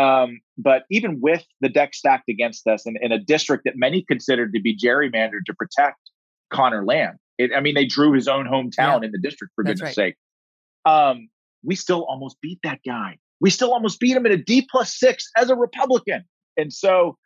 [0.00, 4.04] Um, but even with the deck stacked against us in, in, a district that many
[4.08, 5.98] considered to be gerrymandered to protect
[6.52, 9.06] Conor Lamb, it, I mean, they drew his own hometown yeah.
[9.06, 10.06] in the district, for That's goodness right.
[10.06, 10.16] sake.
[10.84, 11.28] Um,
[11.64, 13.18] we still almost beat that guy.
[13.40, 16.24] We still almost beat him at a D plus six as a Republican.
[16.58, 17.16] And so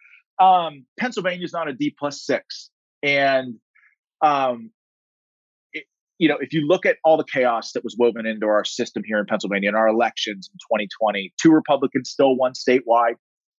[0.41, 2.71] um, Pennsylvania is not a D plus six.
[3.03, 3.57] And,
[4.21, 4.71] um,
[5.73, 5.85] it,
[6.19, 9.03] you know, if you look at all the chaos that was woven into our system
[9.05, 13.15] here in Pennsylvania in our elections in 2020, two Republicans still won statewide,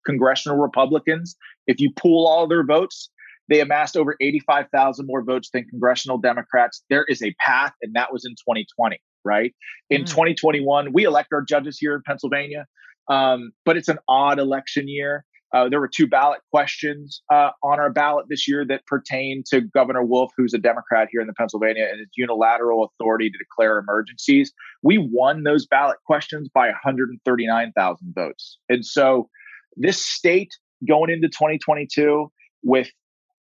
[0.05, 1.35] congressional Republicans.
[1.67, 3.09] If you pool all their votes,
[3.49, 6.83] they amassed over 85,000 more votes than congressional Democrats.
[6.89, 9.53] There is a path, and that was in 2020, right?
[9.89, 10.07] In mm.
[10.07, 12.65] 2021, we elect our judges here in Pennsylvania,
[13.09, 15.25] um, but it's an odd election year.
[15.53, 19.61] Uh, there were two ballot questions uh, on our ballot this year that pertain to
[19.61, 23.77] Governor Wolf, who's a Democrat here in the Pennsylvania, and his unilateral authority to declare
[23.77, 24.51] emergencies.
[24.81, 28.57] We won those ballot questions by 139,000 votes.
[28.67, 29.29] And so
[29.77, 30.49] this state
[30.87, 32.31] going into 2022
[32.63, 32.89] with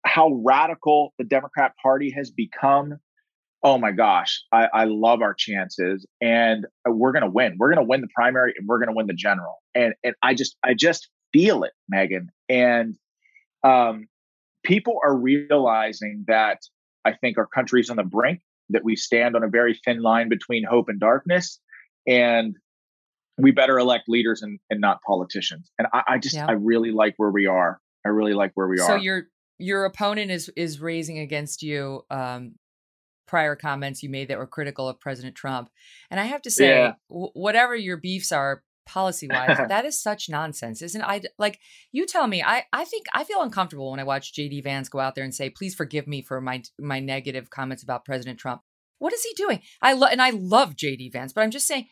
[0.03, 2.95] how radical the Democrat Party has become.
[3.63, 7.57] Oh my gosh, I, I love our chances, and we're gonna win.
[7.59, 9.61] We're gonna win the primary, and we're gonna win the general.
[9.75, 12.27] And and I just I just feel it, Megyn.
[12.49, 12.97] And
[13.63, 14.07] um,
[14.63, 16.59] people are realizing that
[17.05, 20.29] I think our country's on the brink, that we stand on a very thin line
[20.29, 21.59] between hope and darkness.
[22.07, 22.55] And
[23.37, 25.71] we better elect leaders and, and not politicians.
[25.79, 26.45] And I, I just, yeah.
[26.47, 27.79] I really like where we are.
[28.05, 28.87] I really like where we so are.
[28.89, 29.23] So your
[29.57, 32.55] your opponent is is raising against you um,
[33.27, 35.69] prior comments you made that were critical of President Trump,
[36.09, 36.93] and I have to say, yeah.
[37.09, 41.59] w- whatever your beefs are, policy wise that is such nonsense isn't i like
[41.91, 44.99] you tell me i i think i feel uncomfortable when i watch jd vance go
[44.99, 48.61] out there and say please forgive me for my my negative comments about president trump.
[48.99, 49.61] What is he doing?
[49.81, 51.87] I love and i love jd vance but i'm just saying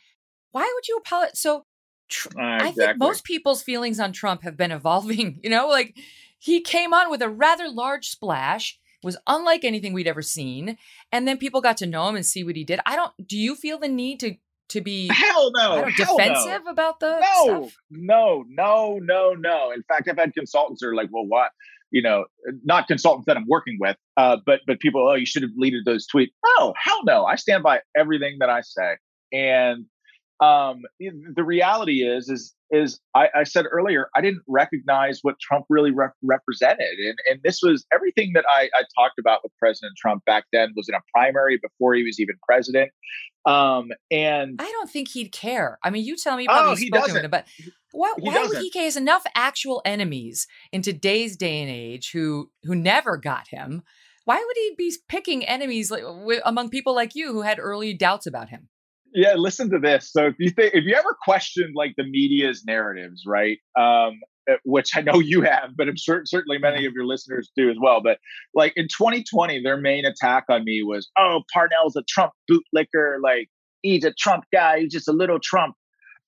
[0.52, 1.66] why would you apologize so
[2.08, 2.84] tr- uh, exactly.
[2.84, 5.96] i think most people's feelings on trump have been evolving you know like
[6.40, 10.78] he came on with a rather large splash was unlike anything we'd ever seen
[11.12, 12.80] and then people got to know him and see what he did.
[12.86, 14.36] I don't do you feel the need to
[14.70, 16.72] to be hell no hell defensive no.
[16.72, 17.78] about the no stuff?
[17.90, 21.52] no no no no in fact i've had consultants that are like well what
[21.92, 22.26] you know
[22.64, 25.84] not consultants that i'm working with uh, but but people oh you should have deleted
[25.86, 28.96] those tweets oh hell no i stand by everything that i say
[29.32, 29.86] and
[30.42, 35.66] um, the reality is is is I, I, said earlier I didn't recognize what Trump
[35.70, 39.94] really re- represented, and and this was everything that I, I, talked about with President
[39.98, 42.92] Trump back then was in a primary before he was even president.
[43.46, 45.78] Um, and I don't think he'd care.
[45.84, 47.46] I mean, you tell me probably oh, he with him, but
[47.92, 48.84] why, why would he care?
[48.84, 53.84] He has enough actual enemies in today's day and age who who never got him.
[54.24, 56.04] Why would he be picking enemies like,
[56.46, 58.70] among people like you who had early doubts about him?
[59.14, 62.64] Yeah listen to this so if you think if you ever questioned like the media's
[62.66, 64.20] narratives right um
[64.50, 67.70] eh, which i know you have but i'm sure certainly many of your listeners do
[67.70, 68.18] as well but
[68.54, 73.48] like in 2020 their main attack on me was oh parnell's a trump bootlicker like
[73.82, 75.76] he's a trump guy he's just a little trump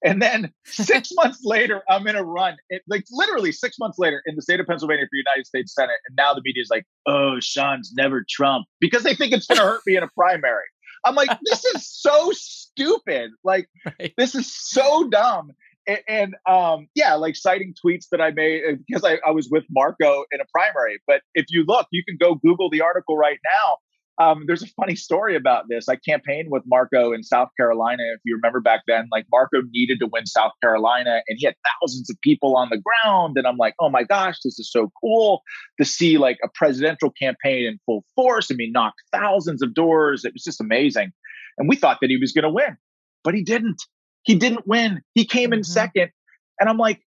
[0.03, 2.57] and then six months later, I'm in a run.
[2.69, 5.97] It, like literally six months later in the state of Pennsylvania for United States Senate.
[6.07, 9.59] And now the media is like, oh, Sean's never Trump because they think it's going
[9.59, 10.65] to hurt me in a primary.
[11.06, 13.32] I'm like, this is so stupid.
[13.44, 14.14] Like, right.
[14.18, 15.52] this is so dumb.
[15.88, 19.49] And, and, um, yeah, like citing tweets that I made uh, because I, I was
[19.49, 20.99] with Marco in a primary.
[21.07, 23.78] But if you look, you can go Google the article right now.
[24.22, 25.89] Um, there's a funny story about this.
[25.89, 28.03] I campaigned with Marco in South Carolina.
[28.14, 31.56] If you remember back then, like Marco needed to win South Carolina and he had
[31.81, 33.38] thousands of people on the ground.
[33.38, 35.41] And I'm like, oh my gosh, this is so cool
[35.80, 38.49] to see like a presidential campaign in full force.
[38.52, 40.23] I mean, knocked thousands of doors.
[40.23, 41.11] It was just amazing.
[41.57, 42.77] And we thought that he was going to win,
[43.23, 43.81] but he didn't.
[44.23, 45.02] He didn't win.
[45.15, 45.72] He came in mm-hmm.
[45.72, 46.11] second.
[46.60, 47.02] And I'm like,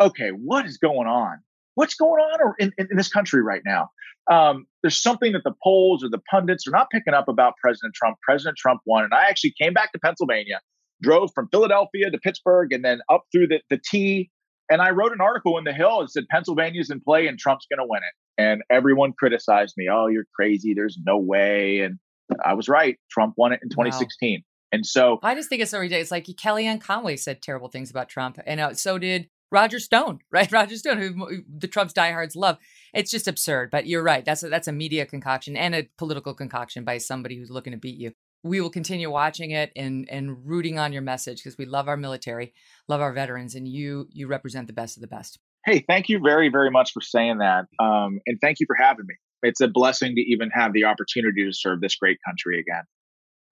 [0.00, 1.40] okay, what is going on?
[1.76, 3.90] What's going on in, in, in this country right now?
[4.30, 7.94] Um, there's something that the polls or the pundits are not picking up about President
[7.94, 8.16] Trump.
[8.22, 9.04] President Trump won.
[9.04, 10.60] And I actually came back to Pennsylvania,
[11.02, 14.30] drove from Philadelphia to Pittsburgh, and then up through the, the T.
[14.68, 17.66] And I wrote an article in the Hill that said Pennsylvania's in play and Trump's
[17.70, 18.42] going to win it.
[18.42, 19.88] And everyone criticized me.
[19.92, 20.74] Oh, you're crazy.
[20.74, 21.80] There's no way.
[21.80, 21.98] And
[22.44, 22.96] I was right.
[23.10, 24.38] Trump won it in 2016.
[24.38, 24.42] Wow.
[24.72, 26.10] And so I just think it's so ridiculous.
[26.10, 30.50] Like Kellyanne Conway said terrible things about Trump, and uh, so did Roger Stone, right?
[30.50, 32.58] Roger Stone, who the Trump's diehards love.
[32.94, 33.70] It's just absurd.
[33.70, 34.24] But you're right.
[34.24, 37.78] That's a, that's a media concoction and a political concoction by somebody who's looking to
[37.78, 38.12] beat you.
[38.42, 41.96] We will continue watching it and and rooting on your message because we love our
[41.96, 42.54] military,
[42.86, 45.38] love our veterans, and you you represent the best of the best.
[45.64, 49.06] Hey, thank you very very much for saying that, um, and thank you for having
[49.06, 49.16] me.
[49.42, 52.84] It's a blessing to even have the opportunity to serve this great country again.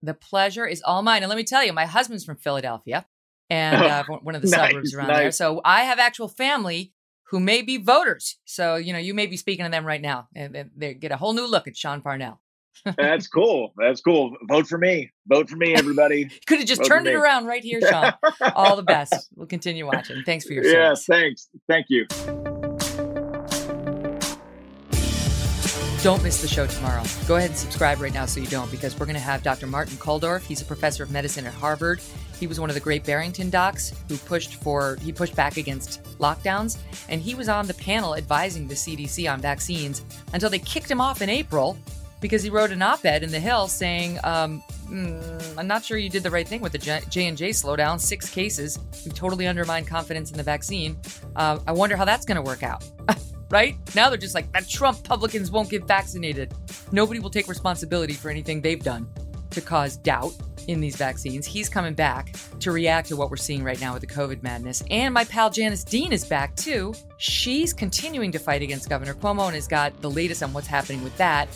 [0.03, 1.23] The pleasure is all mine.
[1.23, 3.07] And let me tell you, my husband's from Philadelphia
[3.51, 5.19] and uh, one of the nice, suburbs around nice.
[5.19, 5.33] there.
[5.33, 6.93] So I have actual family
[7.31, 8.37] who may be voters.
[8.45, 11.17] So, you know, you may be speaking to them right now and they get a
[11.17, 12.41] whole new look at Sean Parnell.
[12.97, 13.73] That's cool.
[13.77, 14.37] That's cool.
[14.49, 15.11] Vote for me.
[15.27, 16.29] Vote for me, everybody.
[16.47, 18.13] Could have just Vote turned it around right here, Sean.
[18.55, 19.31] All the best.
[19.35, 20.23] We'll continue watching.
[20.25, 21.07] Thanks for your service.
[21.09, 21.49] Yeah, thanks.
[21.69, 22.07] Thank you.
[26.03, 27.03] Don't miss the show tomorrow.
[27.27, 29.67] Go ahead and subscribe right now so you don't, because we're going to have Dr.
[29.67, 30.43] Martin Kulldorff.
[30.43, 32.03] He's a professor of medicine at Harvard.
[32.39, 36.03] He was one of the great Barrington docs who pushed for he pushed back against
[36.19, 36.79] lockdowns,
[37.09, 40.03] and he was on the panel advising the CDC on vaccines
[40.33, 41.79] until they kicked him off in April
[42.21, 46.09] because he wrote an op-ed in the Hill saying, um, mm, "I'm not sure you
[46.09, 48.01] did the right thing with the J and J slowdown.
[48.01, 48.79] Six cases.
[49.05, 50.97] You totally undermined confidence in the vaccine.
[51.37, 52.85] Uh, I wonder how that's going to work out."
[53.51, 53.77] right?
[53.95, 56.53] Now they're just like, that Trump publicans won't get vaccinated.
[56.91, 59.07] Nobody will take responsibility for anything they've done
[59.55, 60.33] to cause doubt
[60.69, 61.47] in these vaccines.
[61.47, 64.83] He's coming back to react to what we're seeing right now with the COVID madness.
[64.91, 66.95] And my pal Janice Dean is back too.
[67.19, 71.03] She's continuing to fight against Governor Cuomo and has got the latest on what's happening
[71.03, 71.49] with that.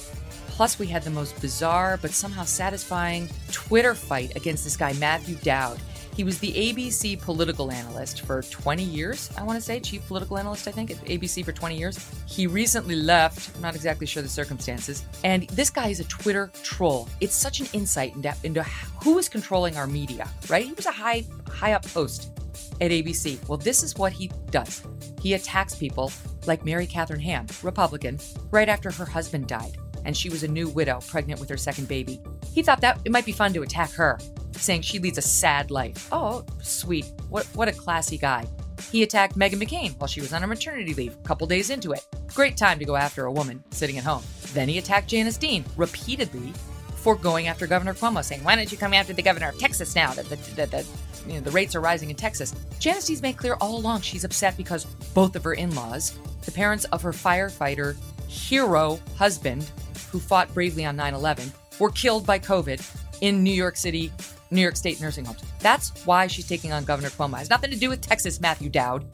[0.48, 5.36] Plus, we had the most bizarre but somehow satisfying Twitter fight against this guy, Matthew
[5.36, 5.78] Dowd.
[6.18, 10.36] He was the ABC political analyst for 20 years, I want to say, chief political
[10.36, 12.10] analyst, I think, at ABC for 20 years.
[12.26, 15.04] He recently left, I'm not exactly sure the circumstances.
[15.22, 17.08] And this guy is a Twitter troll.
[17.20, 18.64] It's such an insight into, into
[19.04, 20.66] who is controlling our media, right?
[20.66, 22.32] He was a high, high up host
[22.80, 23.38] at ABC.
[23.46, 24.82] Well, this is what he does
[25.20, 26.10] he attacks people
[26.46, 28.18] like Mary Catherine Ham, Republican,
[28.50, 29.76] right after her husband died
[30.08, 32.18] and she was a new widow pregnant with her second baby.
[32.54, 34.18] He thought that it might be fun to attack her
[34.52, 36.08] saying she leads a sad life.
[36.10, 37.04] Oh, sweet.
[37.28, 38.46] What, what a classy guy.
[38.90, 41.92] He attacked Meghan McCain while she was on her maternity leave, a couple days into
[41.92, 42.06] it.
[42.34, 44.22] Great time to go after a woman sitting at home.
[44.54, 46.54] Then he attacked Janice Dean repeatedly
[46.96, 49.94] for going after Governor Cuomo, saying, Why don't you come after the governor of Texas
[49.94, 50.14] now?
[50.14, 50.86] That the,
[51.26, 52.54] you know, the rates are rising in Texas.
[52.78, 56.16] Janice Dean's made clear all along she's upset because both of her in laws,
[56.46, 57.94] the parents of her firefighter
[58.26, 59.70] hero husband,
[60.10, 62.82] who fought bravely on 9 11, were killed by COVID
[63.20, 64.12] in New York City
[64.50, 65.42] New York State nursing homes.
[65.60, 67.34] That's why she's taking on Governor Cuomo.
[67.34, 69.06] It has nothing to do with Texas Matthew Dowd.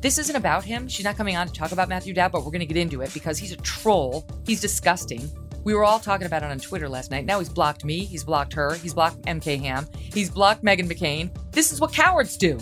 [0.00, 0.88] This isn't about him.
[0.88, 3.02] She's not coming on to talk about Matthew Dowd, but we're going to get into
[3.02, 4.26] it because he's a troll.
[4.46, 5.30] He's disgusting.
[5.64, 7.26] We were all talking about it on Twitter last night.
[7.26, 8.04] Now he's blocked me.
[8.04, 8.74] He's blocked her.
[8.74, 9.86] He's blocked MK Ham.
[9.98, 11.30] He's blocked Meghan McCain.
[11.50, 12.58] This is what cowards do,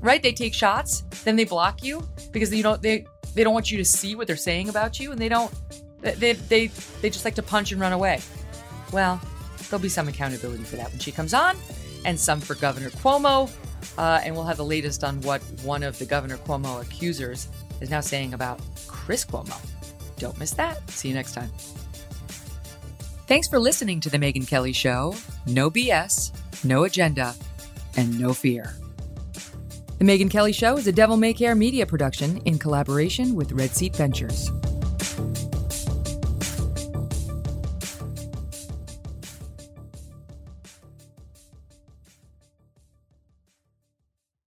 [0.00, 0.22] right?
[0.22, 3.78] They take shots, then they block you because you know they they don't want you
[3.78, 5.52] to see what they're saying about you, and they don't
[6.12, 8.20] they they they just like to punch and run away.
[8.92, 9.20] Well,
[9.68, 11.56] There'll be some accountability for that when she comes on,
[12.04, 13.50] and some for Governor Cuomo.
[13.98, 17.48] Uh, and we'll have the latest on what one of the Governor Cuomo accusers
[17.80, 19.58] is now saying about Chris Cuomo.
[20.18, 20.88] Don't miss that.
[20.90, 21.50] See you next time.
[23.26, 25.14] Thanks for listening to The Megyn Kelly Show.
[25.46, 26.30] No BS,
[26.64, 27.34] no agenda,
[27.96, 28.76] and no fear.
[29.98, 33.70] The Megyn Kelly Show is a Devil May Care media production in collaboration with Red
[33.70, 34.50] Seat Ventures.